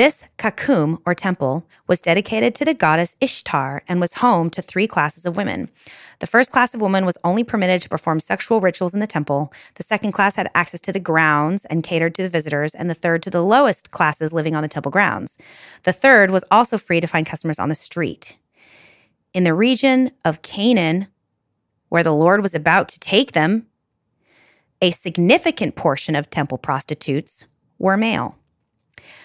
[0.00, 4.86] This kakum or temple was dedicated to the goddess Ishtar and was home to three
[4.86, 5.68] classes of women.
[6.20, 9.52] The first class of women was only permitted to perform sexual rituals in the temple.
[9.74, 12.94] The second class had access to the grounds and catered to the visitors, and the
[12.94, 15.36] third to the lowest classes living on the temple grounds.
[15.82, 18.38] The third was also free to find customers on the street.
[19.34, 21.08] In the region of Canaan,
[21.90, 23.66] where the Lord was about to take them,
[24.80, 27.44] a significant portion of temple prostitutes
[27.78, 28.39] were male.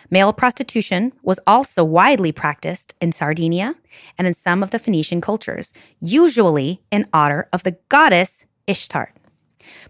[0.10, 3.76] Male prostitution was also widely practiced in Sardinia
[4.18, 9.14] and in some of the Phoenician cultures, usually in honor of the goddess Ishtar.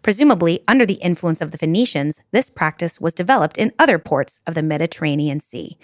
[0.01, 4.53] Presumably, under the influence of the Phoenicians, this practice was developed in other ports of
[4.53, 5.77] the Mediterranean Sea.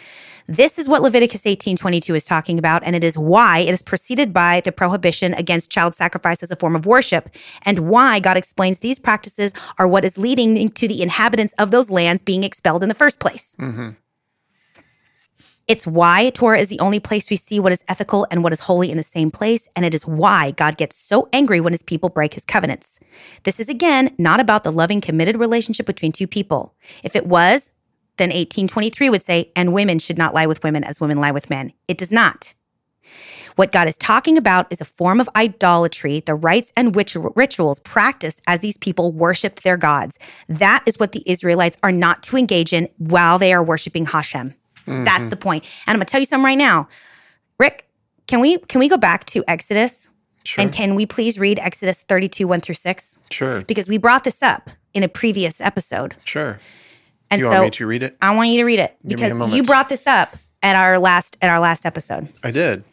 [0.48, 4.34] This is what Leviticus 18:22 is talking about, and it is why it is preceded
[4.34, 7.30] by the prohibition against child sacrifice as a form of worship,
[7.64, 11.90] and why God explains these practices are what is leading to the inhabitants of those
[11.90, 13.56] lands being expelled in the first place.
[13.60, 13.90] Mm-hmm.
[15.72, 18.60] It's why Torah is the only place we see what is ethical and what is
[18.60, 21.82] holy in the same place, and it is why God gets so angry when his
[21.82, 23.00] people break his covenants.
[23.44, 26.76] This is again not about the loving, committed relationship between two people.
[27.06, 27.70] If it was,
[28.18, 31.50] then 1823 would say, and women should not lie with women as women lie with
[31.50, 31.72] men.
[31.88, 32.54] It does not.
[33.56, 38.42] What God is talking about is a form of idolatry, the rites and rituals practiced
[38.46, 40.20] as these people worshiped their gods.
[40.50, 44.56] That is what the Israelites are not to engage in while they are worshiping Hashem.
[44.86, 45.64] That's the point.
[45.88, 46.88] And I'm gonna tell you something right now.
[47.60, 47.88] Rick,
[48.28, 50.10] can we can we go back to Exodus?
[50.44, 50.64] Sure.
[50.64, 53.20] And can we please read Exodus 32, 1 through 6?
[53.30, 53.62] Sure.
[53.62, 56.16] Because we brought this up in a previous episode.
[56.24, 56.60] Sure.
[57.30, 58.18] And you so want me to read it?
[58.22, 61.38] I want you to read it a because you brought this up at our last
[61.42, 62.28] at our last episode.
[62.44, 62.84] I did.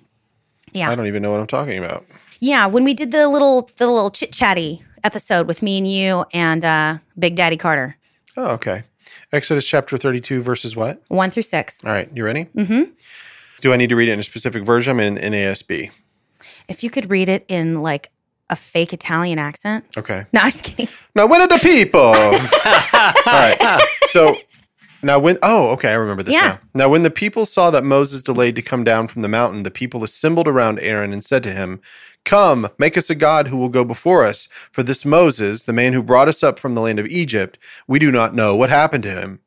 [0.73, 0.91] Yeah.
[0.91, 2.05] I don't even know what I'm talking about.
[2.41, 6.25] Yeah, when we did the little the little chit chatty episode with me and you
[6.33, 7.97] and uh, Big Daddy Carter,
[8.37, 8.85] Oh, okay.
[9.33, 11.03] Exodus chapter 32, verses what?
[11.09, 11.85] one through six.
[11.85, 12.09] All right.
[12.15, 12.45] You ready?
[12.57, 12.91] Mm-hmm.
[13.61, 14.93] Do I need to read it in a specific version?
[14.93, 15.91] I'm in, in ASB.
[16.69, 18.11] If you could read it in like
[18.51, 19.85] a fake Italian accent.
[19.99, 20.25] Okay.
[20.33, 20.95] No, I'm just kidding.
[21.15, 22.01] Now, when are the people?
[23.27, 23.83] All right.
[24.07, 24.37] So
[25.03, 26.41] now, when, oh, okay, I remember this Yeah.
[26.75, 26.85] now.
[26.85, 29.71] Now, when the people saw that Moses delayed to come down from the mountain, the
[29.71, 31.81] people assembled around Aaron and said to him,
[32.29, 34.49] Come, make us a God who will go before us.
[34.71, 37.99] For this Moses, the man who brought us up from the land of Egypt, we
[37.99, 39.41] do not know what happened to him.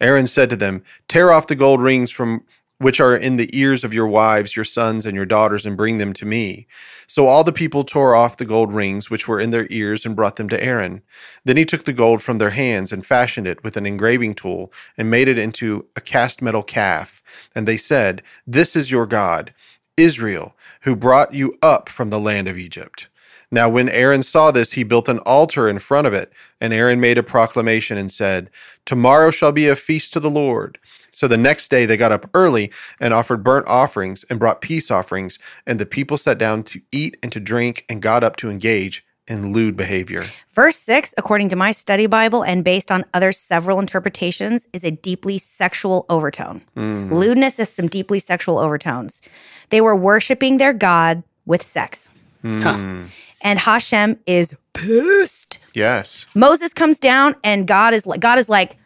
[0.00, 2.42] Aaron said to them, Tear off the gold rings from
[2.78, 5.98] which are in the ears of your wives, your sons, and your daughters, and bring
[5.98, 6.66] them to me.
[7.06, 10.16] So all the people tore off the gold rings which were in their ears and
[10.16, 11.02] brought them to Aaron.
[11.44, 14.72] Then he took the gold from their hands and fashioned it with an engraving tool
[14.96, 17.22] and made it into a cast metal calf.
[17.54, 19.52] And they said, This is your God,
[19.96, 23.08] Israel, who brought you up from the land of Egypt.
[23.50, 27.00] Now, when Aaron saw this, he built an altar in front of it, and Aaron
[27.00, 28.48] made a proclamation and said,
[28.86, 30.78] Tomorrow shall be a feast to the Lord.
[31.10, 34.90] So the next day they got up early and offered burnt offerings and brought peace
[34.90, 38.50] offerings, and the people sat down to eat and to drink and got up to
[38.50, 40.22] engage in lewd behavior.
[40.50, 44.90] Verse 6, according to my study Bible and based on other several interpretations, is a
[44.90, 46.62] deeply sexual overtone.
[46.74, 47.12] Hmm.
[47.12, 49.22] Lewdness is some deeply sexual overtones.
[49.70, 52.10] They were worshiping their God with sex.
[52.42, 53.06] Hmm.
[53.42, 55.58] And Hashem is pissed.
[55.74, 56.26] Yes.
[56.34, 58.76] Moses comes down and God is like God is like,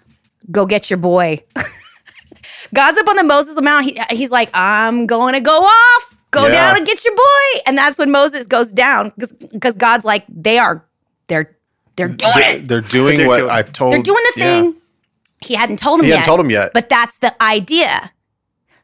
[0.51, 1.43] go get your boy.
[2.75, 3.85] God's up on the Moses Mount.
[3.85, 6.16] He, he's like, I'm going to go off.
[6.37, 6.53] Go Yeah.
[6.53, 7.61] down and get your boy.
[7.67, 9.13] And that's when Moses goes down
[9.53, 10.85] because God's like, they are,
[11.29, 11.57] they're,
[11.97, 12.69] they're doing They're, it.
[12.69, 13.95] they're doing They're what doing- I've told.
[13.95, 14.61] They're doing the Yeah.
[14.63, 14.75] thing.
[15.41, 16.19] He hadn't told him He yet.
[16.19, 16.71] hadn't told him yet.
[16.75, 18.13] But that's the idea.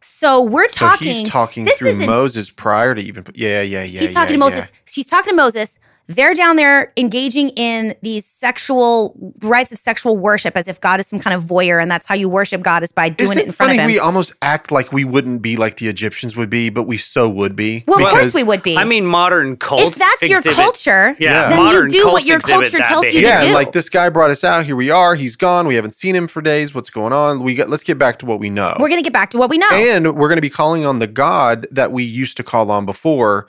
[0.00, 1.08] So we're so talking.
[1.08, 3.24] he's talking through Moses prior to even.
[3.34, 4.00] Yeah, yeah, yeah.
[4.00, 4.72] he's talking yeah, to Moses.
[4.90, 5.78] He's talking to Moses.
[6.08, 11.06] They're down there engaging in these sexual rites of sexual worship as if God is
[11.06, 13.46] some kind of voyeur, and that's how you worship God is by doing Isn't it
[13.46, 13.86] in front funny of him.
[13.86, 17.28] we almost act like we wouldn't be like the Egyptians would be, but we so
[17.28, 17.84] would be.
[17.86, 18.76] well, of course we would be.
[18.76, 19.92] I mean, modern cults.
[19.92, 23.16] if that's your culture, Yeah, then you modern do what your culture tells you to
[23.20, 23.48] behavior.
[23.48, 24.64] Yeah, like this guy brought us out.
[24.66, 25.14] Here we are.
[25.14, 25.66] He's gone.
[25.66, 26.74] We haven't seen him for days.
[26.74, 27.42] What's going on?
[27.42, 27.68] We got.
[27.68, 28.76] Let's get back to what we know.
[28.78, 29.68] We're gonna get back to what we know.
[29.72, 32.84] and we're going to be calling on the God that we used to call on
[32.86, 33.46] before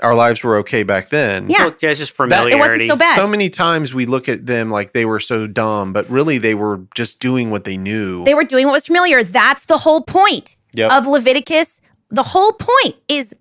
[0.00, 1.48] our lives were okay back then.
[1.50, 2.88] yeah, Well, yeah, it's just it wasn't familiarity.
[2.88, 3.16] so bad.
[3.16, 6.54] So many times we look at them like they were so dumb, but really they
[6.54, 8.24] were just doing what they knew.
[8.24, 9.22] They were doing what was familiar.
[9.22, 10.90] That's the whole point Yep.
[10.92, 11.80] of Leviticus.
[12.08, 13.34] The whole point is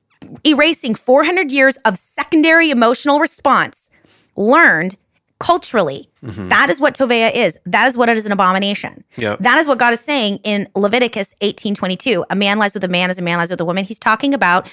[0.46, 3.90] erasing 400 years of secondary emotional response
[4.36, 4.98] learned
[5.40, 6.08] culturally.
[6.24, 6.50] Mm-hmm.
[6.50, 7.58] That is what Tovea is.
[7.66, 9.04] That is what it is an abomination.
[9.18, 9.40] Yep.
[9.40, 12.24] That is what God is saying in Leviticus 18:22.
[12.30, 13.84] A man lies with a man as a man lies with a woman.
[13.84, 14.72] He's talking about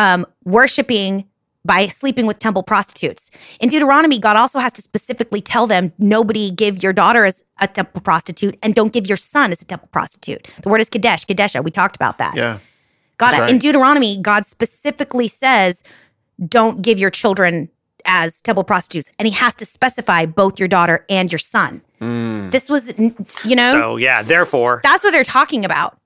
[0.00, 1.26] um, worshiping
[1.62, 3.30] by sleeping with temple prostitutes.
[3.60, 7.66] In Deuteronomy, God also has to specifically tell them nobody give your daughter as a
[7.68, 10.48] temple prostitute and don't give your son as a temple prostitute.
[10.62, 11.62] The word is Kadesh, Kadesha.
[11.62, 12.34] We talked about that.
[12.34, 12.58] Yeah.
[13.18, 13.58] God That's in.
[13.58, 15.84] Deuteronomy, God specifically says,
[16.48, 17.68] don't give your children
[18.06, 19.10] as temple prostitutes.
[19.18, 21.82] And he has to specify both your daughter and your son.
[22.00, 22.50] Mm.
[22.50, 22.98] This was,
[23.44, 25.98] you know, So yeah, therefore, that's what they're talking about.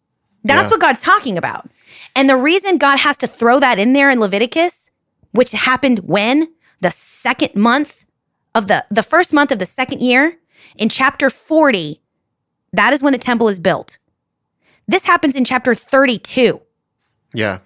[0.43, 0.71] That's Yeah.
[0.71, 1.71] what God's talking about.
[2.16, 4.91] And the reason God has to throw that in there in Leviticus,
[5.33, 8.05] which happened when the second month
[8.55, 10.39] of the the first month of the second year
[10.77, 12.01] in chapter 40,
[12.73, 13.99] that is when the temple is built.
[14.87, 16.61] This happens in chapter 32.
[17.33, 17.59] Yeah.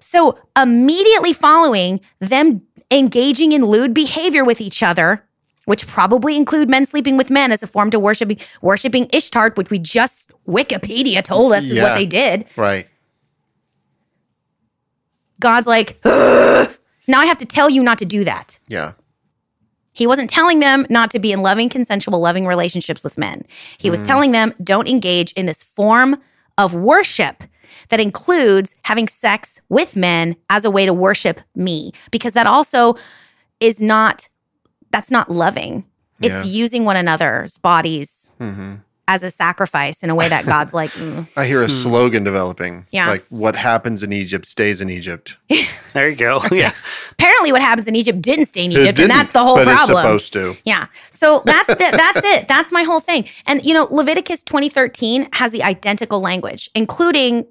[0.00, 5.24] So immediately following them engaging in lewd behavior with each other,
[5.64, 9.70] which probably include men sleeping with men as a form to worshiping worshiping Ishtar, which
[9.70, 11.82] we just Wikipedia told us is Yeah.
[11.84, 12.44] what they did.
[12.56, 12.86] Right.
[15.40, 16.70] God's like, "Ugh."
[17.08, 18.58] now I have to tell you not to do that.
[18.68, 18.92] Yeah.
[19.92, 23.42] He wasn't telling them not to be in loving, consensual, loving relationships with men.
[23.78, 26.16] He was telling them don't engage in this form
[26.58, 27.44] of worship
[27.88, 32.96] that includes having sex with men as a way to worship me, because that also
[33.60, 34.28] is not,
[34.90, 35.86] that's not loving.
[36.20, 36.50] It's Yeah.
[36.62, 38.76] using one another's bodies hmm
[39.08, 41.26] as a sacrifice in a way that God's like, mm.
[41.36, 42.82] I hear a slogan developing.
[42.82, 42.88] Hmm.
[42.90, 43.08] Yeah.
[43.08, 45.36] Like what happens in Egypt stays in Egypt.
[45.92, 46.42] there you go.
[46.56, 46.72] Yeah.
[47.10, 49.98] apparently what happens in Egypt didn't stay in Egypt, and that's the whole but problem.
[49.98, 50.56] It's supposed to.
[50.64, 50.86] Yeah.
[51.10, 52.48] So that's the, that's it.
[52.48, 53.26] That's my whole thing.
[53.46, 57.46] And you know, Leviticus 2013 has the identical language, including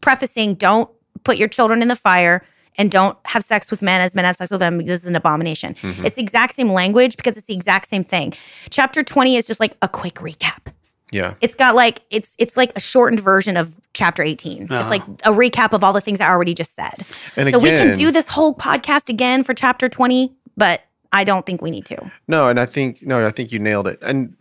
[0.00, 0.90] prefacing don't
[1.22, 2.44] put your children in the fire
[2.78, 5.08] and don't have sex with men as men have sex with them because this is
[5.08, 5.74] an abomination.
[5.74, 6.06] Mm-hmm.
[6.06, 8.32] It's the exact same language because it's the exact same thing.
[8.70, 10.72] Chapter 20 is just like a quick recap.
[11.10, 11.34] Yeah.
[11.40, 14.62] It's got like it's it's like a shortened version of chapter 18.
[14.64, 14.88] It's Oh.
[14.88, 17.04] like a recap of all the things I already just said.
[17.36, 20.82] And so we can do this whole podcast again for chapter 20, but
[21.12, 22.10] I don't think we need to.
[22.26, 23.98] No, and I think no, I think you nailed it.
[24.02, 24.36] And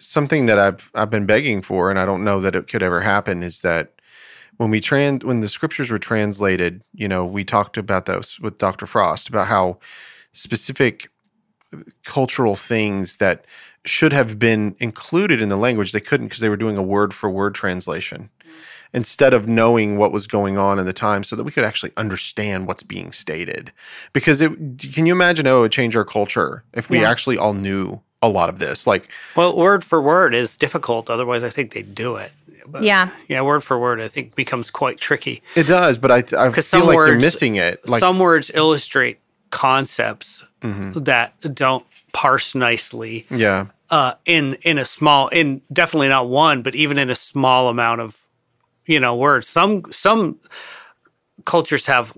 [0.00, 3.00] something that I've I've been begging for, and I don't know that it could ever
[3.00, 3.92] happen, is that
[4.56, 8.58] when we trans when the scriptures were translated, you know, we talked about those with
[8.58, 8.86] Dr.
[8.86, 9.78] Frost about how
[10.32, 11.08] specific
[12.04, 13.44] cultural things that
[13.86, 17.14] should have been included in the language they couldn't because they were doing a word
[17.14, 18.28] for word translation
[18.92, 21.92] instead of knowing what was going on in the time so that we could actually
[21.96, 23.70] understand what's being stated
[24.12, 24.50] because it
[24.92, 27.10] can you imagine how it would change our culture if we Yeah.
[27.10, 31.08] actually all knew a lot of this like Well, word for word is difficult.
[31.08, 32.32] Otherwise, I think they'd do it.
[32.66, 33.08] But Yeah.
[33.28, 35.42] yeah, word for word, I think becomes quite tricky.
[35.54, 38.50] it does but i, I feel 'Cause some like they're missing it like Some words
[38.54, 39.18] illustrate
[39.50, 41.04] concepts Mhm.
[41.04, 46.74] that don't parse nicely yeah uh, in in a small, in definitely not one, but
[46.74, 48.28] even in a small amount of
[48.86, 49.46] you know words.
[49.46, 50.38] Some some
[51.44, 52.16] cultures have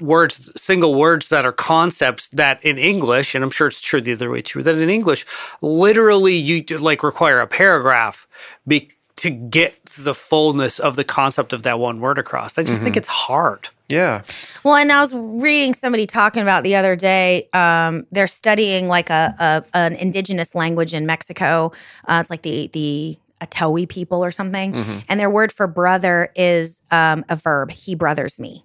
[0.00, 4.12] words, single words that are concepts that in English, and I'm sure it's true the
[4.12, 4.62] other way too.
[4.62, 5.24] That in English,
[5.62, 8.28] literally you like require a paragraph
[8.66, 12.58] be, to get the fullness of the concept of that one word across.
[12.58, 13.68] I just think it's hard.
[13.88, 14.22] yeah
[14.62, 17.48] Well, and I was reading somebody talking about the other day.
[17.52, 21.72] Um, they're studying like a, a an indigenous language in Mexico.
[22.06, 24.74] Uh, it's like the the Atowi people or something,
[25.08, 27.70] and their word for brother is um, a verb.
[27.70, 28.64] He brothers me,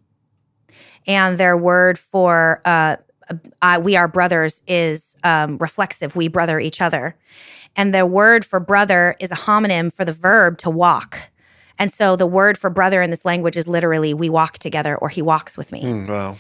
[1.07, 2.97] and their word for uh,
[3.81, 6.15] we are brothers is um, reflexive.
[6.15, 7.15] We brother each other,
[7.76, 11.30] and the word for brother is a homonym for the verb to walk.
[11.80, 15.10] And so the word for brother in this language is literally we walk together or
[15.10, 15.84] he walks with me.
[15.84, 16.38] Mm, wow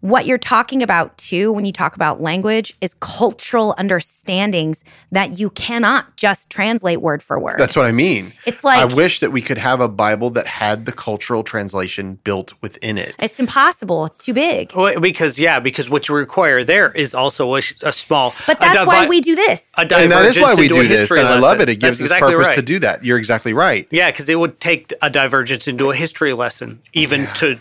[0.00, 4.82] What you're talking about too when you talk about language is cultural understandings
[5.12, 7.58] that you cannot just translate word for word.
[7.58, 10.46] that's what i mean it's like i wish that we could have a bible that
[10.46, 14.06] had the cultural translation built within it it's impossible.
[14.06, 14.72] It's too big.
[14.74, 18.34] Well, because yeah, because what you require there is also a, a small.
[18.46, 19.72] But a that's why divi- we do this.
[19.76, 21.98] a and that is why we do this history and i love it it gives
[21.98, 22.56] That's us exactly purpose right.
[22.56, 25.94] to do that you're exactly right Yeah, because it would take a divergence into a
[25.94, 27.58] history lesson, even to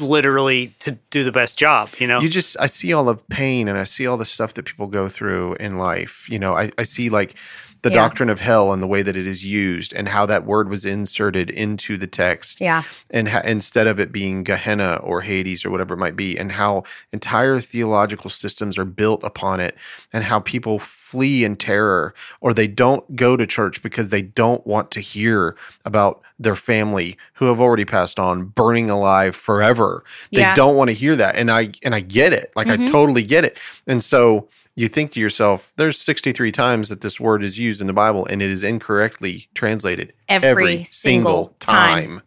[0.00, 1.90] literally to do the best job.
[1.98, 4.54] You know, you just i see all of pain and i see all the stuff
[4.54, 7.34] that people go through in life you know i, I see like
[7.82, 7.96] the Yeah.
[7.96, 10.84] doctrine of hell and the way that it is used and how that word was
[10.84, 12.82] inserted into the text Yeah.
[13.10, 16.52] and ha- instead of it being Gehenna or Hades or whatever it might be, and
[16.52, 19.76] how entire theological systems are built upon it,
[20.12, 24.66] and how people flee in terror or they don't go to church because they don't
[24.66, 25.54] want to hear
[25.84, 30.04] about their family who have already passed on burning alive forever.
[30.32, 30.54] They Yeah.
[30.56, 32.90] don't want to hear that, and I and I get it, like I Mhm.
[32.90, 34.48] totally get it, and so.
[34.78, 38.26] You think to yourself, there's 63 times that this word is used in the Bible
[38.26, 42.20] and it is incorrectly translated Every, single time.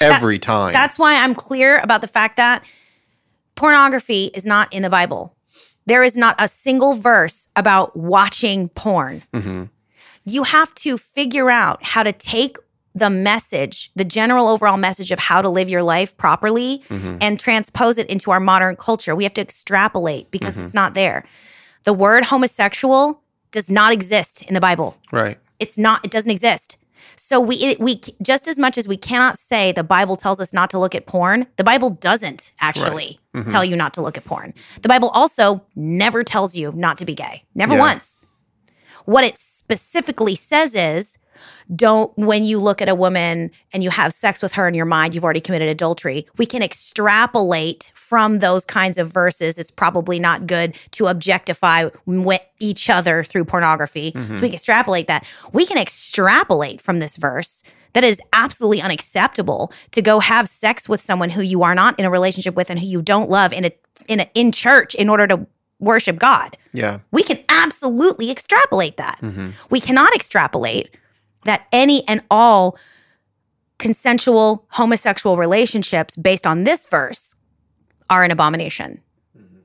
[0.00, 0.72] Every time.
[0.72, 2.64] That's why I'm clear about the fact that
[3.56, 5.36] pornography is not in the Bible.
[5.86, 9.24] There is not a single verse about watching porn.
[9.34, 9.64] hmm
[10.24, 12.58] You have to figure out how to take
[12.94, 17.38] the message, the general overall message of how to live your life properly hmm and
[17.38, 19.14] transpose it into our modern culture.
[19.14, 20.64] We have to extrapolate because Mhm.
[20.64, 21.24] it's not there.
[21.84, 23.22] The word homosexual
[23.52, 24.96] does not exist in the Bible.
[25.12, 25.38] Right.
[25.58, 26.04] It's not.
[26.04, 26.78] It doesn't exist.
[27.16, 30.52] So we it, we just as much as we cannot say the Bible tells us
[30.52, 33.50] not to look at porn, the Bible doesn't actually Mhm.
[33.50, 34.52] tell you not to look at porn.
[34.82, 37.44] The Bible also never tells you not to be gay.
[37.54, 37.80] Never Yeah.
[37.80, 38.20] once.
[39.04, 41.18] What it specifically says is
[41.74, 44.86] don't when you look at a woman and you have sex with her in your
[44.86, 46.26] mind you've already committed adultery.
[46.36, 49.58] We can extrapolate from those kinds of verses.
[49.58, 51.88] It's probably not good to objectify
[52.58, 54.12] each other through pornography.
[54.14, 55.24] So we can extrapolate that.
[55.52, 57.62] We can extrapolate from this verse
[57.92, 61.98] that it is absolutely unacceptable to go have sex with someone who you are not
[61.98, 63.70] in a relationship with and who you don't love in a
[64.08, 65.46] in a in church in order to
[65.78, 66.56] worship God.
[66.72, 67.00] Yeah.
[67.10, 69.18] we can absolutely extrapolate that.
[69.20, 70.96] Hmm we cannot extrapolate
[71.44, 72.76] that any and all
[73.78, 77.34] consensual homosexual relationships based on this verse
[78.08, 79.00] are an abomination.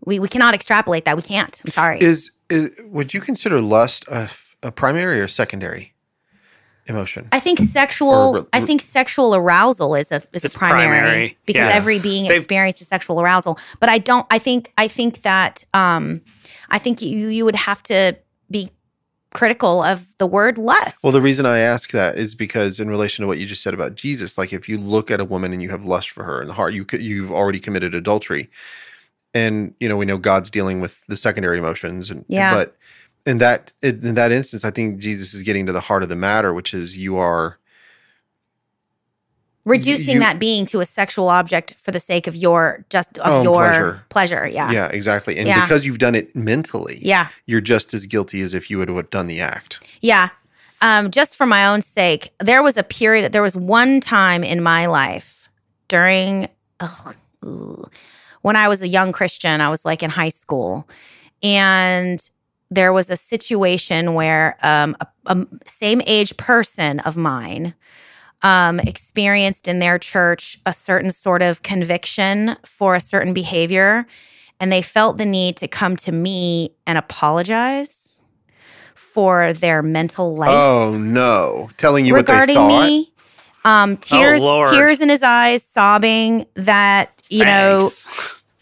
[0.06, 1.16] We, we cannot extrapolate that.
[1.16, 1.60] We can't.
[1.66, 2.00] I'm sorry.
[2.00, 4.30] Is, is would you consider lust a,
[4.62, 5.94] a primary or secondary
[6.86, 7.28] emotion?
[7.32, 8.34] I think Or sexual.
[8.34, 11.76] re- I think sexual arousal is a is a primary, primary, because yeah.
[11.76, 13.58] every being They've- experiences sexual arousal.
[13.80, 14.28] But I don't.
[14.30, 14.72] I think.
[14.78, 15.64] I think that.
[15.74, 16.22] Um,
[16.70, 18.25] I think you you would have to be
[19.36, 21.00] critical of the word lust.
[21.04, 23.74] Well, the reason I ask that is because in relation to what you just said
[23.74, 26.42] about Jesus, like if you look at a woman and you have lust for her
[26.42, 28.50] in the heart, you could, you've already committed adultery.
[29.34, 32.54] And you know, we know God's dealing with the secondary emotions and Yeah.
[32.54, 32.78] but
[33.26, 36.16] in that in that instance, I think Jesus is getting to the heart of the
[36.16, 37.58] matter, which is you are
[39.66, 43.44] reducing you- that being to a sexual object for the sake of your just of
[43.44, 44.04] your pleasure.
[44.10, 44.48] pleasure.
[44.48, 44.72] Yeah.
[44.72, 45.38] yeah, exactly.
[45.38, 45.62] And Yeah.
[45.66, 47.28] because you've done it mentally, Yeah.
[47.46, 49.80] you're just as guilty as if you would have done the act.
[50.02, 50.30] Yeah.
[50.82, 54.62] Um, just for my own sake, there was a period, there was one time in
[54.62, 55.50] my life
[55.88, 56.48] during
[56.80, 57.16] ugh,
[58.42, 60.88] when I was a young Christian, I was like in high school,
[61.42, 62.20] and
[62.70, 67.74] there was a situation where um, a, a same age person of mine
[68.46, 74.06] um, experienced in their church a certain sort of conviction for a certain behavior,
[74.60, 78.24] and they felt the need to come to me and apologize
[78.94, 81.70] for their mental life Oh no!
[81.78, 82.86] Telling you what they regarding thought.
[82.86, 83.12] me.
[83.66, 84.72] Um, tears, Lord.
[84.74, 87.90] tears in his eyes, sobbing that you know,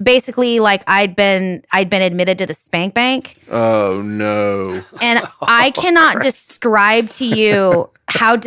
[0.01, 4.79] basically like I'd been I'd been admitted to the spank bank, Oh no!
[5.01, 8.37] and I cannot describe to you how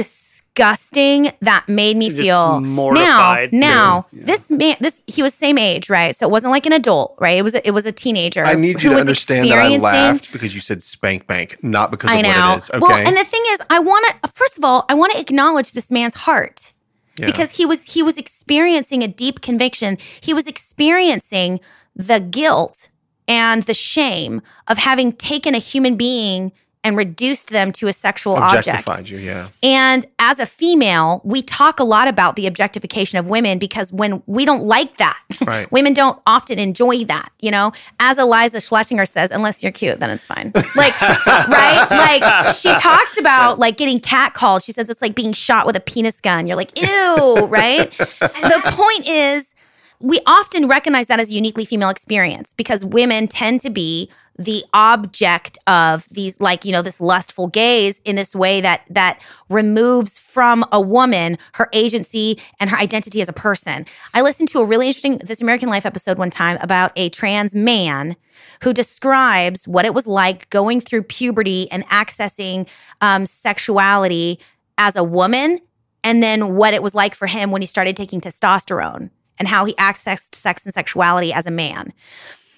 [0.56, 2.60] disgusting that made me Just feel.
[2.60, 3.52] mortified.
[3.52, 4.22] Now, now Yeah.
[4.26, 6.16] this man, this he was same age, right?
[6.16, 7.36] So it wasn't like an adult, right?
[7.36, 8.44] It was a, it was a teenager.
[8.44, 12.10] I need you to understand that I laughed because you said spank bank, not because
[12.10, 12.28] I of know.
[12.30, 12.70] what it is.
[12.70, 12.78] Okay.
[12.80, 15.72] Well, and the thing is, I want to first of all, I want to acknowledge
[15.72, 16.72] this man's heart
[17.18, 17.26] Yeah.
[17.26, 19.98] because he was he was experiencing a deep conviction.
[20.22, 21.60] He was experiencing
[21.94, 22.88] the guilt
[23.28, 26.52] and the shame of having taken a human being
[26.86, 28.68] and reduced them to a sexual object.
[28.68, 29.48] objectified you, yeah.
[29.62, 34.22] And as a female, we talk a lot about the objectification of women because when
[34.26, 35.70] we don't like that, Right.
[35.72, 37.72] women don't often enjoy that, you know?
[37.98, 40.52] As Iliza Shlesinger says, unless you're cute, then it's fine.
[40.76, 41.86] Like, right?
[41.90, 44.64] Like, she talks about like getting catcalled.
[44.64, 46.46] She says it's like being shot with a penis gun.
[46.46, 47.90] You're like, ew, right?
[47.90, 49.54] the point is,
[50.00, 54.64] we often recognize that as a uniquely female experience because women tend to be the
[54.74, 60.18] object of these like you know this lustful gaze in this way that that removes
[60.18, 63.84] from a woman her agency and her identity as a person
[64.14, 67.54] i listened to a really interesting this american life episode one time about a trans
[67.54, 68.16] man
[68.62, 72.68] who describes what it was like going through puberty and accessing
[73.00, 74.38] um, sexuality
[74.76, 75.58] as a woman
[76.04, 79.64] and then what it was like for him when he started taking testosterone and how
[79.64, 81.92] he accessed sex and sexuality as a man.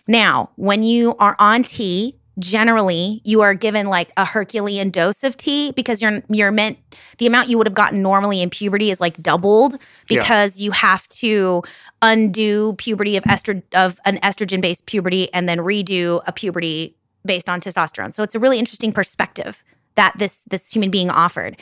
[0.08, 5.36] Now, when you are on tea, generally you are given like a Herculean dose of
[5.36, 6.78] tea because you're you're meant
[7.18, 9.72] the amount you would have gotten normally in puberty is like doubled
[10.08, 10.20] Yeah.
[10.20, 11.62] because you have to
[12.00, 16.94] undo puberty of estro- of an estrogen based puberty and then redo a puberty
[17.26, 18.14] based on testosterone.
[18.14, 19.64] So it's a really interesting perspective
[19.96, 21.60] that this this human being offered.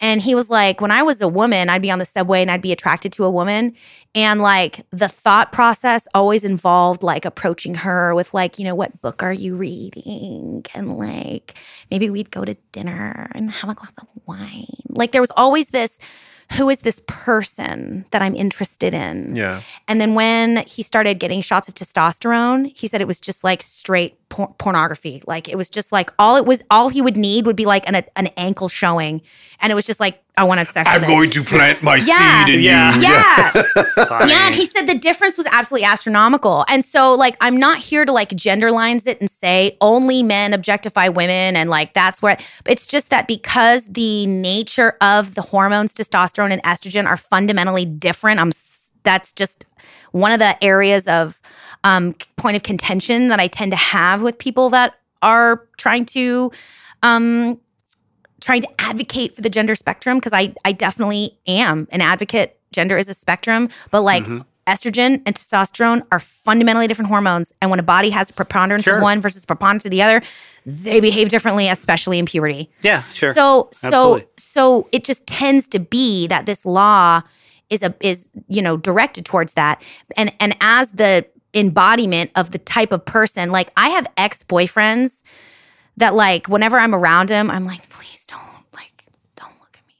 [0.00, 2.50] And he was like, when I was a woman, I'd be on the subway and
[2.50, 3.74] I'd be attracted to a woman.
[4.14, 9.00] And like the thought process always involved like approaching her with like, you know, what
[9.02, 10.64] book are you reading?
[10.74, 11.54] And like
[11.90, 14.66] maybe we'd go to dinner and have a glass of wine.
[14.88, 15.98] Like there was always this,
[16.56, 19.36] who is this person that I'm interested in?
[19.36, 19.60] Yeah.
[19.88, 23.62] And then when he started getting shots of testosterone, he said it was just like
[23.62, 25.22] straight por- pornography.
[25.26, 27.88] Like it was just like all it was, all he would need would be like
[27.88, 29.22] an, an ankle showing.
[29.60, 31.32] And it was just like, I want to sex with it.
[31.32, 32.46] to plant my Yeah.
[32.46, 32.94] seed in Yeah.
[32.96, 33.02] you.
[33.02, 33.52] Yeah.
[34.06, 34.30] Funny.
[34.30, 36.64] Yeah, and he said the difference was absolutely astronomical.
[36.70, 40.54] And so, like, I'm not here to like gender lines it and say only men
[40.54, 45.94] objectify women, and like that's where it's just that because the nature of the hormones,
[45.94, 48.40] testosterone and estrogen, are fundamentally different.
[48.40, 48.50] I'm
[49.04, 49.64] that's just
[50.12, 51.40] one of the areas of
[51.84, 56.50] um, point of contention that I tend to have with people that are trying to
[57.02, 57.60] um,
[58.40, 62.58] trying to advocate for the gender spectrum because I I definitely am an advocate.
[62.72, 64.40] Gender is a spectrum, but like Mm-hmm.
[64.66, 68.96] Estrogen and testosterone are fundamentally different hormones, and when a body has a preponderance Sure.
[68.96, 70.22] of one versus preponderance of the other,
[70.64, 72.70] they behave differently, especially in puberty.
[72.82, 73.34] Yeah, sure.
[73.34, 74.26] So so Absolutely.
[74.36, 77.22] so it just tends to be that this law
[77.70, 79.82] is a is you know directed towards that,
[80.16, 85.22] and and as the embodiment of the type of person, like I have ex boyfriends
[85.96, 88.40] that like whenever I'm around him, I'm like, please don't
[88.72, 89.04] like
[89.36, 89.94] don't look at me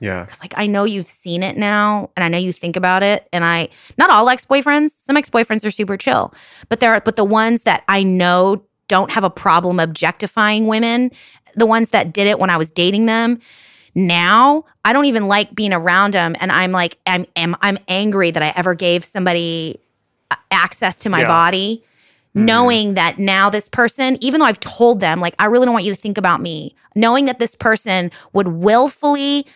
[0.00, 0.24] Yeah.
[0.24, 3.28] because like I know you've seen it now, and I know you think about it,
[3.32, 3.68] and I
[3.98, 4.90] not all ex boyfriends.
[4.90, 6.32] Some ex boyfriends are super chill,
[6.68, 11.10] but there are but the ones that I know don't have a problem objectifying women,
[11.54, 13.38] the ones that did it when I was dating them.
[13.94, 18.30] Now I don't even like being around them, and I'm like I'm I'm, I'm angry
[18.30, 19.78] that I ever gave somebody
[20.50, 21.28] access to my Yeah.
[21.28, 21.84] body.
[22.36, 22.44] Mm-hmm.
[22.46, 25.84] Knowing that now this person, even though I've told them, like, I really don't want
[25.84, 29.46] you to think about me, knowing that this person would willfully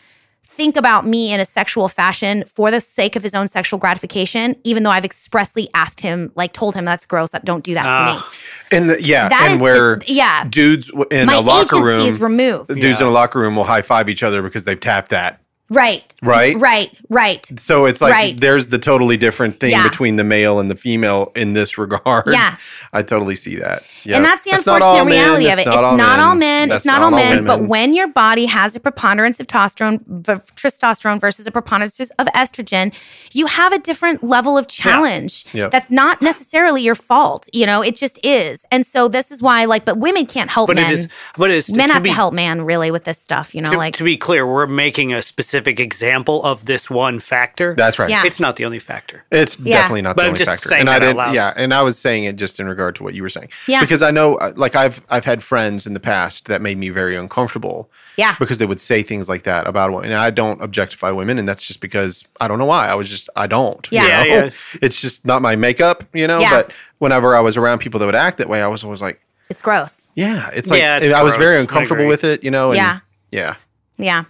[0.56, 4.54] think about me in a sexual fashion for the sake of his own sexual gratification,
[4.64, 7.82] even though I've expressly asked him, like told him that's gross, that don't do that
[7.82, 8.30] to Ah.
[8.72, 8.76] me.
[8.78, 10.44] And the, yeah, That and is where just, yeah.
[10.48, 12.68] dudes in My a locker agency room, is removed.
[12.68, 15.40] the dudes in a locker room will high five each other because they've tapped that.
[15.70, 16.14] Right.
[16.22, 16.56] Right?
[16.58, 16.90] Right.
[17.08, 17.44] Right.
[17.58, 18.38] So it's like Right.
[18.40, 19.82] there's the totally different thing Yeah.
[19.88, 22.24] between the male and the female in this regard.
[22.26, 22.56] Yeah.
[22.92, 23.82] I totally see that.
[24.04, 24.16] Yeah.
[24.16, 25.66] And that's the not unfortunate all men, reality of it.
[25.66, 26.68] It's not all men.
[26.68, 27.44] That's It's not all men.
[27.44, 32.26] But when your body has a preponderance of testosterone, v- testosterone versus a preponderance of
[32.28, 32.94] estrogen,
[33.32, 35.46] you have a different level of challenge.
[35.54, 35.70] Yep.
[35.70, 37.48] That's not necessarily your fault.
[37.54, 38.64] You know, it just is.
[38.70, 40.90] And so this is why, like, but women can't help but men.
[40.92, 41.08] it is.
[41.38, 41.70] But it is.
[41.72, 43.54] men to have be, to help man really with this stuff.
[43.54, 47.20] You know, To, like to be clear, we're making a specific example of this one
[47.20, 47.74] factor.
[47.74, 48.10] that's right.
[48.10, 48.24] Yeah.
[48.24, 49.24] It's not the only factor.
[49.30, 49.76] It's Yeah.
[49.78, 50.68] definitely not But the I'm only just factor.
[50.68, 51.34] saying and I that out didn't loud.
[51.34, 53.48] yeah, and I was saying it just in regard to what you were saying.
[53.66, 53.80] Yeah.
[53.80, 56.88] Because I know uh, like I've I've had friends in the past that made me
[56.90, 60.10] very uncomfortable yeah, because they would say things like that about women.
[60.12, 62.88] And I don't objectify women and that's just because I don't know why.
[62.88, 63.86] I was just I don't.
[63.90, 64.02] you Yeah.
[64.02, 64.08] know?
[64.24, 64.50] Yeah, yeah.
[64.82, 66.50] It's just not my makeup, you know, Yeah.
[66.50, 69.20] but whenever I was around people that would act that way, I was always like,
[69.50, 70.10] it's gross.
[70.14, 72.98] yeah, it's like Yeah, it's I was very uncomfortable with it, you know, and Yeah.
[73.30, 73.54] yeah.
[73.98, 74.24] Yeah.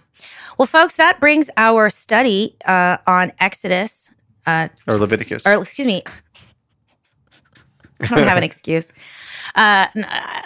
[0.57, 4.13] Well, folks, that brings our study uh, on Exodus,
[4.47, 5.45] uh, Or Leviticus.
[5.45, 6.01] or excuse me,
[8.01, 8.91] I don't have an excuse.
[9.55, 10.41] Uh, uh,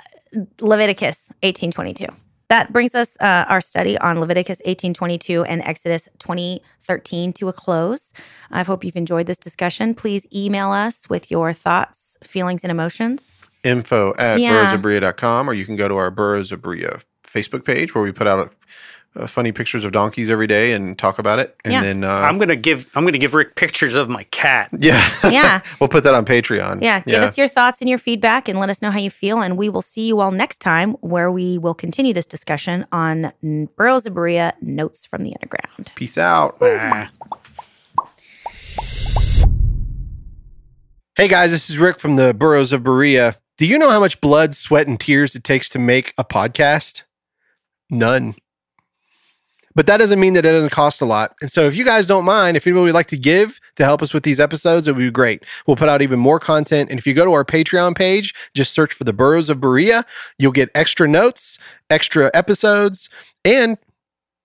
[0.61, 2.07] Leviticus eighteen twenty two.
[2.49, 7.33] That brings us uh, our study on Leviticus eighteen twenty two and Exodus twenty thirteen
[7.33, 8.13] to a close.
[8.51, 9.93] I hope you've enjoyed this discussion.
[9.93, 13.31] Please email us with your thoughts, feelings, and emotions.
[13.63, 14.71] info at Yeah.
[14.75, 18.25] burrosofberea.com or you can go to our Burros of Berea Facebook page where we put
[18.25, 18.53] out
[19.15, 21.55] uh, funny pictures of donkeys every day and talk about it.
[21.65, 21.81] And Yeah.
[21.81, 22.89] then, uh, I'm gonna give.
[22.95, 24.69] I'm gonna give Rick pictures of my cat.
[24.79, 25.59] yeah, Yeah.
[25.79, 26.81] we'll put that on Patreon.
[26.81, 29.41] Yeah, give us your thoughts and your feedback and let us know how you feel.
[29.41, 33.31] And we will see you all next time where we will continue this discussion on
[33.43, 35.91] N- Burros of Berea Notes from the Underground.
[35.95, 36.57] Peace out.
[41.15, 43.35] Hey guys, this is Rick from the Burros of Berea.
[43.57, 47.03] Do you know how much blood, sweat, and tears it takes to make a podcast?
[47.89, 48.35] None.
[49.79, 51.37] But that doesn't mean that it doesn't cost a lot.
[51.39, 54.01] And so if you guys don't mind, if anybody would like to give to help
[54.01, 55.45] us with these episodes, it would be great.
[55.65, 56.89] We'll put out even more content.
[56.89, 60.03] And if you go to our Patreon page, just search for the Burros of Berea,
[60.37, 61.57] you'll get extra notes,
[61.89, 63.09] extra episodes,
[63.45, 63.77] and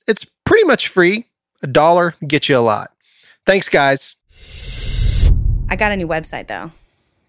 [0.06, 1.26] it's pretty much free.
[1.64, 2.92] A dollar gets you a lot.
[3.44, 4.14] Thanks, guys.
[5.68, 6.70] I got a new website though.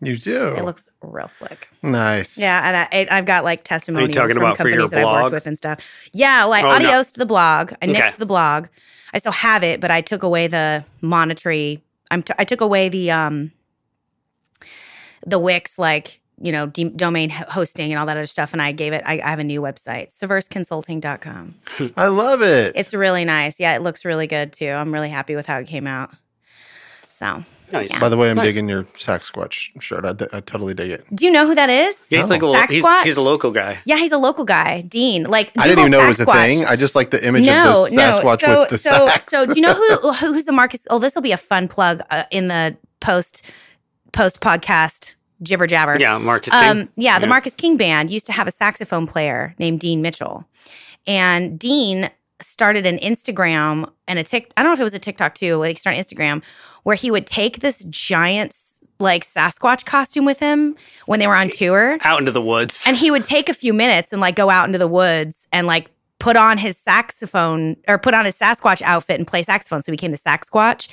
[0.02, 0.50] You do.
[0.56, 1.70] It looks real slick.
[1.82, 2.38] nice.
[2.38, 5.06] Yeah, and I, it, I've got like testimonials talking from about for your companies that
[5.06, 6.10] I've worked with and stuff.
[6.14, 6.76] Yeah, like Oh, no.
[6.76, 7.72] adios to the blog.
[7.82, 7.94] I Okay.
[7.94, 8.68] nixed the blog.
[9.14, 11.82] I still have it, but I took away the monetary.
[12.12, 13.52] I'm t- I took away the um
[15.26, 18.74] the Wix like you know d- domain hosting and all that other stuff, and I
[18.74, 19.02] gave it.
[19.06, 21.56] I, I have a new website, subverseconsulting.com.
[21.96, 22.74] I love it.
[22.76, 23.60] It's really nice.
[23.60, 24.68] Yeah, it looks really good too.
[24.70, 26.12] I'm really happy with how it came out.
[27.08, 27.46] So,
[27.82, 28.00] Nice.
[28.00, 28.46] By the way, I'm Nice.
[28.48, 30.06] digging your Sasquatch shirt.
[30.06, 31.06] I, d- I totally dig it.
[31.16, 32.08] do you know who that is?
[32.10, 33.78] Yeah, he's like a lo- he's, he's a local guy.
[33.86, 35.24] Yeah, he's a local guy, Dean.
[35.24, 36.66] Like I didn't even know it was a thing.
[36.66, 39.26] I just like the image of the Sasquatch so, with the so, sax.
[39.28, 40.82] So, do you know who who- who's the Marcus?
[40.90, 43.52] Oh, this will be a fun plug uh, in the post
[44.12, 45.98] post podcast jibber jabber.
[46.00, 46.54] Yeah, Marcus.
[46.54, 46.70] King.
[46.84, 47.30] Um, yeah, the Yeah.
[47.30, 50.46] Marcus King band used to have a saxophone player named Dean Mitchell,
[51.08, 52.10] and Dean
[52.40, 54.52] started an Instagram and a Tik.
[54.58, 55.58] I don't know if it was a TikTok too.
[55.58, 56.44] Like started Instagram
[56.84, 58.56] where he would take this giant
[59.00, 60.76] like Sasquatch costume with him
[61.06, 62.84] when they were on tour out into the woods.
[62.88, 65.68] and he would take a few minutes and like go out into the woods and
[65.68, 65.90] like
[66.20, 69.82] put on his saxophone or put on his Sasquatch outfit and play saxophone.
[69.82, 70.90] So he became the Sasquatch.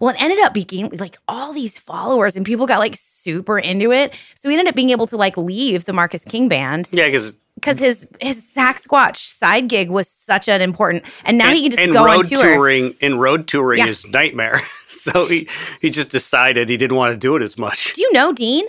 [0.00, 3.92] Well, it ended up being like all these followers and people got like super into
[3.92, 4.14] it.
[4.34, 7.36] So he ended up being able to like leave the Marcus King band yeah, because
[7.54, 11.04] because his his Saxquatch side gig was such an important.
[11.24, 12.42] And now and, he can just and go road on tour.
[12.42, 13.86] touring and road touring Yeah.
[13.86, 14.60] is nightmare.
[14.86, 15.48] so he
[15.80, 17.92] he just decided he didn't want to do it as much.
[17.94, 18.66] Do you know Dean?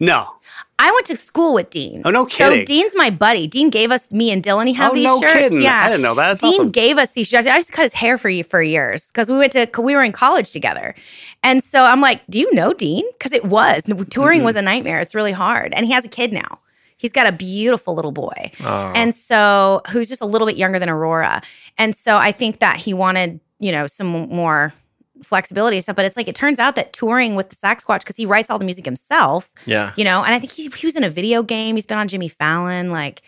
[0.00, 0.28] No,
[0.78, 2.02] I went to school with Dean.
[2.04, 2.60] Oh, no kidding!
[2.60, 2.64] So.
[2.66, 3.48] Dean's my buddy.
[3.48, 4.68] Dean gave us me and Dylan.
[4.68, 5.34] He have Oh, these no shirts.
[5.34, 5.60] kidding.
[5.60, 6.28] Yeah, I didn't know that.
[6.28, 6.70] That's Dean awesome.
[6.70, 7.48] gave us these shirts.
[7.48, 9.96] I used to cut his hair for you for years because we went to we
[9.96, 10.94] were in college together,
[11.42, 14.44] and so I'm like, "Do you know Dean?" Because it was touring mm-hmm.
[14.44, 15.00] was a nightmare.
[15.00, 16.60] It's really hard, and he has a kid now.
[16.98, 18.92] He's got a beautiful little boy, Oh.
[18.94, 21.40] and so who's just a little bit younger than Aurora,
[21.78, 24.74] and so I think that he wanted you know some more
[25.22, 25.96] flexibility and stuff.
[25.96, 28.58] But it's like it turns out that touring with the Saxquatch because he writes all
[28.58, 29.92] the music himself yeah.
[29.96, 32.06] you know and i think he, he was in a video game he's been on
[32.06, 33.22] jimmy fallon like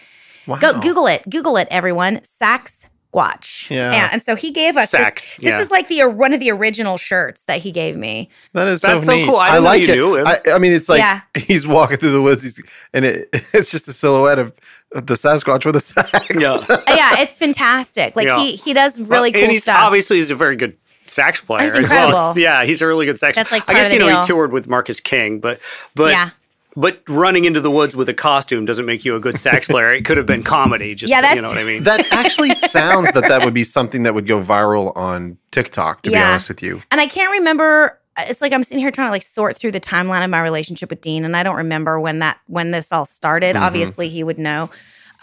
[0.47, 0.59] Wow.
[0.59, 4.09] go google it google it everyone sax squatch Yeah.
[4.13, 5.61] and so he gave us Sax, this, this yeah.
[5.61, 9.05] is like the one of the original shirts that he gave me That is That's
[9.05, 9.37] so so cool.
[9.37, 9.97] I didn't like you it.
[9.97, 10.19] knew.
[10.25, 11.21] I, I mean, it's like Yeah.
[11.37, 12.63] he's walking through the woods, he's,
[12.93, 14.55] and it, it's just a silhouette of
[14.93, 16.29] the Sasquatch with a sax.
[16.39, 16.59] yeah.
[16.69, 18.39] Uh, yeah it's fantastic like Yeah.
[18.39, 20.77] he he does really Well, cool and he's stuff obviously he's a very good
[21.07, 22.07] sax player He's as well.
[22.09, 22.41] incredible.
[22.41, 23.35] Yeah, he's a really good sax.
[23.35, 24.21] That's, like, I guess of you the know deal.
[24.23, 25.59] he toured with Marcus King, but
[25.97, 26.31] but yeah
[26.77, 29.93] but running into the woods with a costume doesn't make you a good sax player.
[29.93, 30.95] It could have been comedy.
[30.95, 31.83] Just Yeah, you know what I mean.
[31.85, 36.03] That actually sounds that that would be something that would go viral on TikTok.
[36.03, 39.09] To be honest with you, and i can't remember it's like i'm sitting here trying
[39.09, 41.99] to like sort through the timeline of my relationship with dean and i don't remember
[41.99, 43.61] when that when this all started Mhm.
[43.63, 44.69] obviously he would know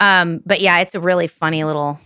[0.00, 2.00] um but yeah it's a really funny little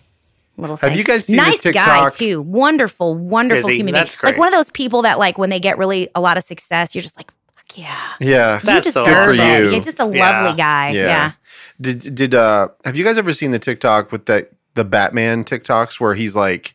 [0.59, 0.90] little thing.
[0.90, 2.12] Have you guys seen the nice guy TikTok?
[2.14, 5.60] too wonderful wonderful Is human being like one of those people that like when they
[5.60, 7.41] get really a lot of success you're just like fuck
[7.77, 8.61] yeah yeah.
[8.62, 9.70] That's you so deserve good for you.
[9.73, 10.31] You're just a Yeah.
[10.40, 11.07] lovely guy Yeah.
[11.07, 11.32] yeah.
[11.81, 16.01] Did did uh have you guys ever seen the TikTok with that the Batman TikToks
[16.01, 16.74] where he's like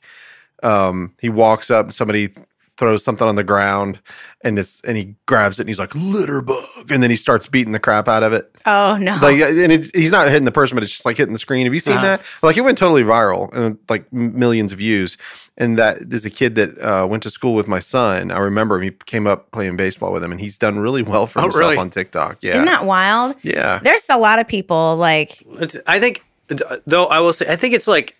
[0.64, 2.30] um he walks up somebody
[2.78, 4.00] throws something on the ground
[4.44, 7.48] and it's and he grabs it and he's like litter bug and then he starts
[7.48, 8.52] beating the crap out of it.
[8.68, 9.18] Oh no.
[9.22, 11.66] Like and it, he's not hitting the person but it's just like hitting the screen.
[11.66, 12.18] Have you seen Uh-huh.
[12.18, 12.22] that?
[12.44, 15.18] Like it went totally viral and like millions of views.
[15.58, 18.30] And that there's a kid that uh, went to school with my son.
[18.30, 18.84] I remember him.
[18.84, 21.60] He came up playing baseball with him and he's done really well for Oh, himself
[21.62, 21.78] really?
[21.78, 22.38] on tiktok.
[22.42, 22.52] Yeah.
[22.52, 23.38] Isn't that wild?
[23.42, 23.80] Yeah.
[23.82, 25.44] There's a lot of people like
[25.88, 26.24] I think,
[26.86, 28.16] though, I will say, I think it's like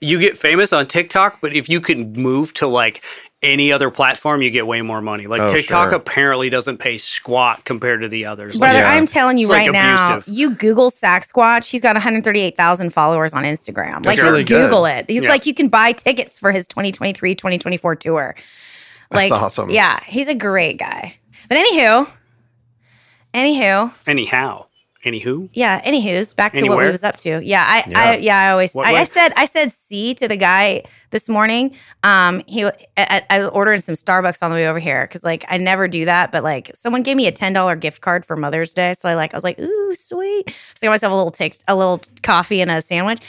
[0.00, 3.02] you get famous on TikTok, but if you can move to like
[3.42, 5.26] any other platform, you get way more money.
[5.26, 5.98] Like Oh, TikTok sure.
[5.98, 8.54] apparently doesn't pay squat compared to the others.
[8.56, 8.92] Like, Brother, Yeah.
[8.92, 10.34] I'm telling you It's, like, right now, abusive.
[10.34, 14.04] you Google Sasquatch, he's got 138,000 followers on Instagram.
[14.06, 14.64] Like, really just good.
[14.70, 15.04] Google it.
[15.08, 15.28] He's Yeah.
[15.28, 18.34] like, you can buy tickets for his 2023 2024 tour.
[19.10, 19.70] That's Like, awesome.
[19.70, 21.16] Yeah, he's a great guy.
[21.48, 22.08] But anywho,
[23.34, 24.66] anywho, anyhow,
[25.06, 27.42] anywho, yeah, anywho's back to what we was up to.
[27.42, 27.98] Yeah, I, Yeah.
[27.98, 31.28] I, yeah, I always, What I, I said, I said C to the guy this
[31.28, 31.74] morning.
[32.02, 32.64] Um, he,
[32.96, 35.88] I, I was ordering some Starbucks on the way over here because like I never
[35.88, 38.94] do that, but like someone gave me a ten dollar gift card for Mother's Day,
[38.94, 40.50] so I like, I was like, ooh, sweet.
[40.74, 43.20] So I got myself a little text, a little coffee and a sandwich,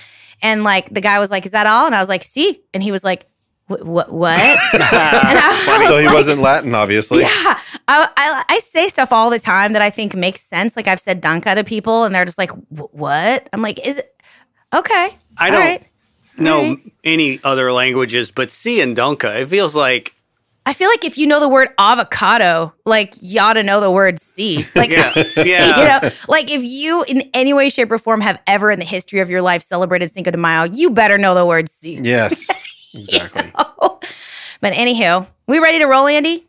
[0.42, 1.86] and like the guy was like, is that all?
[1.86, 3.28] And I was like, "See," and he was like,
[3.68, 4.40] what, what, what?
[4.40, 9.12] and I so was he like, wasn't latin obviously yeah, I, I I say stuff
[9.12, 10.76] all the time that I think makes sense.
[10.76, 14.22] Like I've said "danka" to people, and they're just like, "What?" I'm like, "Is it
[14.74, 15.84] okay?" I all don't right."
[16.40, 16.80] know Alright.
[17.04, 20.14] any other languages, but C and Dunka, it feels like
[20.66, 23.90] I feel like if you know the word avocado, like you ought to know the
[23.90, 25.80] word "see." Like, yeah, yeah.
[25.80, 28.86] you know, like if you in any way, shape, or form have ever in the
[28.86, 32.50] history of your life celebrated Cinco de Mayo, you better know the word "see." yes
[32.94, 33.52] exactly
[34.60, 36.46] but anywho, we ready to roll, Andy?